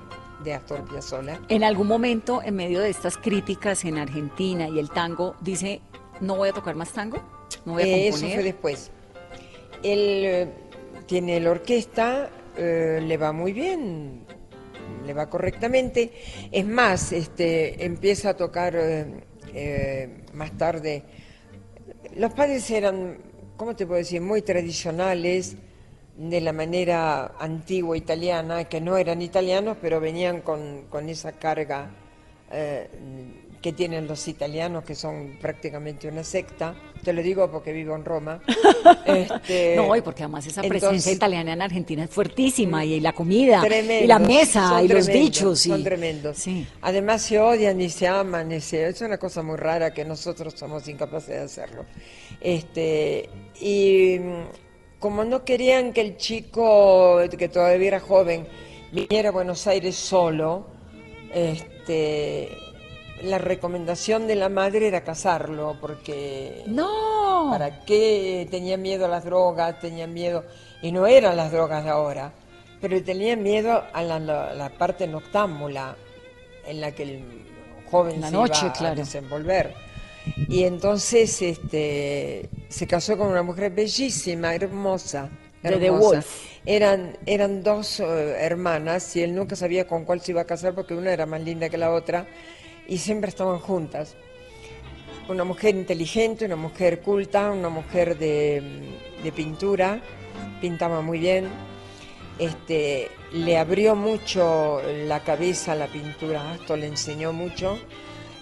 de 0.43 0.55
Astor 0.55 0.85
Piazzolla. 0.89 1.41
En 1.49 1.65
algún 1.65 1.87
momento, 1.87 2.43
en 2.43 2.57
medio 2.57 2.81
de 2.81 2.91
estas 2.91 3.17
críticas 3.17 3.85
en 3.85 3.99
Argentina 3.99 4.69
y 4.69 4.79
el 4.79 4.91
tango, 4.91 5.37
dice, 5.41 5.81
no 6.21 6.37
voy 6.37 6.51
a 6.51 6.53
tocar 6.53 6.75
más 6.75 6.93
tango, 6.93 7.19
no 7.65 7.75
voy 7.75 7.83
a 7.83 7.87
Eh, 7.87 8.09
eso 8.09 8.19
componer. 8.19 8.35
fue 8.37 8.45
después. 8.45 8.91
Él 9.83 9.99
eh, 10.25 10.49
tiene 11.07 11.41
la 11.41 11.51
orquesta, 11.51 12.31
eh, 12.57 13.01
le 13.03 13.17
va 13.17 13.33
muy 13.33 13.53
bien, 13.53 14.27
le 15.07 15.15
va 15.15 15.31
correctamente. 15.31 16.13
Es 16.53 16.67
más, 16.67 17.13
este, 17.13 17.85
empieza 17.85 18.31
a 18.31 18.35
tocar 18.37 18.75
eh, 19.55 20.25
más 20.33 20.53
tarde. 20.59 21.03
Los 22.17 22.33
padres 22.35 22.71
eran, 22.71 23.19
¿cómo 23.57 23.75
te 23.75 23.87
puedo 23.87 23.99
decir?, 23.99 24.21
muy 24.21 24.43
tradicionales, 24.43 25.57
de 26.17 26.41
la 26.41 26.53
manera 26.53 27.35
antigua 27.39 27.97
italiana, 27.97 28.65
que 28.65 28.81
no 28.81 28.97
eran 28.97 29.21
italianos, 29.21 29.77
pero 29.81 30.01
venían 30.01 30.43
con, 30.43 30.87
con 30.89 31.09
esa 31.09 31.33
carga 31.33 31.91
eh, 32.53 32.89
que 33.65 33.73
tienen 33.73 34.07
los 34.07 34.29
italianos, 34.29 34.85
que 34.85 34.95
son 34.95 35.39
prácticamente 35.41 36.07
una 36.07 36.23
secta. 36.23 36.75
Te 37.03 37.15
lo 37.15 37.23
digo 37.23 37.51
porque 37.51 37.73
vivo 37.73 37.97
en 37.97 38.05
Roma. 38.05 38.43
Este, 39.07 39.75
No, 39.75 39.97
y 39.97 40.03
porque 40.03 40.23
además 40.23 40.47
esa 40.47 40.61
presencia 40.61 40.89
entonces- 40.91 41.15
italiana 41.15 41.55
en 41.55 41.63
Argentina 41.63 42.05
es 42.05 42.11
fuertísima, 42.11 42.85
y 42.85 43.01
la 43.01 43.15
comida, 43.15 43.61
y 43.65 43.67
Tremendos, 43.67 44.09
la 44.09 44.19
mesa, 44.19 44.83
y 44.83 44.89
los 44.89 45.07
dichos. 45.07 45.65
y- 45.65 45.71
Son 45.71 45.83
tremendos. 45.83 46.37
Sí. 46.37 46.67
Además 46.83 47.23
se 47.23 47.39
odian 47.39 47.81
y 47.81 47.89
se 47.89 48.07
aman. 48.07 48.53
y 48.53 48.61
se- 48.61 48.87
es 48.87 49.01
una 49.01 49.17
cosa 49.17 49.43
muy 49.43 49.57
rara 49.57 49.95
que 49.95 50.05
nosotros 50.05 50.53
somos 50.55 50.87
incapaces 50.87 51.29
de 51.31 51.39
hacerlo. 51.41 51.87
Este, 52.43 53.31
y 53.63 54.19
mm, 54.19 54.99
como 54.99 55.25
no 55.25 55.43
querían 55.43 55.95
que 55.95 56.03
el 56.03 56.19
chico, 56.19 57.19
que 57.39 57.49
todavía 57.49 57.89
era 57.89 58.01
joven, 58.01 58.47
viniera 58.93 59.31
a 59.31 59.33
Buenos 59.33 59.67
Aires 59.67 59.95
solo, 59.97 60.67
este, 61.33 62.51
la 63.23 63.39
recomendación 63.39 64.27
de 64.27 64.35
la 64.35 64.49
madre 64.49 64.89
era 64.89 65.03
casarlo, 65.05 65.77
porque 65.81 66.63
No. 66.67 67.49
¿Para 67.51 67.85
qué 67.85 68.47
tenía 68.51 68.77
miedo 68.77 69.05
a 69.05 69.09
las 69.09 69.25
drogas? 69.25 69.79
Tenía 69.81 70.07
miedo, 70.07 70.45
y 70.83 70.93
no 70.93 71.07
eran 71.07 71.37
las 71.37 71.53
drogas 71.53 71.85
de 71.85 71.91
ahora, 71.91 72.33
pero 72.81 73.03
tenía 73.03 73.37
miedo 73.37 73.83
a 73.93 74.03
la, 74.03 74.19
la- 74.19 74.55
la 74.55 74.69
parte 74.71 75.07
noctámbula 75.07 75.97
en 76.67 76.81
la 76.81 76.93
que 76.93 77.03
el 77.05 77.25
joven 77.91 78.21
La 78.21 78.29
se 78.29 78.33
noche, 78.33 78.67
iba 78.81 78.91
a 78.91 78.95
desenvolver. 78.95 79.75
Y 80.49 80.65
entonces 80.65 81.41
este, 81.43 82.49
se 82.69 82.87
casó 82.87 83.17
con 83.19 83.29
una 83.29 83.43
mujer 83.43 83.71
bellísima, 83.73 84.55
hermosa. 84.55 85.29
De 85.63 85.77
The. 85.79 85.91
Wolf. 85.91 86.27
Eran, 86.67 87.17
eran 87.27 87.63
dos 87.63 88.01
eh, 88.01 88.05
hermanas 88.39 89.15
y 89.17 89.23
él 89.23 89.35
nunca 89.35 89.55
sabía 89.57 89.87
con 89.87 90.05
cuál 90.05 90.21
se 90.23 90.33
iba 90.33 90.43
a 90.43 90.45
casar 90.47 90.75
porque 90.75 90.95
una 90.95 91.13
era 91.13 91.27
más 91.27 91.41
linda 91.43 91.69
que 91.71 91.77
la 91.79 91.91
otra 91.93 92.27
y 92.89 92.99
siempre 92.99 93.29
estaban 93.29 93.59
juntas 93.59 94.17
una 95.29 95.45
mujer 95.45 95.75
inteligente, 95.75 96.45
una 96.45 96.57
mujer 96.57 97.01
culta, 97.01 97.51
una 97.51 97.69
mujer 97.69 98.19
de, 98.19 98.63
de 99.23 99.33
pintura, 99.33 100.01
pintaba 100.61 101.01
muy 101.01 101.19
bien. 101.19 101.49
Este, 102.39 103.09
le 103.33 103.57
abrió 103.57 103.95
mucho 103.95 104.83
la 105.07 105.21
cabeza 105.21 105.73
a 105.73 105.77
la 105.77 105.87
pintura, 105.87 106.53
Astor 106.53 106.79
le 106.79 106.89
enseñó 106.89 107.33
mucho. 107.33 107.79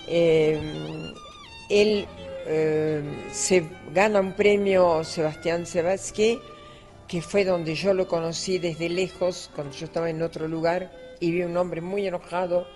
Eh, 0.09 1.12
él 1.68 2.07
eh, 2.47 3.03
se 3.30 3.64
gana 3.93 4.20
un 4.20 4.32
premio 4.32 5.05
Sebastián 5.05 5.66
Sebatsky, 5.66 6.40
que 7.07 7.20
fue 7.20 7.45
donde 7.45 7.74
yo 7.74 7.95
lo 7.95 8.09
conocí 8.09 8.59
desde 8.59 8.88
lejos, 8.88 9.51
cuando 9.55 9.76
yo 9.76 9.84
estaba 9.84 10.11
en 10.11 10.22
otro 10.22 10.49
lugar, 10.49 10.90
y 11.20 11.30
vi 11.30 11.43
un 11.43 11.57
hombre 11.57 11.80
muy 11.80 12.07
enojado 12.07 12.66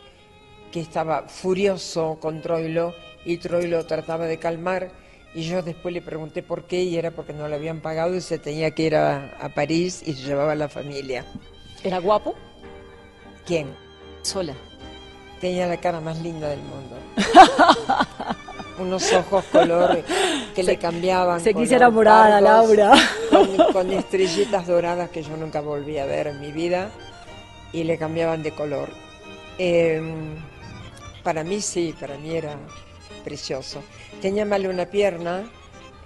que 0.76 0.82
estaba 0.82 1.22
furioso 1.22 2.18
con 2.20 2.42
Troilo 2.42 2.94
y 3.24 3.38
Troilo 3.38 3.86
trataba 3.86 4.26
de 4.26 4.36
calmar 4.36 4.90
y 5.34 5.44
yo 5.44 5.62
después 5.62 5.94
le 5.94 6.02
pregunté 6.02 6.42
por 6.42 6.64
qué 6.64 6.82
y 6.82 6.98
era 6.98 7.12
porque 7.12 7.32
no 7.32 7.48
le 7.48 7.54
habían 7.54 7.80
pagado 7.80 8.14
y 8.14 8.20
se 8.20 8.38
tenía 8.38 8.70
que 8.72 8.82
ir 8.82 8.94
a, 8.94 9.38
a 9.40 9.48
París 9.48 10.02
y 10.04 10.12
se 10.12 10.24
llevaba 10.24 10.52
a 10.52 10.54
la 10.54 10.68
familia. 10.68 11.24
¿Era 11.82 11.98
guapo? 11.98 12.34
¿Quién? 13.46 13.74
Sola. 14.20 14.52
Tenía 15.40 15.66
la 15.66 15.78
cara 15.78 15.98
más 16.02 16.20
linda 16.20 16.50
del 16.50 16.60
mundo. 16.60 16.96
Unos 18.78 19.10
ojos 19.14 19.46
color 19.46 20.04
que 20.54 20.62
le 20.62 20.76
cambiaban. 20.76 21.40
se 21.40 21.52
enamorada, 21.52 22.38
pardos, 22.38 22.76
Laura. 22.76 22.92
Con, 23.30 23.72
con 23.72 23.92
estrellitas 23.94 24.66
doradas 24.66 25.08
que 25.08 25.22
yo 25.22 25.38
nunca 25.38 25.62
volví 25.62 25.96
a 25.96 26.04
ver 26.04 26.26
en 26.26 26.38
mi 26.38 26.52
vida 26.52 26.90
y 27.72 27.84
le 27.84 27.96
cambiaban 27.96 28.42
de 28.42 28.50
color. 28.50 28.90
Eh, 29.56 30.02
para 31.26 31.42
mí 31.42 31.60
sí, 31.60 31.92
para 31.98 32.16
mí 32.18 32.36
era 32.36 32.56
precioso. 33.24 33.82
Tenía 34.22 34.44
mal 34.44 34.64
una 34.68 34.86
pierna, 34.86 35.50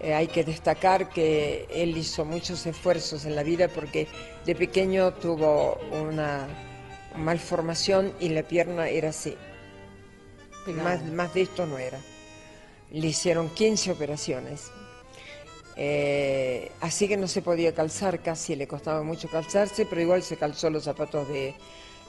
eh, 0.01 0.15
hay 0.15 0.29
que 0.29 0.45
destacar 0.45 1.11
que 1.11 1.69
él 1.71 1.95
hizo 1.95 2.25
muchos 2.25 2.65
esfuerzos 2.65 3.27
en 3.27 3.37
la 3.37 3.43
vida 3.43 3.69
porque 3.69 4.09
de 4.47 4.55
pequeño 4.55 5.13
tuvo 5.13 5.79
una 5.93 6.49
malformación 7.17 8.15
y 8.19 8.31
la 8.31 8.45
pierna 8.45 8.89
era 8.89 9.11
así. 9.11 9.37
Más, 10.69 11.05
más 11.05 11.35
de 11.35 11.43
esto 11.43 11.67
no 11.67 11.77
era. 11.77 12.01
Le 12.91 13.09
hicieron 13.09 13.51
15 13.51 13.93
operaciones. 13.93 14.71
Eh, 15.77 16.73
así 16.81 17.09
que 17.09 17.19
no 17.19 17.29
se 17.29 17.43
podía 17.43 17.75
calzar, 17.75 18.23
casi 18.23 18.57
le 18.57 18.67
costaba 18.67 19.03
mucho 19.03 19.29
calzarse, 19.29 19.85
pero 19.85 20.01
igual 20.01 20.23
se 20.23 20.39
calzó 20.39 20.71
los 20.71 20.85
zapatos 20.85 21.29
de, 21.29 21.55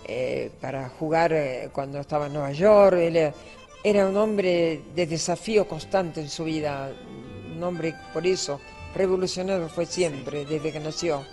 eh, 0.06 0.52
para 0.60 0.90
jugar 0.90 1.34
eh, 1.34 1.70
cuando 1.72 2.00
estaba 2.00 2.28
en 2.28 2.34
Nueva 2.34 2.52
York. 2.52 2.98
Él 2.98 3.34
era, 3.84 4.08
un 4.08 4.18
hombre 4.18 4.82
de 4.96 5.08
desafío 5.08 5.68
constante 5.68 6.22
en 6.22 6.30
su 6.30 6.44
vida, 6.44 6.92
un 7.56 7.64
hombre 7.64 7.96
por 8.14 8.26
eso 8.26 8.60
revolucionario 8.96 9.70
fue 9.70 9.86
siempre, 9.86 10.46
desde 10.46 10.72
que 10.72 10.80
nació. 10.80 11.24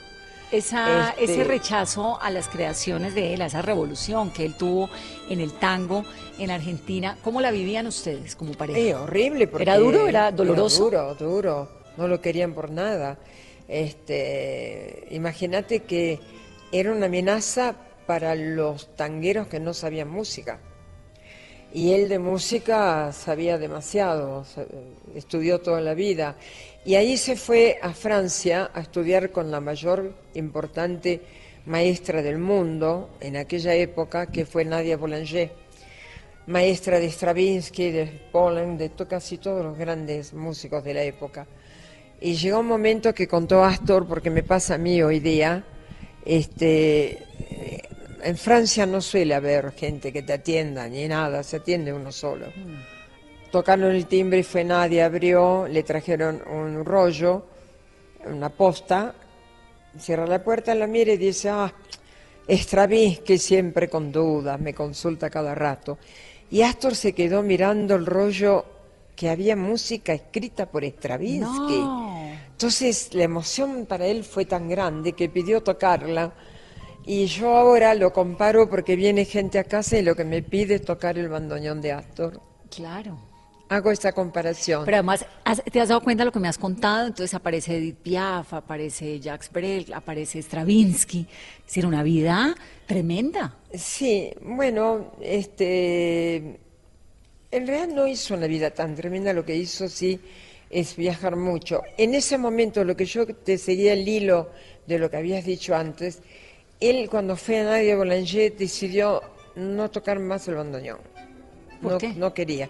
Esa, 0.50 1.10
Este- 1.10 1.24
Ese 1.24 1.44
rechazo 1.44 2.18
a 2.22 2.30
las 2.30 2.48
creaciones 2.48 3.14
de 3.14 3.34
él, 3.34 3.42
a 3.42 3.46
esa 3.46 3.60
revolución 3.60 4.30
que 4.30 4.46
él 4.46 4.54
tuvo 4.54 4.88
en 5.28 5.40
el 5.40 5.52
tango 5.52 6.04
en 6.38 6.50
Argentina, 6.50 7.18
¿cómo 7.22 7.40
la 7.40 7.50
vivían 7.50 7.86
ustedes 7.86 8.34
como 8.34 8.52
pareja? 8.52 8.78
Eh, 8.78 8.94
horrible 8.94 9.46
porque 9.46 9.64
¿Era 9.64 9.76
duro? 9.76 10.06
¿Era 10.08 10.32
doloroso? 10.32 10.84
duro, 10.84 11.14
duro. 11.16 11.68
No 11.98 12.08
lo 12.08 12.20
querían 12.20 12.54
por 12.54 12.70
nada. 12.70 13.18
Este, 13.66 15.06
imagínate 15.10 15.80
que 15.80 16.20
era 16.72 16.92
una 16.92 17.06
amenaza 17.06 17.74
para 18.08 18.34
los 18.34 18.96
tangueros 18.96 19.48
que 19.48 19.60
no 19.60 19.74
sabían 19.74 20.08
música. 20.08 20.60
Y 21.74 21.92
él 21.92 22.08
de 22.08 22.18
música 22.18 23.12
sabía 23.12 23.58
demasiado, 23.58 24.46
estudió 25.14 25.60
toda 25.60 25.82
la 25.82 25.92
vida. 25.92 26.34
Y 26.86 26.94
ahí 26.94 27.18
se 27.18 27.36
fue 27.36 27.78
a 27.82 27.92
Francia 27.92 28.70
a 28.72 28.80
estudiar 28.80 29.30
con 29.30 29.50
la 29.50 29.60
mayor 29.60 30.14
importante 30.32 31.20
maestra 31.66 32.22
del 32.22 32.38
mundo 32.38 33.10
en 33.20 33.36
aquella 33.36 33.74
época, 33.74 34.28
que 34.28 34.46
fue 34.46 34.64
Nadia 34.64 34.96
Boulanger, 34.96 35.52
maestra 36.46 36.98
de 36.98 37.10
Stravinsky, 37.10 37.90
de 37.90 38.06
Poland, 38.32 38.78
de 38.78 38.90
casi 39.06 39.36
todos 39.36 39.62
los 39.62 39.76
grandes 39.76 40.32
músicos 40.32 40.82
de 40.82 40.94
la 40.94 41.02
época. 41.02 41.46
Y 42.22 42.36
llegó 42.36 42.60
un 42.60 42.68
momento 42.68 43.12
que 43.12 43.28
contó 43.28 43.62
Astor, 43.62 44.06
porque 44.06 44.30
me 44.30 44.42
pasa 44.42 44.76
a 44.76 44.78
mí 44.78 45.02
hoy 45.02 45.20
día, 45.20 45.62
este, 46.24 47.28
en 48.22 48.36
Francia 48.36 48.86
no 48.86 49.00
suele 49.00 49.34
haber 49.34 49.72
gente 49.72 50.12
que 50.12 50.22
te 50.22 50.32
atienda 50.32 50.88
ni 50.88 51.06
nada, 51.08 51.42
se 51.42 51.56
atiende 51.56 51.92
uno 51.92 52.12
solo. 52.12 52.46
Tocaron 53.50 53.94
el 53.94 54.06
timbre 54.06 54.40
y 54.40 54.42
fue 54.42 54.64
nadie, 54.64 55.02
abrió, 55.02 55.66
le 55.66 55.82
trajeron 55.82 56.42
un 56.50 56.84
rollo, 56.84 57.46
una 58.26 58.50
posta, 58.50 59.14
cierra 59.98 60.26
la 60.26 60.42
puerta, 60.42 60.74
la 60.74 60.86
mira 60.86 61.12
y 61.12 61.16
dice, 61.16 61.48
ah, 61.48 61.72
Stravinsky 62.48 63.38
siempre 63.38 63.88
con 63.88 64.10
dudas, 64.12 64.60
me 64.60 64.74
consulta 64.74 65.30
cada 65.30 65.54
rato. 65.54 65.98
Y 66.50 66.62
Astor 66.62 66.94
se 66.94 67.12
quedó 67.12 67.42
mirando 67.42 67.94
el 67.94 68.06
rollo 68.06 68.64
que 69.14 69.28
había 69.28 69.56
música 69.56 70.12
escrita 70.12 70.66
por 70.66 70.84
Stravinsky. 70.84 71.78
No. 71.78 72.18
Entonces 72.52 73.14
la 73.14 73.24
emoción 73.24 73.86
para 73.86 74.06
él 74.06 74.24
fue 74.24 74.44
tan 74.44 74.68
grande 74.68 75.12
que 75.12 75.28
pidió 75.28 75.62
tocarla. 75.62 76.32
Y 77.08 77.24
yo 77.24 77.56
ahora 77.56 77.94
lo 77.94 78.12
comparo 78.12 78.68
porque 78.68 78.94
viene 78.94 79.24
gente 79.24 79.58
a 79.58 79.64
casa 79.64 79.96
y 79.96 80.02
lo 80.02 80.14
que 80.14 80.24
me 80.24 80.42
pide 80.42 80.74
es 80.74 80.84
tocar 80.84 81.16
el 81.16 81.30
bandoneón 81.30 81.80
de 81.80 81.92
Astor. 81.92 82.38
Claro. 82.68 83.18
Hago 83.70 83.90
esa 83.90 84.12
comparación. 84.12 84.84
Pero 84.84 84.98
además, 84.98 85.24
¿te 85.72 85.80
has 85.80 85.88
dado 85.88 86.02
cuenta 86.02 86.20
de 86.20 86.26
lo 86.26 86.32
que 86.32 86.38
me 86.38 86.48
has 86.48 86.58
contado? 86.58 87.06
Entonces 87.06 87.32
aparece 87.32 87.78
Edith 87.78 87.96
Piaf, 87.96 88.52
aparece 88.52 89.18
Jacques 89.20 89.50
Brel, 89.50 89.90
aparece 89.94 90.42
Stravinsky. 90.42 91.26
Es 91.60 91.64
decir, 91.64 91.86
una 91.86 92.02
vida 92.02 92.54
tremenda. 92.84 93.56
Sí, 93.72 94.30
bueno, 94.42 95.12
este, 95.22 96.36
en 97.50 97.66
realidad 97.66 97.88
no 97.88 98.06
hizo 98.06 98.34
una 98.34 98.46
vida 98.46 98.70
tan 98.72 98.94
tremenda, 98.94 99.32
lo 99.32 99.46
que 99.46 99.56
hizo 99.56 99.88
sí 99.88 100.20
es 100.68 100.94
viajar 100.94 101.36
mucho. 101.36 101.80
En 101.96 102.14
ese 102.14 102.36
momento, 102.36 102.84
lo 102.84 102.94
que 102.94 103.06
yo 103.06 103.26
te 103.26 103.56
seguía 103.56 103.94
el 103.94 104.06
hilo 104.06 104.50
de 104.86 104.98
lo 104.98 105.10
que 105.10 105.16
habías 105.16 105.46
dicho 105.46 105.74
antes, 105.74 106.20
él 106.80 107.08
cuando 107.10 107.36
fue 107.36 107.60
a 107.60 107.64
Nadia 107.64 107.96
Boulanger 107.96 108.56
decidió 108.56 109.22
no 109.56 109.90
tocar 109.90 110.18
más 110.20 110.46
el 110.48 110.54
bandoneón. 110.54 110.98
¿Por 111.82 111.92
no, 111.92 111.98
qué? 111.98 112.08
no 112.08 112.34
quería. 112.34 112.68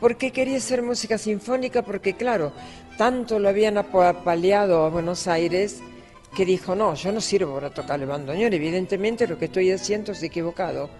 Porque 0.00 0.30
quería 0.32 0.58
hacer 0.58 0.82
música 0.82 1.18
sinfónica, 1.18 1.82
porque 1.82 2.14
claro, 2.14 2.52
tanto 2.96 3.38
lo 3.38 3.48
habían 3.48 3.78
apaleado 3.78 4.84
a 4.84 4.88
Buenos 4.90 5.26
Aires 5.26 5.80
que 6.36 6.44
dijo, 6.44 6.74
no, 6.74 6.94
yo 6.94 7.10
no 7.12 7.20
sirvo 7.20 7.54
para 7.54 7.70
tocar 7.70 8.00
el 8.00 8.06
bandoneón, 8.06 8.52
evidentemente 8.52 9.26
lo 9.26 9.38
que 9.38 9.46
estoy 9.46 9.70
haciendo 9.70 10.12
es 10.12 10.22
equivocado. 10.22 10.90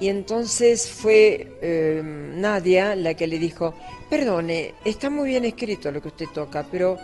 Y 0.00 0.08
entonces 0.08 0.88
fue 0.88 1.58
eh, 1.62 2.02
Nadia 2.04 2.96
la 2.96 3.14
que 3.14 3.26
le 3.26 3.38
dijo, 3.38 3.74
perdone, 4.10 4.74
está 4.84 5.10
muy 5.10 5.28
bien 5.28 5.44
escrito 5.44 5.92
lo 5.92 6.02
que 6.02 6.08
usted 6.08 6.26
toca, 6.34 6.66
pero 6.68 6.98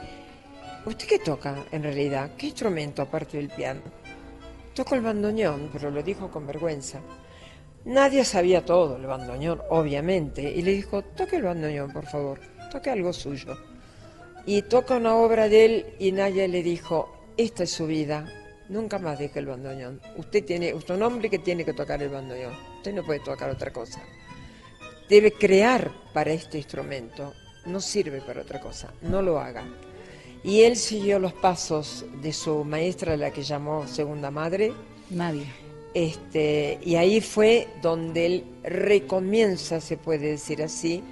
¿usted 0.87 1.07
qué 1.07 1.19
toca 1.21 1.65
en 1.71 1.83
realidad? 1.85 2.33
¿Qué 2.37 2.47
instrumento 2.47 3.03
aparte 3.03 3.37
del 3.37 3.49
piano? 3.49 3.83
Toco 4.75 4.95
el 4.95 5.01
bandoneón, 5.01 5.71
pero 5.73 5.91
lo 5.91 6.03
dijo 6.03 6.31
con 6.31 6.47
vergüenza. 6.47 7.01
Nadie 7.85 8.25
sabía 8.25 8.65
todo 8.65 8.97
el 8.97 9.07
bandoneón, 9.07 9.63
obviamente, 9.71 10.43
y 10.43 10.63
le 10.63 10.73
dijo, 10.73 11.03
toque 11.03 11.37
el 11.37 11.43
bandoneón, 11.43 11.93
por 11.93 12.07
favor, 12.07 12.39
toque 12.71 12.91
algo 12.91 13.13
suyo. 13.13 13.57
Y 14.47 14.63
toca 14.63 14.97
una 14.97 15.15
obra 15.17 15.49
de 15.49 15.65
él 15.65 15.95
y 15.99 16.13
Nadia 16.13 16.47
le 16.47 16.63
dijo, 16.63 17.11
esta 17.37 17.65
es 17.65 17.71
su 17.71 17.87
vida, 17.87 18.27
nunca 18.69 18.99
más 18.99 19.19
deje 19.19 19.41
el 19.41 19.47
bandoneón. 19.47 20.01
Usted 20.17 20.45
tiene, 20.45 20.73
usted 20.75 20.95
es 20.95 21.01
un 21.01 21.07
hombre 21.07 21.29
que 21.29 21.39
tiene 21.39 21.65
que 21.65 21.73
tocar 21.73 22.03
el 22.03 22.11
bandoneón, 22.11 22.55
usted 22.77 22.95
no 22.95 23.05
puede 23.05 23.21
tocar 23.21 23.51
otra 23.51 23.73
cosa. 23.73 24.01
Debe 25.09 25.33
crear 25.33 25.91
para 26.15 26.33
este 26.33 26.59
instrumento, 26.59 27.35
no 27.67 27.81
sirve 27.81 28.21
para 28.21 28.43
otra 28.43 28.61
cosa, 28.61 28.93
no 29.03 29.21
lo 29.23 29.41
haga. 29.41 29.65
Y 30.43 30.63
él 30.63 30.77
siguió 30.77 31.19
los 31.19 31.33
pasos 31.35 32.05
de 32.23 32.33
su 32.33 32.65
maestra, 32.65 33.17
la 33.17 33.31
que 33.31 33.43
llamó 33.43 33.87
segunda 33.87 34.31
madre, 34.31 34.73
Nadie. 35.11 35.47
este, 35.93 36.79
y 36.83 36.95
ahí 36.97 37.21
fue 37.21 37.69
donde 37.83 38.27
él 38.27 38.45
recomienza, 38.63 39.81
se 39.81 39.99
puede 39.99 40.31
decir 40.31 40.63
así, 40.63 41.03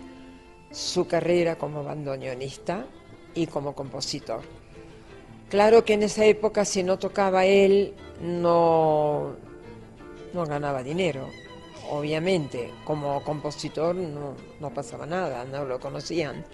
su 0.71 1.07
carrera 1.07 1.57
como 1.57 1.85
bandoneonista 1.85 2.87
y 3.35 3.47
como 3.47 3.75
compositor. 3.75 4.41
Claro 5.51 5.85
que 5.85 5.95
en 5.95 6.03
esa 6.03 6.25
época 6.25 6.65
si 6.65 6.83
no 6.83 6.99
tocaba 6.99 7.45
él 7.45 7.95
no, 8.23 9.35
no 10.33 10.47
ganaba 10.47 10.83
dinero, 10.83 11.29
obviamente. 11.91 12.71
Como 12.85 13.23
compositor 13.25 13.95
no, 13.95 14.35
no 14.61 14.75
pasaba 14.75 15.07
nada, 15.07 15.45
no 15.45 15.65
lo 15.65 15.81
conocían 15.81 16.45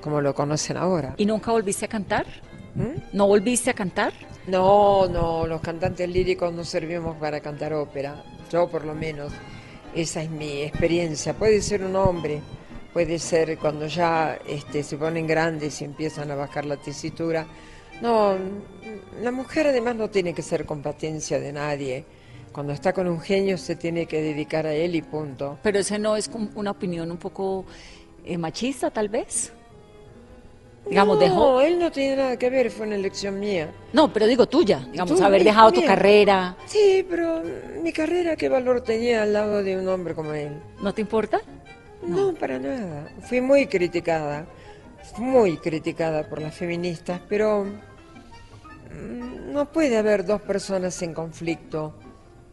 como 0.00 0.20
lo 0.20 0.34
conocen 0.34 0.76
ahora. 0.76 1.14
¿Y 1.16 1.26
nunca 1.26 1.52
volviste 1.52 1.84
a 1.84 1.88
cantar? 1.88 2.26
¿Mm? 2.74 3.16
¿No 3.16 3.26
volviste 3.26 3.70
a 3.70 3.74
cantar? 3.74 4.12
No, 4.46 5.08
no, 5.08 5.46
los 5.46 5.60
cantantes 5.60 6.08
líricos 6.08 6.52
no 6.52 6.64
servimos 6.64 7.16
para 7.16 7.40
cantar 7.40 7.72
ópera. 7.72 8.22
Yo 8.50 8.68
por 8.68 8.84
lo 8.84 8.94
menos, 8.94 9.32
esa 9.94 10.22
es 10.22 10.30
mi 10.30 10.62
experiencia. 10.62 11.34
Puede 11.34 11.60
ser 11.60 11.82
un 11.82 11.96
hombre, 11.96 12.40
puede 12.92 13.18
ser 13.18 13.58
cuando 13.58 13.86
ya 13.86 14.38
este, 14.46 14.82
se 14.82 14.96
ponen 14.96 15.26
grandes 15.26 15.80
y 15.80 15.84
empiezan 15.84 16.30
a 16.30 16.36
bajar 16.36 16.64
la 16.64 16.76
tesitura. 16.76 17.46
No, 18.00 18.36
la 19.20 19.32
mujer 19.32 19.66
además 19.66 19.96
no 19.96 20.10
tiene 20.10 20.32
que 20.34 20.42
ser 20.42 20.64
competencia 20.64 21.40
de 21.40 21.52
nadie. 21.52 22.04
Cuando 22.52 22.72
está 22.72 22.92
con 22.92 23.06
un 23.06 23.20
genio 23.20 23.58
se 23.58 23.76
tiene 23.76 24.06
que 24.06 24.22
dedicar 24.22 24.66
a 24.66 24.74
él 24.74 24.94
y 24.94 25.02
punto. 25.02 25.58
Pero 25.62 25.78
ese 25.78 25.98
no 25.98 26.16
es 26.16 26.30
una 26.54 26.70
opinión 26.70 27.10
un 27.10 27.18
poco 27.18 27.64
eh, 28.24 28.38
machista, 28.38 28.90
tal 28.90 29.08
vez. 29.08 29.52
Digamos, 30.88 31.16
no, 31.16 31.20
dejó. 31.20 31.60
él 31.60 31.78
no 31.78 31.90
tiene 31.90 32.16
nada 32.16 32.36
que 32.38 32.48
ver, 32.48 32.70
fue 32.70 32.86
una 32.86 32.94
elección 32.96 33.40
mía. 33.40 33.68
No, 33.92 34.12
pero 34.12 34.26
digo 34.26 34.46
tuya. 34.46 34.86
Digamos, 34.90 35.18
Tú, 35.18 35.24
haber 35.24 35.42
dejado 35.42 35.72
tu 35.72 35.84
carrera. 35.84 36.56
Sí, 36.66 37.04
pero 37.08 37.42
mi 37.82 37.92
carrera, 37.92 38.36
¿qué 38.36 38.48
valor 38.48 38.80
tenía 38.82 39.22
al 39.22 39.32
lado 39.32 39.62
de 39.62 39.76
un 39.76 39.88
hombre 39.88 40.14
como 40.14 40.32
él? 40.32 40.60
¿No 40.80 40.94
te 40.94 41.00
importa? 41.00 41.40
No, 42.02 42.32
para 42.34 42.58
nada. 42.58 43.08
Fui 43.28 43.40
muy 43.40 43.66
criticada, 43.66 44.46
muy 45.18 45.56
criticada 45.56 46.28
por 46.28 46.40
las 46.40 46.54
feministas, 46.54 47.20
pero 47.28 47.64
mm, 47.64 49.52
no 49.52 49.72
puede 49.72 49.96
haber 49.96 50.24
dos 50.24 50.40
personas 50.42 51.00
en 51.02 51.14
conflicto. 51.14 51.94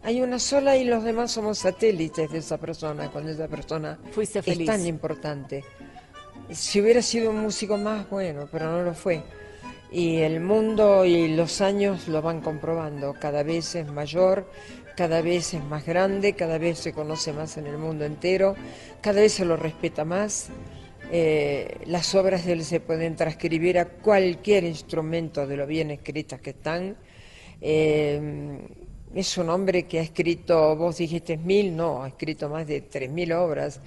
Hay 0.01 0.21
una 0.21 0.39
sola 0.39 0.75
y 0.75 0.83
los 0.83 1.03
demás 1.03 1.31
somos 1.31 1.59
satélites 1.59 2.31
de 2.31 2.39
esa 2.39 2.57
persona, 2.57 3.09
cuando 3.09 3.31
esa 3.31 3.47
persona 3.47 3.97
Fuiste 4.11 4.41
feliz. 4.41 4.67
es 4.69 4.75
tan 4.75 4.85
importante. 4.85 5.63
Si 6.53 6.79
hubiera 6.79 7.01
sido 7.01 7.31
un 7.31 7.41
músico 7.41 7.77
más, 7.77 8.07
bueno, 8.09 8.47
pero 8.51 8.71
no 8.71 8.83
lo 8.83 8.93
fue. 8.93 9.23
Y 9.91 10.17
el 10.17 10.39
mundo 10.39 11.03
y 11.03 11.29
los 11.35 11.61
años 11.61 12.07
lo 12.07 12.21
van 12.21 12.41
comprobando. 12.41 13.15
Cada 13.19 13.41
vez 13.41 13.73
es 13.73 13.87
mayor, 13.87 14.47
cada 14.95 15.21
vez 15.21 15.55
es 15.55 15.63
más 15.63 15.83
grande, 15.83 16.33
cada 16.33 16.59
vez 16.59 16.77
se 16.77 16.93
conoce 16.93 17.33
más 17.33 17.57
en 17.57 17.65
el 17.65 17.79
mundo 17.79 18.05
entero, 18.05 18.55
cada 19.01 19.21
vez 19.21 19.33
se 19.33 19.45
lo 19.45 19.57
respeta 19.57 20.05
más. 20.05 20.49
Eh, 21.11 21.79
las 21.85 22.13
obras 22.13 22.45
de 22.45 22.53
él 22.53 22.63
se 22.63 22.79
pueden 22.79 23.15
transcribir 23.15 23.79
a 23.79 23.85
cualquier 23.85 24.63
instrumento 24.63 25.47
de 25.47 25.57
lo 25.57 25.65
bien 25.65 25.89
escritas 25.89 26.39
que 26.39 26.51
están. 26.51 26.95
Eh, 27.61 28.59
es 29.15 29.37
un 29.37 29.49
hombre 29.49 29.83
que 29.83 29.99
ha 29.99 30.03
escrito, 30.03 30.75
vos 30.75 30.97
dijiste 30.97 31.37
mil, 31.37 31.75
no, 31.75 32.03
ha 32.03 32.09
escrito 32.09 32.49
más 32.49 32.67
de 32.67 32.81
tres 32.81 33.09
mil 33.09 33.31
obras, 33.33 33.79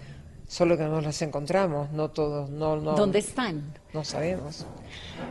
solo 0.49 0.77
que 0.77 0.85
no 0.85 1.01
las 1.01 1.21
encontramos, 1.23 1.91
no 1.93 2.11
todos, 2.11 2.51
no, 2.51 2.77
no. 2.77 2.95
¿Dónde 2.95 3.19
están? 3.19 3.63
No 3.93 4.05
sabemos. 4.05 4.67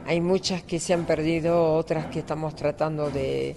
Hay 0.06 0.22
muchas 0.22 0.64
que 0.64 0.80
se 0.80 0.94
han 0.94 1.06
perdido, 1.06 1.74
otras 1.74 2.08
que 2.08 2.20
estamos 2.20 2.56
tratando 2.56 3.10
de 3.10 3.56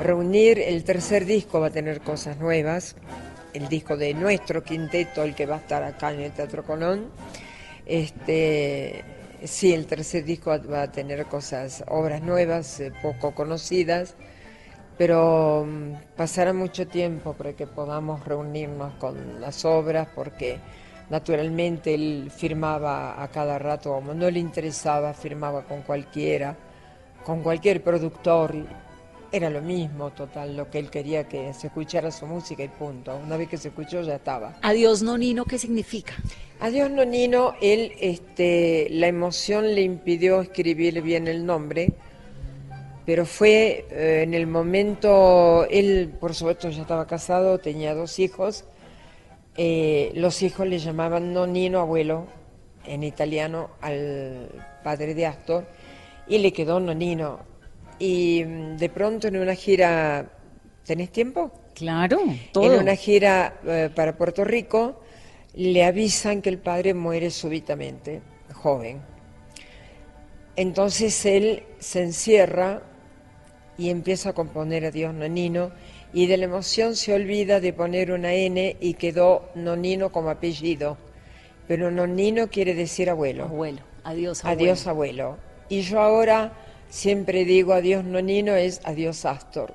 reunir. 0.00 0.58
El 0.58 0.84
tercer 0.84 1.24
disco 1.24 1.60
va 1.60 1.68
a 1.68 1.70
tener 1.70 2.00
cosas 2.00 2.38
nuevas. 2.38 2.96
El 3.52 3.68
disco 3.68 3.96
de 3.96 4.14
nuestro 4.14 4.62
quinteto, 4.62 5.22
el 5.22 5.34
que 5.34 5.46
va 5.46 5.56
a 5.56 5.58
estar 5.58 5.82
acá 5.82 6.12
en 6.12 6.20
el 6.20 6.32
Teatro 6.32 6.64
Colón. 6.64 7.06
Este, 7.86 9.02
sí, 9.42 9.72
el 9.72 9.86
tercer 9.86 10.24
disco 10.24 10.56
va 10.70 10.82
a 10.82 10.92
tener 10.92 11.26
cosas, 11.26 11.82
obras 11.88 12.22
nuevas, 12.22 12.78
eh, 12.78 12.92
poco 13.02 13.34
conocidas, 13.34 14.14
pero 14.96 15.66
mm, 15.66 16.14
pasará 16.16 16.52
mucho 16.52 16.86
tiempo 16.86 17.32
para 17.32 17.54
que 17.54 17.66
podamos 17.66 18.24
reunirnos 18.24 18.94
con 18.94 19.40
las 19.40 19.64
obras, 19.64 20.06
porque 20.14 20.60
naturalmente 21.10 21.92
él 21.92 22.30
firmaba 22.34 23.22
a 23.22 23.28
cada 23.28 23.58
rato, 23.58 23.92
como 23.92 24.14
no 24.14 24.30
le 24.30 24.38
interesaba, 24.38 25.12
firmaba 25.12 25.64
con 25.64 25.82
cualquiera, 25.82 26.56
con 27.24 27.42
cualquier 27.42 27.82
productor, 27.82 28.54
era 29.32 29.50
lo 29.50 29.60
mismo, 29.60 30.10
total, 30.10 30.56
lo 30.56 30.70
que 30.70 30.78
él 30.78 30.90
quería 30.90 31.28
que 31.28 31.52
se 31.54 31.68
escuchara 31.68 32.10
su 32.10 32.26
música 32.26 32.64
y 32.64 32.68
punto. 32.68 33.16
Una 33.16 33.36
vez 33.36 33.48
que 33.48 33.58
se 33.58 33.68
escuchó 33.68 34.02
ya 34.02 34.16
estaba. 34.16 34.56
Adiós, 34.62 35.02
Nonino, 35.02 35.44
¿qué 35.44 35.58
significa? 35.58 36.14
Adiós 36.60 36.90
Nonino, 36.90 37.54
él, 37.60 37.92
este, 38.00 38.88
la 38.90 39.06
emoción 39.06 39.74
le 39.74 39.82
impidió 39.82 40.40
escribir 40.40 41.00
bien 41.02 41.28
el 41.28 41.46
nombre, 41.46 41.92
pero 43.06 43.24
fue 43.24 43.86
eh, 43.90 44.22
en 44.24 44.34
el 44.34 44.46
momento, 44.46 45.66
él 45.70 46.12
por 46.20 46.34
supuesto 46.34 46.68
ya 46.70 46.82
estaba 46.82 47.06
casado, 47.06 47.58
tenía 47.58 47.94
dos 47.94 48.18
hijos, 48.18 48.64
eh, 49.62 50.12
los 50.14 50.40
hijos 50.40 50.66
le 50.66 50.78
llamaban 50.78 51.34
Nonino, 51.34 51.80
abuelo, 51.80 52.26
en 52.86 53.04
italiano, 53.04 53.72
al 53.82 54.48
padre 54.82 55.12
de 55.14 55.26
Astor, 55.26 55.66
y 56.26 56.38
le 56.38 56.50
quedó 56.50 56.80
Nonino. 56.80 57.40
Y 57.98 58.42
mm, 58.42 58.78
de 58.78 58.88
pronto 58.88 59.28
en 59.28 59.36
una 59.36 59.54
gira, 59.54 60.30
¿tenés 60.86 61.12
tiempo? 61.12 61.52
Claro, 61.74 62.20
todo. 62.52 62.72
En 62.72 62.80
una 62.80 62.96
gira 62.96 63.60
eh, 63.66 63.90
para 63.94 64.16
Puerto 64.16 64.44
Rico 64.44 65.02
le 65.52 65.84
avisan 65.84 66.40
que 66.40 66.48
el 66.48 66.56
padre 66.56 66.94
muere 66.94 67.28
súbitamente, 67.28 68.22
joven. 68.54 69.02
Entonces 70.56 71.26
él 71.26 71.64
se 71.80 72.02
encierra 72.02 72.80
y 73.76 73.90
empieza 73.90 74.30
a 74.30 74.32
componer 74.32 74.86
a 74.86 74.90
Dios 74.90 75.12
Nonino 75.12 75.70
y 76.12 76.26
de 76.26 76.36
la 76.36 76.44
emoción 76.44 76.96
se 76.96 77.14
olvida 77.14 77.60
de 77.60 77.72
poner 77.72 78.10
una 78.10 78.32
N 78.32 78.76
y 78.80 78.94
quedó 78.94 79.48
Nonino 79.54 80.10
como 80.10 80.30
apellido. 80.30 80.96
Pero 81.68 81.90
Nonino 81.90 82.48
quiere 82.48 82.74
decir 82.74 83.10
abuelo. 83.10 83.44
Abuelo, 83.44 83.82
adiós 84.02 84.44
abuelo. 84.44 84.60
Adiós 84.62 84.86
abuelo. 84.86 85.36
Y 85.68 85.82
yo 85.82 86.00
ahora 86.00 86.52
siempre 86.88 87.44
digo 87.44 87.72
adiós 87.72 88.04
Nonino 88.04 88.56
es 88.56 88.80
adiós 88.84 89.24
Astor. 89.24 89.72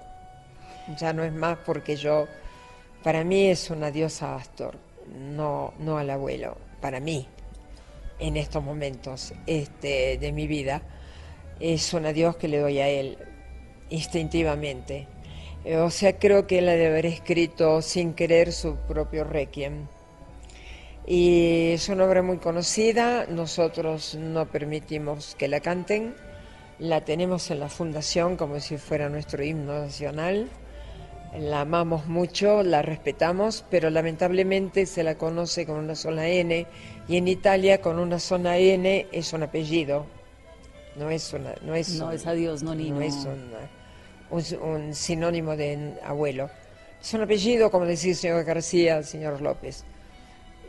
Ya 1.00 1.14
no 1.14 1.24
es 1.24 1.32
más 1.34 1.58
porque 1.66 1.96
yo, 1.96 2.28
para 3.02 3.24
mí 3.24 3.48
es 3.48 3.70
un 3.70 3.84
adiós 3.84 4.22
a 4.22 4.36
Astor, 4.36 4.76
no, 5.18 5.74
no 5.80 5.98
al 5.98 6.10
abuelo, 6.10 6.58
para 6.82 7.00
mí, 7.00 7.28
en 8.20 8.38
estos 8.38 8.64
momentos 8.64 9.34
este, 9.48 10.18
de 10.18 10.32
mi 10.32 10.48
vida. 10.48 10.82
Es 11.60 11.94
un 11.94 12.06
adiós 12.06 12.36
que 12.36 12.50
le 12.50 12.60
doy 12.60 12.80
a 12.80 12.90
él 12.90 13.18
instintivamente. 13.90 15.08
Eh, 15.66 15.78
O 15.78 15.90
sea, 15.90 16.18
creo 16.18 16.48
que 16.48 16.60
él 16.60 16.70
ha 16.70 16.74
de 16.76 16.88
haber 16.88 17.06
escrito 17.06 17.82
sin 17.82 18.14
querer 18.14 18.52
su 18.54 18.76
propio 18.88 19.24
requiem. 19.24 19.88
Y 21.08 21.72
es 21.74 21.90
una 21.90 22.06
obra 22.06 22.22
muy 22.24 22.38
conocida, 22.38 23.28
nosotros 23.28 24.16
no 24.16 24.48
permitimos 24.48 25.36
que 25.38 25.48
la 25.48 25.60
canten, 25.60 26.16
la 26.80 27.02
tenemos 27.06 27.52
en 27.52 27.60
la 27.60 27.70
fundación 27.70 28.38
como 28.38 28.60
si 28.60 28.78
fuera 28.78 29.08
nuestro 29.10 29.44
himno 29.44 29.80
nacional, 29.82 30.50
la 31.38 31.62
amamos 31.62 32.08
mucho, 32.08 32.64
la 32.64 32.82
respetamos, 32.82 33.66
pero 33.70 33.90
lamentablemente 33.92 34.86
se 34.88 35.04
la 35.04 35.16
conoce 35.16 35.66
con 35.68 35.76
una 35.78 35.94
sola 35.96 36.28
N 36.28 36.66
y 37.08 37.18
en 37.18 37.28
Italia 37.28 37.82
con 37.82 38.00
una 38.00 38.18
sola 38.20 38.58
N 38.58 39.06
es 39.12 39.32
un 39.34 39.44
apellido, 39.44 40.08
no 40.96 41.12
es, 41.12 41.32
una, 41.34 41.54
no 41.62 41.76
es, 41.76 41.90
No 42.00 42.08
un- 42.08 42.14
es 42.14 42.26
adiós, 42.26 42.64
Nonino. 42.64 42.96
no 42.96 43.02
es 43.02 43.14
un, 43.16 43.52
un- 44.30 44.94
sinónimo 44.94 45.56
de 45.56 45.94
abuelo. 46.04 46.50
Es 47.02 47.14
un 47.14 47.22
apellido, 47.22 47.70
como 47.70 47.86
decía 47.86 48.12
el 48.12 48.18
señor 48.18 48.44
García, 48.44 48.98
el 48.98 49.06
señor 49.06 49.42
López, 49.42 49.84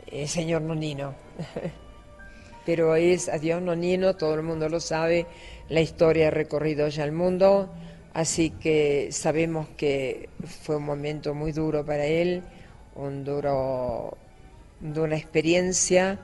eh, 0.07 0.27
señor 0.27 0.61
Nonino. 0.61 1.15
Pero 2.65 2.95
es 2.95 3.29
adiós 3.29 3.61
Nonino, 3.61 4.15
todo 4.15 4.35
el 4.35 4.43
mundo 4.43 4.67
lo 4.69 4.79
sabe, 4.79 5.25
la 5.69 5.81
historia 5.81 6.27
ha 6.27 6.31
recorrido 6.31 6.87
ya 6.89 7.05
el 7.05 7.13
mundo, 7.13 7.69
así 8.13 8.49
que 8.51 9.09
sabemos 9.11 9.67
que 9.77 10.29
fue 10.45 10.75
un 10.75 10.83
momento 10.83 11.33
muy 11.33 11.53
duro 11.53 11.85
para 11.85 12.05
él, 12.05 12.43
un 12.95 13.23
duro, 13.23 14.17
una 14.81 15.15
experiencia 15.15 16.19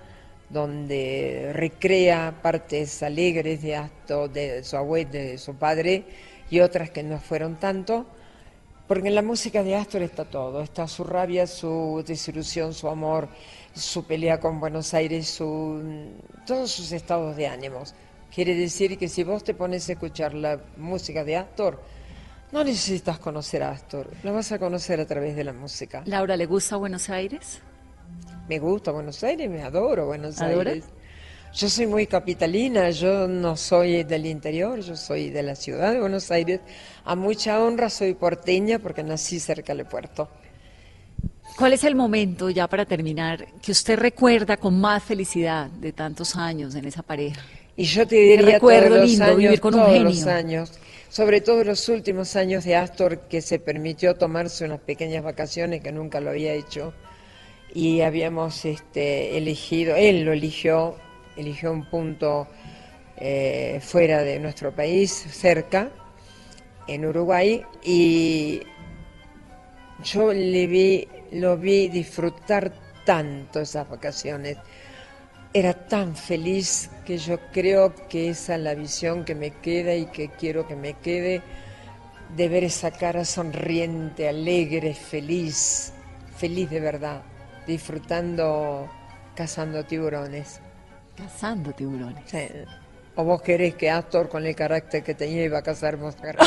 donde 0.50 1.52
recrea 1.54 2.40
partes 2.42 3.02
alegres 3.02 3.62
de, 3.62 3.76
acto 3.78 4.28
de 4.28 4.64
su 4.64 4.76
abuelo, 4.76 5.12
de 5.12 5.38
su 5.38 5.56
padre 5.56 6.04
y 6.54 6.60
otras 6.60 6.91
que 6.91 7.01
no 7.01 7.18
fueron 7.18 7.56
tanto, 7.56 8.06
porque 8.88 9.08
en 9.08 9.16
la 9.16 9.24
música 9.24 9.64
de 9.64 9.76
Astor 9.76 10.04
está 10.04 10.26
todo, 10.26 10.62
está 10.62 10.88
su 10.88 11.04
rabia, 11.04 11.47
su 11.47 12.04
desilusión, 12.06 12.76
su 12.76 12.88
amor, 12.89 13.28
su 13.74 14.06
pelea 14.06 14.39
con 14.39 14.60
Buenos 14.60 14.93
Aires, 14.93 15.28
su, 15.28 15.82
todos 16.45 16.70
sus 16.70 16.91
estados 16.91 17.36
de 17.36 17.47
ánimos. 17.47 17.95
Quiere 18.32 18.54
decir 18.54 18.99
que 18.99 19.10
si 19.10 19.24
vos 19.24 19.43
te 19.43 19.56
pones 19.56 19.89
a 19.89 19.93
escuchar 19.93 20.36
la 20.36 20.60
música 20.78 21.24
de 21.24 21.38
Astor, 21.38 21.82
no 22.51 22.64
necesitas 22.64 23.18
conocer 23.18 23.64
a 23.64 23.72
Astor, 23.72 24.12
la 24.22 24.32
vas 24.32 24.51
a 24.51 24.60
conocer 24.60 24.99
a 24.99 25.08
través 25.08 25.36
de 25.36 25.45
la 25.45 25.54
música. 25.54 26.04
Laura, 26.06 26.38
¿le 26.38 26.45
gusta 26.45 26.76
Buenos 26.76 27.10
Aires? 27.10 27.62
Me 28.47 28.60
gusta 28.60 28.91
Buenos 28.91 29.24
Aires, 29.24 29.49
me 29.49 29.64
adoro 29.64 30.06
Buenos 30.06 30.39
¿Adora? 30.39 30.70
Aires. 30.70 30.86
Yo 31.56 31.70
soy 31.70 31.86
muy 31.86 32.08
capitalina, 32.08 32.89
yo 32.89 33.28
no 33.28 33.56
soy 33.56 34.04
del 34.04 34.26
interior, 34.26 34.80
yo 34.80 34.95
soy 34.95 35.30
de 35.30 35.43
la 35.43 35.56
ciudad 35.56 35.93
de 35.93 35.99
Buenos 35.99 36.32
Aires. 36.32 36.62
A 37.06 37.16
mucha 37.16 37.64
honra 37.64 37.91
soy 37.91 38.16
porteña 38.16 38.80
porque 38.80 39.04
nací 39.04 39.39
cerca 39.39 39.76
del 39.76 39.86
puerto. 39.86 40.30
¿Cuál 41.56 41.74
es 41.74 41.84
el 41.84 41.93
momento, 41.93 42.49
ya 42.49 42.68
para 42.68 42.86
terminar, 42.86 43.45
que 43.62 43.72
usted 43.72 43.99
recuerda 43.99 44.58
con 44.58 44.82
más 44.82 45.04
felicidad 45.04 45.70
de 45.70 45.91
tantos 45.91 46.36
años 46.36 46.74
en 46.74 46.86
esa 46.86 47.04
pareja? 47.04 47.39
Y 47.76 47.84
yo 47.84 48.08
te 48.08 48.16
diría 48.16 48.54
recuerdo 48.54 48.88
todos 48.88 49.01
los 49.01 49.10
lindo, 49.12 49.26
años, 49.26 49.38
vivir 49.38 49.60
con 49.60 49.76
un 49.76 49.82
todos 49.82 50.01
los 50.01 50.26
años, 50.26 50.72
sobre 51.10 51.41
todo 51.41 51.64
los 51.64 51.88
últimos 51.88 52.36
años 52.36 52.64
de 52.64 52.76
Astor, 52.76 53.28
que 53.28 53.41
se 53.41 53.60
permitió 53.60 54.16
tomarse 54.16 54.66
unas 54.66 54.80
pequeñas 54.80 55.24
vacaciones 55.24 55.82
que 55.82 55.91
nunca 55.91 56.20
lo 56.20 56.32
había 56.32 56.54
hecho. 56.54 56.95
Y 57.76 58.01
habíamos 58.01 58.66
este, 58.66 59.38
elegido, 59.38 59.95
él 59.95 60.24
lo 60.24 60.34
eligió, 60.34 60.95
eligió 61.36 61.72
un 61.72 61.90
punto 61.90 62.48
eh, 63.18 63.80
fuera 63.82 64.22
de 64.24 64.40
nuestro 64.40 64.74
país, 64.74 65.12
cerca, 65.12 65.92
en 66.88 67.06
Uruguay, 67.06 67.64
y 67.84 68.62
yo 70.04 70.34
le 70.34 70.68
vi, 70.68 71.08
lo 71.32 71.58
vi 71.58 71.88
disfrutar 71.88 72.74
tanto 73.06 73.62
esas 73.62 73.90
vacaciones. 73.90 74.58
Era 75.54 75.74
tan 75.74 76.16
feliz 76.16 76.90
que 77.06 77.18
yo 77.18 77.40
creo 77.52 77.94
que 78.10 78.30
esa 78.30 78.56
es 78.56 78.62
la 78.62 78.74
visión 78.74 79.24
que 79.24 79.36
me 79.36 79.52
queda 79.52 79.94
y 79.94 80.08
que 80.08 80.30
quiero 80.30 80.68
que 80.68 80.76
me 80.76 80.96
quede 80.96 81.42
de 82.36 82.50
ver 82.50 82.64
esa 82.64 82.90
cara 82.92 83.24
sonriente, 83.24 84.28
alegre, 84.28 84.96
feliz, 84.96 85.94
feliz 86.36 86.70
de 86.70 86.80
verdad, 86.80 87.22
disfrutando 87.68 88.90
cazando 89.36 89.86
tiburones. 89.86 90.60
Cazando 91.16 91.72
tiburones. 91.72 92.24
Sí. 92.30 92.47
¿O 93.16 93.24
vos 93.24 93.41
querés 93.41 93.76
que 93.76 93.89
Astor, 93.91 94.28
con 94.28 94.45
el 94.45 94.55
carácter 94.55 95.03
que 95.03 95.14
tenía, 95.14 95.43
iba 95.43 95.59
a 95.59 95.61
cazar 95.61 95.97
moscas? 95.97 96.36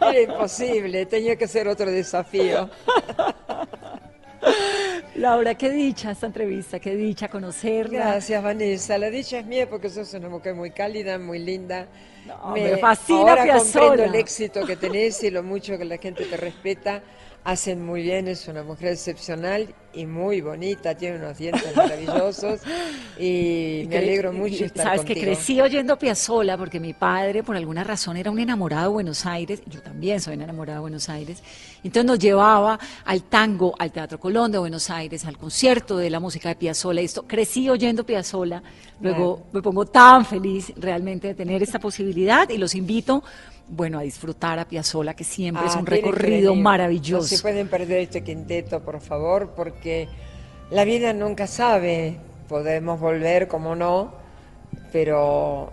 Era 0.00 0.20
imposible, 0.20 1.06
tenía 1.06 1.36
que 1.36 1.48
ser 1.48 1.66
otro 1.68 1.90
desafío. 1.90 2.70
Laura, 5.16 5.54
qué 5.54 5.70
dicha 5.70 6.10
esta 6.12 6.26
entrevista, 6.26 6.80
qué 6.80 6.96
dicha 6.96 7.28
conocerla. 7.28 7.98
Gracias, 7.98 8.42
Vanessa. 8.42 8.98
La 8.98 9.10
dicha 9.10 9.38
es 9.38 9.46
mía 9.46 9.68
porque 9.68 9.88
sos 9.90 10.12
una 10.14 10.28
mujer 10.28 10.54
muy 10.54 10.70
cálida, 10.70 11.18
muy 11.18 11.38
linda. 11.38 11.86
No, 12.26 12.52
me 12.52 12.76
fascina 12.78 13.32
ahora 13.32 13.58
comprendo 13.58 14.04
el 14.04 14.14
éxito 14.14 14.64
que 14.66 14.76
tenés 14.76 15.22
y 15.22 15.30
lo 15.30 15.42
mucho 15.42 15.76
que 15.76 15.84
la 15.84 15.98
gente 15.98 16.24
te 16.24 16.36
respeta. 16.36 17.02
Hacen 17.44 17.84
muy 17.84 18.02
bien, 18.02 18.28
es 18.28 18.46
una 18.46 18.62
mujer 18.62 18.92
excepcional 18.92 19.74
y 19.94 20.06
muy 20.06 20.40
bonita, 20.40 20.94
tiene 20.94 21.16
unos 21.16 21.38
dientes 21.38 21.76
maravillosos 21.76 22.60
y 23.18 23.84
me 23.88 23.98
alegro 23.98 24.32
mucho 24.32 24.64
estar 24.64 24.84
Sabes 24.84 25.00
contigo. 25.00 25.14
que 25.20 25.26
crecí 25.26 25.60
oyendo 25.60 25.98
Piazzolla 25.98 26.56
porque 26.56 26.80
mi 26.80 26.92
padre, 26.92 27.42
por 27.42 27.56
alguna 27.56 27.84
razón, 27.84 28.16
era 28.16 28.30
un 28.30 28.38
enamorado 28.38 28.84
de 28.84 28.88
Buenos 28.88 29.26
Aires. 29.26 29.60
Yo 29.66 29.82
también 29.82 30.20
soy 30.20 30.34
enamorada 30.34 30.78
de 30.78 30.82
Buenos 30.82 31.08
Aires. 31.08 31.42
Entonces 31.82 32.04
nos 32.04 32.18
llevaba 32.18 32.78
al 33.04 33.24
tango, 33.24 33.74
al 33.78 33.90
Teatro 33.90 34.20
Colón 34.20 34.52
de 34.52 34.58
Buenos 34.58 34.88
Aires, 34.88 35.24
al 35.24 35.36
concierto 35.36 35.96
de 35.96 36.10
la 36.10 36.20
música 36.20 36.48
de 36.48 36.54
Piazzolla. 36.54 37.02
Y 37.02 37.06
esto, 37.06 37.26
crecí 37.26 37.68
oyendo 37.68 38.06
Piazzolla. 38.06 38.62
Luego 39.00 39.48
me 39.52 39.60
pongo 39.60 39.84
tan 39.84 40.24
feliz 40.24 40.72
realmente 40.76 41.28
de 41.28 41.34
tener 41.34 41.60
esta 41.60 41.80
posibilidad 41.80 42.48
y 42.48 42.56
los 42.56 42.76
invito, 42.76 43.24
bueno, 43.68 43.98
a 43.98 44.02
disfrutar 44.02 44.58
a 44.58 44.66
Piazzolla, 44.66 45.14
que 45.14 45.24
siempre 45.24 45.66
es 45.66 45.76
Ah, 45.76 45.80
un 45.80 45.86
recorrido 45.86 46.54
maravilloso. 46.54 47.22
No 47.22 47.36
se 47.36 47.42
pueden 47.42 47.68
perder 47.68 48.00
este 48.00 48.22
quinteto, 48.22 48.80
por 48.80 49.00
favor, 49.00 49.50
porque 49.56 50.08
la 50.70 50.84
vida 50.84 51.12
nunca 51.12 51.46
sabe. 51.46 52.18
Podemos 52.48 53.00
volver, 53.00 53.48
como 53.48 53.74
no, 53.74 54.12
pero 54.92 55.72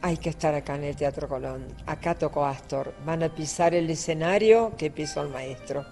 hay 0.00 0.16
que 0.16 0.30
estar 0.30 0.54
acá 0.54 0.74
en 0.76 0.84
el 0.84 0.96
Teatro 0.96 1.28
Colón. 1.28 1.66
Acá 1.86 2.14
tocó 2.14 2.44
Astor. 2.46 2.94
Van 3.04 3.22
a 3.22 3.28
pisar 3.28 3.74
el 3.74 3.88
escenario 3.90 4.72
que 4.76 4.90
pisó 4.90 5.22
el 5.22 5.28
maestro. 5.28 5.84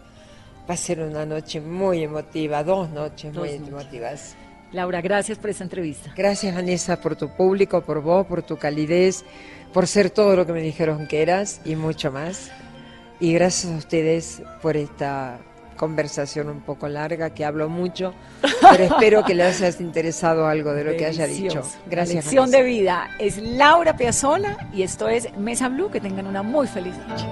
Va 0.68 0.74
a 0.74 0.76
ser 0.76 1.00
una 1.00 1.26
noche 1.26 1.60
muy 1.60 2.02
emotiva, 2.04 2.62
dos 2.64 2.88
noches 2.90 3.32
Dos 3.32 3.46
muy 3.46 3.58
noches. 3.58 3.68
emotivas. 3.68 4.36
Laura, 4.72 5.00
gracias 5.00 5.38
por 5.38 5.50
esta 5.50 5.64
entrevista. 5.64 6.12
Gracias, 6.16 6.54
Vanessa, 6.54 7.00
por 7.00 7.16
tu 7.16 7.28
público, 7.28 7.80
por 7.82 8.00
vos, 8.02 8.26
por 8.26 8.42
tu 8.42 8.56
calidez, 8.56 9.24
por 9.72 9.86
ser 9.86 10.10
todo 10.10 10.36
lo 10.36 10.46
que 10.46 10.52
me 10.52 10.62
dijeron 10.62 11.06
que 11.08 11.22
eras 11.22 11.60
y 11.64 11.76
mucho 11.76 12.12
más. 12.12 12.50
Y 13.18 13.32
gracias 13.32 13.72
a 13.72 13.76
ustedes 13.76 14.42
por 14.62 14.76
esta 14.76 15.38
conversación 15.76 16.50
un 16.50 16.60
poco 16.60 16.88
larga, 16.88 17.30
que 17.30 17.44
hablo 17.44 17.68
mucho, 17.68 18.14
pero 18.60 18.84
espero 18.84 19.24
que 19.24 19.34
les 19.34 19.62
haya 19.62 19.80
interesado 19.80 20.46
algo 20.46 20.72
de 20.72 20.84
lo 20.84 20.96
que 20.96 21.06
haya 21.06 21.26
dicho. 21.26 21.62
Gracias. 21.86 22.26
La 22.26 22.30
lección 22.30 22.50
de 22.50 22.62
vida 22.62 23.10
es 23.18 23.38
Laura 23.38 23.96
Piazzola 23.96 24.68
y 24.74 24.82
esto 24.82 25.08
es 25.08 25.34
Mesa 25.38 25.68
Blue. 25.68 25.90
Que 25.90 26.00
tengan 26.00 26.26
una 26.26 26.42
muy 26.42 26.66
feliz 26.66 26.94
noche. 27.08 27.26